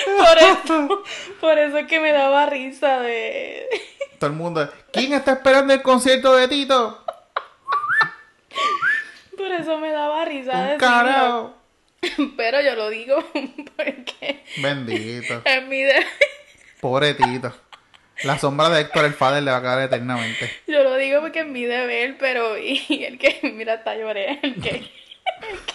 Por, 0.04 0.38
eso, 0.38 1.04
por 1.40 1.58
eso 1.58 1.78
es 1.78 1.86
que 1.86 2.00
me 2.00 2.12
daba 2.12 2.46
risa 2.46 3.00
de. 3.00 3.68
Todo 4.18 4.30
el 4.30 4.36
mundo. 4.36 4.68
¿Quién 4.92 5.12
está 5.12 5.32
esperando 5.32 5.74
el 5.74 5.82
concierto 5.82 6.34
de 6.36 6.48
Tito? 6.48 7.04
Por 9.36 9.52
eso 9.52 9.78
me 9.78 9.90
daba 9.90 10.24
risa 10.24 10.66
de 10.66 10.76
carajo. 10.78 11.54
Pero 12.36 12.60
yo 12.60 12.74
lo 12.74 12.88
digo 12.88 13.16
porque. 13.76 14.44
Bendito. 14.58 15.42
Es 15.44 15.66
mi 15.66 15.82
de... 15.82 16.06
Pobre 16.80 17.14
Tito. 17.14 17.52
La 18.24 18.38
sombra 18.38 18.70
de 18.70 18.80
Héctor 18.82 19.04
el 19.04 19.14
Fader 19.14 19.42
le 19.42 19.50
va 19.50 19.58
a 19.58 19.60
quedar 19.60 19.82
eternamente. 19.82 20.50
Yo 20.66 20.82
lo 20.82 20.96
digo 20.96 21.20
porque 21.20 21.40
es 21.40 21.46
mi 21.46 21.64
deber, 21.64 22.16
pero 22.18 22.56
y 22.58 23.04
el 23.04 23.18
que, 23.18 23.38
mira, 23.54 23.74
hasta 23.74 23.94
lloré, 23.94 24.38
el 24.42 24.54
que, 24.60 24.70
el 24.70 24.84
que, 25.64 25.72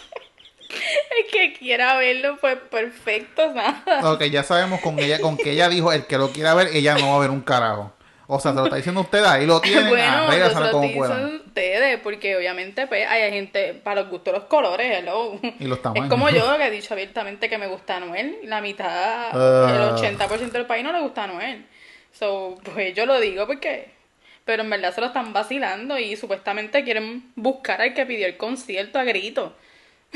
el 1.19 1.31
que 1.31 1.53
quiera 1.59 1.95
verlo, 1.97 2.37
pues 2.41 2.57
perfecto, 2.69 3.53
nada. 3.53 4.11
Ok, 4.11 4.23
ya 4.23 4.43
sabemos 4.43 4.81
con 4.81 4.97
ella, 4.99 5.19
con 5.19 5.37
que 5.37 5.51
ella 5.51 5.69
dijo, 5.69 5.91
el 5.93 6.05
que 6.07 6.17
lo 6.17 6.31
quiera 6.31 6.53
ver, 6.53 6.69
ella 6.73 6.95
no 6.95 7.11
va 7.11 7.15
a 7.17 7.19
ver 7.19 7.29
un 7.29 7.41
carajo. 7.41 7.93
O 8.33 8.39
sea, 8.39 8.51
se 8.53 8.57
lo 8.59 8.63
está 8.63 8.77
diciendo 8.77 9.01
usted, 9.01 9.25
ahí 9.25 9.45
lo 9.45 9.59
tienen, 9.59 9.89
Bueno, 9.89 10.27
lo 10.61 10.71
como 10.71 10.93
puedan. 10.93 11.35
ustedes, 11.35 11.99
porque 11.99 12.37
obviamente 12.37 12.87
pues 12.87 13.05
hay 13.05 13.29
gente 13.29 13.73
para 13.73 14.01
los 14.03 14.09
gustos 14.09 14.33
los 14.33 14.43
colores, 14.45 14.99
hello. 14.99 15.37
Y 15.59 15.65
los 15.67 15.81
tamaños. 15.81 16.05
Es 16.05 16.09
como 16.09 16.29
yo 16.29 16.57
que 16.57 16.65
he 16.67 16.71
dicho 16.71 16.93
abiertamente 16.93 17.49
que 17.49 17.57
me 17.57 17.67
gusta 17.67 17.99
Noel, 17.99 18.37
la 18.43 18.61
mitad, 18.61 18.87
Ah. 19.33 19.97
el 19.99 20.17
80% 20.17 20.49
del 20.51 20.65
país 20.65 20.81
no 20.81 20.93
le 20.93 21.01
gusta 21.01 21.27
Noel. 21.27 21.65
So, 22.13 22.57
pues 22.73 22.93
yo 22.95 23.05
lo 23.05 23.19
digo 23.19 23.47
porque 23.47 23.91
pero 24.43 24.63
en 24.63 24.69
verdad 24.69 24.93
se 24.93 25.01
lo 25.01 25.07
están 25.07 25.33
vacilando 25.33 25.97
y 25.99 26.15
supuestamente 26.15 26.83
quieren 26.83 27.31
buscar 27.35 27.79
al 27.81 27.93
que 27.93 28.05
pidió 28.05 28.25
el 28.27 28.37
concierto 28.37 28.97
a 28.99 29.03
grito. 29.03 29.55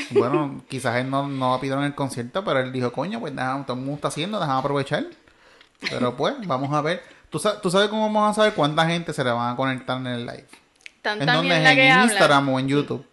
Bueno, 0.10 0.64
quizás 0.70 0.98
él 0.98 1.10
no, 1.10 1.28
no 1.28 1.60
pidió 1.62 1.78
en 1.78 1.84
el 1.84 1.96
concierto, 1.96 2.44
pero 2.44 2.60
él 2.60 2.72
dijo, 2.72 2.92
coño, 2.92 3.20
pues 3.20 3.34
todo 3.36 3.74
el 3.74 3.80
mundo 3.80 3.94
está 3.96 4.08
haciendo, 4.10 4.40
déjame 4.40 4.60
aprovechar. 4.60 5.06
Pero 5.90 6.16
pues, 6.18 6.34
vamos 6.48 6.74
a 6.74 6.82
ver. 6.82 7.02
¿Tú, 7.30 7.38
sa- 7.40 7.62
¿Tú 7.62 7.70
sabes 7.70 7.90
cómo 7.90 8.02
vamos 8.12 8.32
a 8.32 8.34
saber 8.34 8.54
cuánta 8.54 8.86
gente 8.88 9.14
se 9.14 9.24
le 9.24 9.30
van 9.32 9.54
a 9.54 9.56
conectar 9.56 9.98
en 9.98 10.08
el 10.08 10.26
live? 10.26 10.46
¿En 11.04 11.26
dónde 11.26 11.62
es? 11.64 11.70
¿En 11.70 11.76
que 11.76 11.92
hablan. 11.92 12.10
Instagram 12.10 12.50
o 12.50 12.60
en 12.60 12.68
YouTube? 12.68 13.06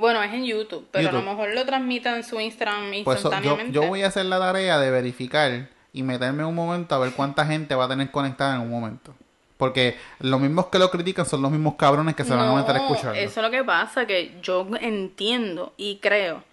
Bueno, 0.00 0.22
es 0.22 0.32
en 0.32 0.44
YouTube, 0.44 0.86
pero 0.90 1.08
a 1.08 1.12
lo 1.12 1.22
mejor 1.22 1.50
lo 1.54 1.64
transmitan 1.64 2.16
en 2.16 2.24
su 2.24 2.38
Instagram 2.40 2.90
Pues 3.04 3.20
so- 3.20 3.30
yo, 3.30 3.36
instantáneamente. 3.36 3.72
yo 3.72 3.86
voy 3.86 4.02
a 4.02 4.08
hacer 4.08 4.26
la 4.26 4.38
tarea 4.38 4.78
de 4.78 4.90
verificar 4.90 5.68
y 5.98 6.02
meterme 6.04 6.44
un 6.44 6.54
momento 6.54 6.94
a 6.94 6.98
ver 6.98 7.12
cuánta 7.12 7.44
gente 7.44 7.74
va 7.74 7.86
a 7.86 7.88
tener 7.88 8.10
conectada 8.12 8.54
en 8.54 8.60
un 8.62 8.70
momento. 8.70 9.12
Porque 9.56 9.96
los 10.20 10.40
mismos 10.40 10.66
que 10.66 10.78
lo 10.78 10.88
critican 10.92 11.26
son 11.26 11.42
los 11.42 11.50
mismos 11.50 11.74
cabrones 11.74 12.14
que 12.14 12.22
se 12.22 12.32
van 12.34 12.48
a 12.48 12.54
meter 12.54 12.76
a 12.76 12.78
escucharlo. 12.78 13.14
Eso 13.20 13.40
es 13.40 13.44
lo 13.44 13.50
que 13.50 13.64
pasa, 13.64 14.06
que 14.06 14.38
yo 14.40 14.64
entiendo 14.80 15.72
y 15.76 15.96
creo 15.96 16.44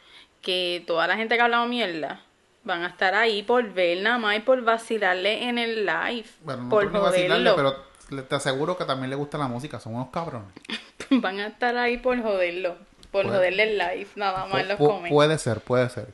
que 0.42 0.84
toda 0.88 1.06
la 1.06 1.16
gente 1.16 1.36
que 1.36 1.42
ha 1.42 1.46
hablado 1.46 1.68
mierda 1.68 2.22
van 2.64 2.82
a 2.84 2.88
estar 2.88 3.14
ahí 3.14 3.44
por 3.44 3.72
ver 3.74 4.02
nada 4.02 4.18
más 4.18 4.38
y 4.38 4.40
por 4.40 4.64
vacilarle 4.64 5.48
en 5.48 5.60
el 5.60 5.86
live. 5.86 6.26
Bueno, 6.44 6.64
no 6.64 6.70
por 6.70 6.92
por 6.92 7.02
vacilarle, 7.02 7.52
pero 7.56 7.76
te 8.24 8.36
aseguro 8.36 8.76
que 8.76 8.86
también 8.86 9.12
le 9.12 9.16
gusta 9.16 9.38
la 9.38 9.48
música, 9.48 9.80
son 9.80 9.94
unos 9.94 10.10
cabrones. 10.10 10.50
Van 11.12 11.40
a 11.40 11.48
estar 11.48 11.78
ahí 11.78 11.98
por 11.98 12.20
joderlo. 12.20 12.76
Por 13.12 13.26
Puede- 13.26 13.38
joderle 13.38 13.64
el 13.72 13.78
live, 13.78 14.08
nada 14.16 14.48
más 14.48 14.62
en 14.62 14.68
los 14.70 14.78
comments. 14.78 15.10
puede 15.12 15.38
ser, 15.38 15.62
puede 15.62 15.90
ser. 15.90 16.08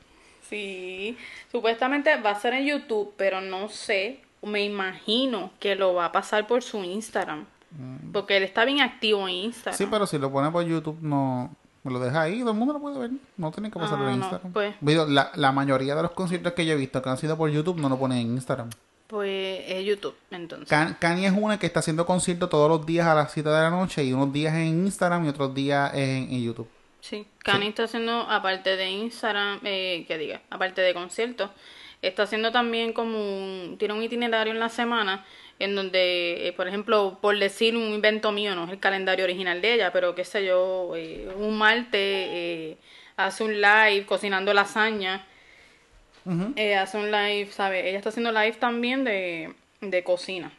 Sí, 0.51 1.17
supuestamente 1.51 2.15
va 2.21 2.29
a 2.31 2.39
ser 2.39 2.53
en 2.53 2.65
YouTube, 2.67 3.13
pero 3.17 3.41
no 3.41 3.69
sé, 3.69 4.19
me 4.43 4.63
imagino 4.63 5.51
que 5.59 5.75
lo 5.75 5.93
va 5.95 6.05
a 6.05 6.11
pasar 6.11 6.45
por 6.45 6.61
su 6.61 6.83
Instagram. 6.83 7.45
Porque 8.11 8.35
él 8.37 8.43
está 8.43 8.65
bien 8.65 8.81
activo 8.81 9.27
en 9.29 9.35
Instagram. 9.35 9.73
Mm. 9.75 9.77
Sí, 9.77 9.87
pero 9.89 10.05
si 10.05 10.17
lo 10.19 10.31
pone 10.31 10.51
por 10.51 10.63
YouTube, 10.65 10.97
no. 11.01 11.55
Me 11.83 11.91
lo 11.91 11.99
deja 11.99 12.21
ahí, 12.21 12.41
todo 12.41 12.51
el 12.51 12.57
mundo 12.57 12.73
lo 12.73 12.79
puede 12.79 12.99
ver. 12.99 13.11
No 13.37 13.49
tiene 13.51 13.71
que 13.71 13.79
pasarlo 13.79 14.05
Ah, 14.07 14.11
en 14.13 14.19
no, 14.19 14.25
Instagram. 14.25 14.51
pues. 14.51 14.75
La, 15.09 15.31
la 15.33 15.51
mayoría 15.51 15.95
de 15.95 16.03
los 16.03 16.11
conciertos 16.11 16.53
que 16.53 16.63
yo 16.65 16.73
he 16.73 16.75
visto 16.75 17.01
que 17.01 17.09
han 17.09 17.17
sido 17.17 17.35
por 17.37 17.49
YouTube 17.49 17.79
no 17.79 17.89
lo 17.89 17.97
ponen 17.97 18.19
en 18.19 18.27
Instagram. 18.33 18.69
Pues 19.07 19.63
es 19.67 19.83
YouTube, 19.85 20.15
entonces. 20.29 20.67
Kan- 20.69 20.95
Kanye 20.99 21.27
es 21.27 21.33
una 21.35 21.57
que 21.57 21.65
está 21.65 21.79
haciendo 21.79 22.05
conciertos 22.05 22.49
todos 22.49 22.69
los 22.69 22.85
días 22.85 23.07
a 23.07 23.15
las 23.15 23.31
7 23.31 23.49
de 23.49 23.55
la 23.61 23.69
noche 23.71 24.03
y 24.03 24.13
unos 24.13 24.31
días 24.31 24.53
en 24.53 24.67
Instagram 24.85 25.25
y 25.25 25.29
otros 25.29 25.55
días 25.55 25.91
en, 25.95 26.31
en 26.31 26.43
YouTube. 26.43 26.67
Sí, 27.01 27.27
Kanye 27.39 27.67
está 27.67 27.83
haciendo, 27.83 28.21
aparte 28.29 28.77
de 28.77 28.89
Instagram, 28.89 29.59
eh, 29.63 30.05
que 30.07 30.17
diga, 30.17 30.41
aparte 30.49 30.81
de 30.81 30.93
conciertos, 30.93 31.49
está 32.01 32.23
haciendo 32.23 32.51
también 32.51 32.93
como 32.93 33.17
un, 33.17 33.75
tiene 33.77 33.93
un 33.93 34.03
itinerario 34.03 34.53
en 34.53 34.59
la 34.59 34.69
semana 34.69 35.25
en 35.59 35.75
donde, 35.75 36.47
eh, 36.47 36.53
por 36.53 36.67
ejemplo, 36.67 37.19
por 37.21 37.37
decir 37.37 37.75
un 37.75 37.93
invento 37.93 38.31
mío, 38.31 38.55
no 38.55 38.65
es 38.65 38.71
el 38.71 38.79
calendario 38.79 39.25
original 39.25 39.61
de 39.61 39.75
ella, 39.75 39.91
pero 39.91 40.15
qué 40.15 40.25
sé 40.25 40.45
yo, 40.45 40.93
eh, 40.95 41.29
un 41.37 41.57
martes 41.57 41.91
eh, 41.93 42.77
hace 43.15 43.43
un 43.43 43.61
live 43.61 44.05
cocinando 44.05 44.53
lasaña, 44.53 45.27
hace 46.25 46.97
un 46.97 47.11
live, 47.11 47.47
¿sabe? 47.51 47.87
Ella 47.89 47.97
está 47.97 48.09
haciendo 48.09 48.31
live 48.31 48.53
también 48.53 49.03
de, 49.03 49.53
de 49.81 50.03
cocina. 50.03 50.51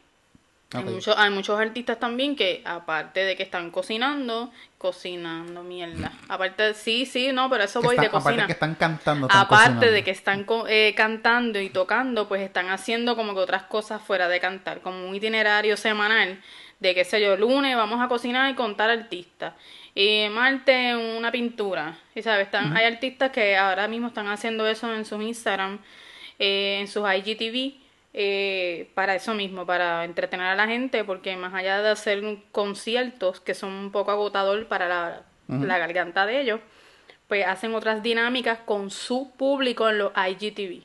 Hay, 0.75 0.83
Ok. 0.85 0.91
muchos, 0.91 1.15
hay 1.19 1.31
muchos 1.31 1.59
artistas 1.61 1.99
también 2.01 2.35
que, 2.37 2.63
aparte 2.65 3.21
de 3.25 3.37
que 3.37 3.43
están 3.43 3.71
cocinando, 3.71 4.51
cocinando 4.79 5.63
mierda. 5.63 6.13
Aparte, 6.29 6.75
sí, 6.75 7.07
sí, 7.07 7.31
no, 7.33 7.49
pero 7.51 7.65
eso 7.65 7.81
Que 7.81 7.87
voy 7.89 7.97
de 7.99 8.09
cocina. 8.11 8.31
aparte 8.33 8.47
que 8.47 8.53
están 8.53 8.75
cantando. 8.75 9.27
están 9.27 9.41
Aparte 9.43 9.65
cocinando. 9.67 9.93
de 9.93 10.05
que 10.05 10.11
están 10.11 10.47
eh, 10.69 10.95
cantando 10.97 11.61
y 11.61 11.71
tocando, 11.71 12.29
pues 12.29 12.41
están 12.43 12.71
haciendo 12.71 13.17
como 13.17 13.35
que 13.35 13.41
otras 13.41 13.65
cosas 13.65 14.03
fuera 14.03 14.29
de 14.29 14.41
cantar, 14.41 14.81
como 14.81 15.07
un 15.09 15.15
itinerario 15.15 15.77
semanal 15.77 16.41
de 16.81 16.95
qué 16.97 17.05
sé 17.05 17.21
yo, 17.21 17.37
lunes 17.37 17.77
vamos 17.77 18.01
a 18.01 18.09
cocinar 18.09 18.51
y 18.51 18.55
contar 18.55 18.91
artistas. 18.91 19.55
Y 19.95 20.27
martes 20.31 20.97
una 21.19 21.31
pintura. 21.31 21.97
Y 22.15 22.23
sabes, 22.23 22.47
están, 22.47 22.77
hay 22.77 22.87
artistas 22.87 23.31
que 23.31 23.57
ahora 23.57 23.87
mismo 23.89 24.09
están 24.09 24.27
haciendo 24.29 24.67
eso 24.67 24.93
en 24.93 25.05
sus 25.05 25.23
Instagram, 25.23 25.79
eh, 26.41 26.79
en 26.81 26.89
sus 26.89 27.05
IGTV, 27.09 27.82
eh, 28.15 28.91
para 28.95 29.15
eso 29.15 29.35
mismo, 29.35 29.65
para 29.65 30.05
entretener 30.05 30.47
a 30.47 30.55
la 30.55 30.67
gente, 30.67 31.05
porque 31.05 31.37
más 31.37 31.55
allá 31.55 31.83
de 31.83 31.91
hacer 31.91 32.23
conciertos 32.53 33.41
que 33.41 33.55
son 33.55 33.73
un 33.73 33.91
poco 33.91 34.11
agotador 34.11 34.69
para 34.69 34.89
la, 34.89 35.23
la 35.49 35.79
garganta 35.79 36.27
de 36.27 36.41
ellos, 36.41 36.61
pues 37.29 37.47
hacen 37.47 37.75
otras 37.75 38.03
dinámicas 38.03 38.59
con 38.65 38.91
su 38.91 39.31
público 39.37 39.89
en 39.89 39.99
los 39.99 40.13
IGTV. 40.15 40.83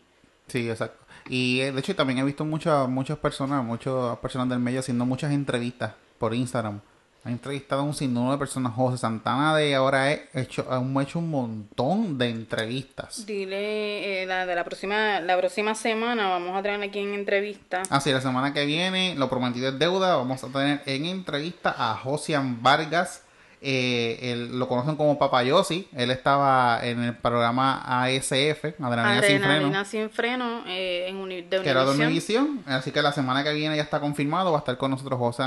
Sí, 0.47 0.69
exacto. 0.69 1.05
Y 1.30 1.59
eh, 1.59 1.71
de 1.71 1.80
hecho 1.80 1.95
también 1.95 2.19
he 2.19 2.23
visto 2.23 2.45
muchas 2.45 2.88
muchas 2.88 3.17
personas, 3.17 3.63
muchas 3.63 4.17
personas 4.19 4.47
del 4.47 4.59
medio 4.59 4.80
haciendo 4.80 5.05
muchas 5.05 5.32
entrevistas 5.34 5.93
por 6.17 6.34
Instagram. 6.34 6.80
Ha 7.28 7.30
entrevistado 7.30 7.82
a 7.82 7.84
un 7.84 7.93
sinnúmero 7.93 8.32
de 8.32 8.38
personas. 8.38 8.73
José 8.73 8.99
Santana 8.99 9.53
de 9.53 9.75
ahora 9.75 10.13
he 10.13 10.30
hecho, 10.34 10.65
hemos 10.71 11.03
hecho 11.03 11.19
un 11.19 11.30
montón 11.30 12.17
de 12.17 12.30
entrevistas. 12.30 13.25
Dile, 13.25 14.23
eh, 14.23 14.25
la 14.25 14.45
de 14.45 14.55
la 14.55 14.63
próxima, 14.63 15.19
la 15.19 15.38
próxima 15.38 15.75
semana 15.75 16.30
vamos 16.30 16.55
a 16.55 16.61
tener 16.61 16.82
aquí 16.82 16.99
en 16.99 17.13
entrevista. 17.13 17.84
Así, 17.89 18.13
la 18.13 18.21
semana 18.21 18.53
que 18.53 18.65
viene, 18.65 19.13
lo 19.15 19.30
prometido 19.30 19.67
es 19.67 19.78
deuda. 19.78 20.15
Vamos 20.15 20.41
a 20.41 20.47
tener 20.47 20.82
en 20.86 21.03
entrevista 21.03 21.75
a 21.78 21.97
Josian 21.97 22.63
Vargas. 22.63 23.23
Eh, 23.62 24.20
él- 24.22 24.60
lo 24.60 24.68
conocen 24.68 24.95
como 24.95 25.18
Papayosi. 25.18 25.88
Él 25.95 26.12
estaba 26.12 26.80
en 26.84 27.03
el 27.03 27.16
programa 27.18 27.82
ASF, 28.03 28.76
Adrenalina 28.80 29.22
Sin 29.22 29.39
Freno. 29.39 29.45
Adrenalina 29.45 29.86
sin 29.86 30.10
freno 30.12 30.64
eh, 30.68 31.08
en 31.10 31.18
uni- 31.18 31.41
de 31.41 31.62
que 31.62 31.70
era 31.70 31.84
de 31.84 31.91
Univision. 31.91 32.62
Así 32.68 32.91
que 32.91 33.01
la 33.01 33.12
semana 33.12 33.43
que 33.43 33.53
viene 33.53 33.76
ya 33.76 33.82
está 33.84 33.99
confirmado. 33.99 34.51
Va 34.51 34.58
a 34.58 34.60
estar 34.60 34.78
con 34.78 34.91
nosotros 34.91 35.18
José 35.18 35.43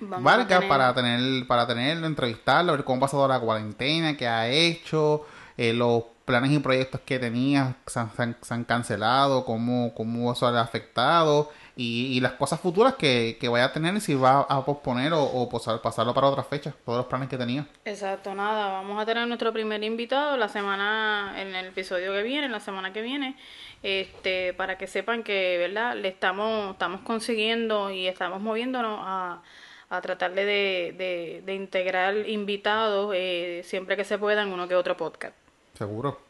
Vargas 0.00 0.48
tener- 0.48 0.68
para 0.68 0.94
tener 0.94 1.46
para 1.46 1.66
tenerlo, 1.66 2.06
entrevistarlo, 2.06 2.72
ver 2.72 2.84
cómo 2.84 2.96
ha 2.98 3.00
pasado 3.00 3.28
la 3.28 3.38
cuarentena, 3.40 4.16
qué 4.16 4.26
ha 4.26 4.48
hecho, 4.48 5.26
eh, 5.58 5.74
los 5.74 6.04
planes 6.24 6.52
y 6.52 6.58
proyectos 6.60 7.00
que 7.04 7.18
tenía 7.18 7.76
se 7.86 8.00
han, 8.00 8.10
se 8.16 8.22
han- 8.22 8.36
se 8.40 8.54
han 8.54 8.64
cancelado, 8.64 9.44
cómo, 9.44 9.92
cómo 9.94 10.32
eso 10.32 10.50
le 10.50 10.58
ha 10.58 10.62
afectado 10.62 11.50
y, 11.76 12.16
y 12.16 12.20
las 12.20 12.32
cosas 12.32 12.60
futuras 12.60 12.94
que, 12.94 13.36
que 13.40 13.48
vaya 13.48 13.66
a 13.66 13.72
tener 13.72 13.94
y 13.94 14.00
si 14.00 14.14
va 14.14 14.40
a 14.40 14.64
posponer 14.64 15.12
o, 15.12 15.22
o 15.22 15.48
pasar- 15.48 15.80
pasarlo 15.80 16.12
para 16.14 16.26
otras 16.28 16.46
fechas, 16.46 16.74
todos 16.84 16.98
los 16.98 17.06
planes 17.06 17.28
que 17.28 17.36
tenía. 17.38 17.66
Exacto, 17.84 18.34
nada, 18.34 18.68
vamos 18.72 19.00
a 19.00 19.06
tener 19.06 19.26
nuestro 19.26 19.52
primer 19.52 19.82
invitado 19.84 20.36
la 20.36 20.48
semana, 20.48 21.34
en 21.36 21.54
el 21.54 21.66
episodio 21.66 22.12
que 22.12 22.22
viene, 22.22 22.48
la 22.48 22.60
semana 22.60 22.92
que 22.92 23.02
viene, 23.02 23.36
este, 23.82 24.52
para 24.54 24.76
que 24.76 24.86
sepan 24.86 25.22
que, 25.22 25.56
¿verdad? 25.58 25.96
Le 25.96 26.08
estamos, 26.08 26.72
estamos 26.72 27.00
consiguiendo 27.00 27.90
y 27.90 28.06
estamos 28.06 28.40
moviéndonos 28.40 28.98
a, 29.02 29.42
a 29.88 30.00
tratarle 30.00 30.44
de, 30.44 30.94
de, 30.98 31.42
de 31.46 31.54
integrar 31.54 32.28
invitados 32.28 33.12
eh, 33.16 33.62
siempre 33.64 33.96
que 33.96 34.04
se 34.04 34.18
pueda 34.18 34.42
en 34.42 34.52
uno 34.52 34.68
que 34.68 34.74
otro 34.74 34.96
podcast. 34.96 35.34
Seguro. 35.74 36.20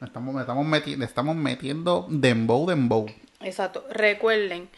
Estamos, 0.00 0.38
estamos, 0.38 0.66
meti- 0.66 1.02
estamos 1.02 1.34
metiendo 1.34 2.06
dembow, 2.10 2.66
dembow. 2.68 3.06
Exacto. 3.44 3.86
Recuerden 3.90 4.68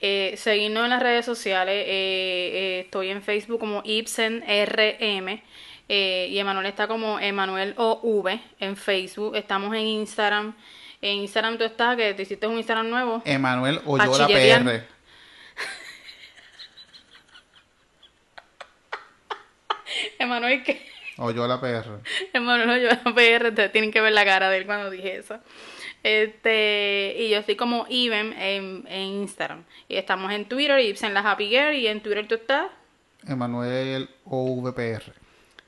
eh, 0.00 0.34
seguirnos 0.36 0.84
en 0.84 0.90
las 0.90 1.02
redes 1.02 1.24
sociales. 1.24 1.84
eh, 1.86 1.88
eh, 1.88 2.80
estoy 2.84 3.10
en 3.10 3.22
Facebook 3.22 3.60
como 3.60 3.82
Ibsen 3.84 4.42
RM. 4.46 5.42
eh, 5.88 6.28
y 6.30 6.38
Emanuel 6.38 6.66
está 6.66 6.86
como 6.86 7.18
Emanuel 7.18 7.74
OV 7.76 8.38
en 8.60 8.76
Facebook. 8.76 9.36
Estamos 9.36 9.74
en 9.74 9.86
Instagram. 9.86 10.54
En 11.00 11.16
Instagram 11.18 11.58
tú 11.58 11.64
estás, 11.64 11.96
que 11.96 12.12
te 12.14 12.22
hiciste 12.22 12.46
un 12.46 12.56
Instagram 12.58 12.90
nuevo. 12.90 13.22
Emanuel 13.24 13.80
Oyola. 13.86 14.26
PR. 14.26 14.82
Emanuel 20.18 20.62
que 20.64 20.86
Oyola 21.16 21.60
PR. 21.60 22.00
Emanuel 22.32 22.82
yo 22.82 23.14
PR, 23.14 23.52
te 23.54 23.68
tienen 23.70 23.90
que 23.90 24.00
ver 24.00 24.12
la 24.12 24.24
cara 24.24 24.50
de 24.50 24.58
él 24.58 24.66
cuando 24.66 24.90
dije 24.90 25.16
eso. 25.16 25.38
Este, 26.08 27.16
y 27.18 27.28
yo 27.28 27.38
estoy 27.38 27.56
como 27.56 27.84
Ibem 27.86 28.32
en, 28.32 28.84
en 28.88 29.00
Instagram. 29.00 29.64
Y 29.90 29.96
estamos 29.96 30.32
en 30.32 30.46
Twitter, 30.46 30.80
Ibsen 30.80 31.12
la 31.12 31.20
Happy 31.20 31.48
Girl, 31.48 31.74
y 31.74 31.86
en 31.86 32.00
Twitter 32.00 32.26
tú 32.26 32.36
estás. 32.36 32.70
Emanuel 33.26 34.08
OVPR. 34.24 35.12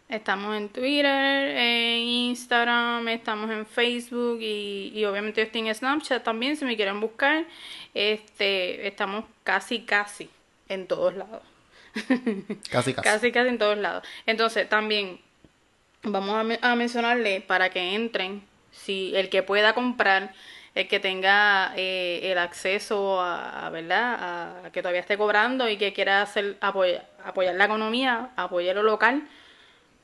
Estamos 0.09 0.57
en 0.57 0.71
Twitter, 0.71 1.57
en 1.57 1.99
Instagram, 2.01 3.07
estamos 3.09 3.51
en 3.51 3.67
Facebook 3.67 4.39
y, 4.41 4.93
y 4.95 5.05
obviamente 5.05 5.43
yo 5.43 5.45
estoy 5.45 5.69
en 5.69 5.75
Snapchat 5.75 6.25
también 6.25 6.57
si 6.57 6.65
me 6.65 6.75
quieren 6.75 7.01
buscar. 7.01 7.45
Este, 7.93 8.89
estamos 8.89 9.27
casi 9.45 9.83
casi 9.83 10.31
en 10.71 10.87
todos 10.87 11.15
lados. 11.15 11.43
Casi, 12.71 12.95
casi. 12.95 13.09
Casi 13.09 13.33
casi 13.33 13.49
en 13.49 13.59
todos 13.59 13.77
lados. 13.77 14.05
Entonces 14.25 14.69
también 14.69 15.21
vamos 16.03 16.59
a, 16.63 16.71
a 16.73 16.77
mencionarle 16.77 17.41
para 17.41 17.71
que 17.71 17.95
entren, 17.95 18.43
si 18.71 19.13
el 19.17 19.29
que 19.29 19.43
pueda 19.43 19.75
comprar, 19.75 20.33
el 20.75 20.89
que 20.89 21.01
tenga 21.01 21.73
eh, 21.77 22.31
el 22.31 22.39
acceso 22.39 23.21
a, 23.21 23.69
¿verdad? 23.71 24.65
A, 24.65 24.71
que 24.71 24.83
todavía 24.83 25.01
esté 25.01 25.19
cobrando 25.19 25.69
y 25.69 25.77
que 25.77 25.93
quiera 25.93 26.23
hacer 26.23 26.57
apoyar, 26.61 27.09
apoyar 27.25 27.57
la 27.57 27.65
economía, 27.65 28.31
apoyar 28.37 28.77
lo 28.77 28.83
local. 28.83 29.27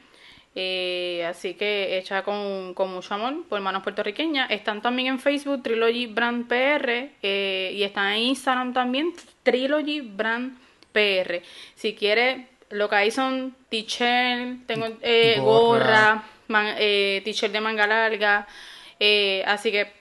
así 1.30 1.54
que 1.54 1.98
hecha 1.98 2.24
con, 2.24 2.74
con, 2.74 2.92
mucho 2.92 3.14
amor 3.14 3.46
por 3.48 3.62
manos 3.62 3.82
puertorriqueñas. 3.82 4.52
Están 4.52 4.82
también 4.82 5.08
en 5.08 5.20
Facebook 5.20 5.64
Trilogy 5.64 6.08
Brand 6.08 6.50
PR 6.50 7.12
y 7.22 7.82
están 7.82 8.12
en 8.14 8.24
Instagram 8.24 8.74
también 8.74 9.14
Trilogy 9.44 10.02
Brand 10.02 10.58
PR. 10.92 11.42
Si 11.76 11.94
quieres, 11.96 12.46
lo 12.72 12.90
que 12.90 12.96
hay 12.98 13.12
son 13.12 13.56
t-shirt, 13.70 14.66
tengo 14.68 14.88
eh, 15.02 15.38
gorra, 15.40 16.24
eh, 16.78 17.22
t-shirt 17.24 17.54
de 17.54 17.62
manga 17.62 17.88
larga. 17.88 18.46
así 19.46 19.72
que 19.72 19.99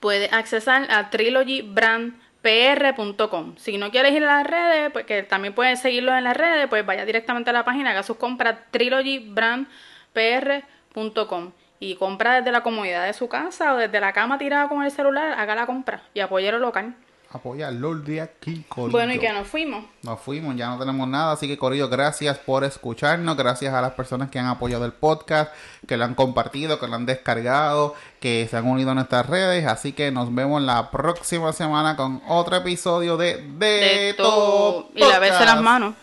puedes 0.00 0.32
accesar 0.32 0.90
a 0.90 1.10
Trilogy 1.10 1.62
Brand 1.62 2.14
pr.com. 2.42 3.56
Si 3.56 3.78
no 3.78 3.90
quieres 3.90 4.12
ir 4.12 4.24
a 4.24 4.38
las 4.38 4.46
redes, 4.46 4.90
pues 4.92 5.06
que 5.06 5.22
también 5.22 5.54
puedes 5.54 5.80
seguirlos 5.80 6.14
en 6.16 6.24
las 6.24 6.36
redes, 6.36 6.68
pues 6.68 6.84
vaya 6.86 7.04
directamente 7.04 7.50
a 7.50 7.52
la 7.52 7.64
página, 7.64 7.90
haga 7.90 8.02
sus 8.02 8.16
compras 8.16 8.58
trilogybrandpr.com 8.70 11.52
y 11.80 11.94
compra 11.96 12.36
desde 12.36 12.52
la 12.52 12.62
comodidad 12.62 13.06
de 13.06 13.12
su 13.12 13.28
casa 13.28 13.74
o 13.74 13.76
desde 13.76 14.00
la 14.00 14.12
cama 14.12 14.38
tirada 14.38 14.68
con 14.68 14.82
el 14.82 14.90
celular, 14.90 15.38
haga 15.38 15.54
la 15.54 15.66
compra 15.66 16.02
y 16.14 16.20
apoye 16.20 16.50
lo 16.50 16.58
local 16.58 16.94
apoyarlo 17.30 17.94
de 17.96 18.20
aquí, 18.20 18.64
Corillo. 18.68 18.92
Bueno, 18.92 19.12
y 19.12 19.18
que 19.18 19.32
nos 19.32 19.46
fuimos. 19.46 19.84
Nos 20.02 20.20
fuimos, 20.20 20.56
ya 20.56 20.68
no 20.68 20.78
tenemos 20.78 21.06
nada. 21.08 21.32
Así 21.32 21.46
que, 21.46 21.58
Corillo, 21.58 21.88
gracias 21.88 22.38
por 22.38 22.64
escucharnos. 22.64 23.36
Gracias 23.36 23.74
a 23.74 23.82
las 23.82 23.92
personas 23.92 24.30
que 24.30 24.38
han 24.38 24.46
apoyado 24.46 24.84
el 24.84 24.92
podcast, 24.92 25.52
que 25.86 25.96
lo 25.96 26.04
han 26.04 26.14
compartido, 26.14 26.78
que 26.78 26.86
lo 26.86 26.94
han 26.94 27.06
descargado, 27.06 27.94
que 28.20 28.46
se 28.50 28.56
han 28.56 28.66
unido 28.66 28.92
a 28.92 28.94
nuestras 28.94 29.26
redes. 29.26 29.66
Así 29.66 29.92
que 29.92 30.10
nos 30.10 30.34
vemos 30.34 30.62
la 30.62 30.90
próxima 30.90 31.52
semana 31.52 31.96
con 31.96 32.22
otro 32.28 32.56
episodio 32.56 33.16
de 33.16 33.36
De, 33.36 33.66
de 33.66 34.14
todo. 34.14 34.88
Y 34.94 35.00
la 35.00 35.18
vez 35.18 35.38
las 35.38 35.60
manos. 35.60 35.94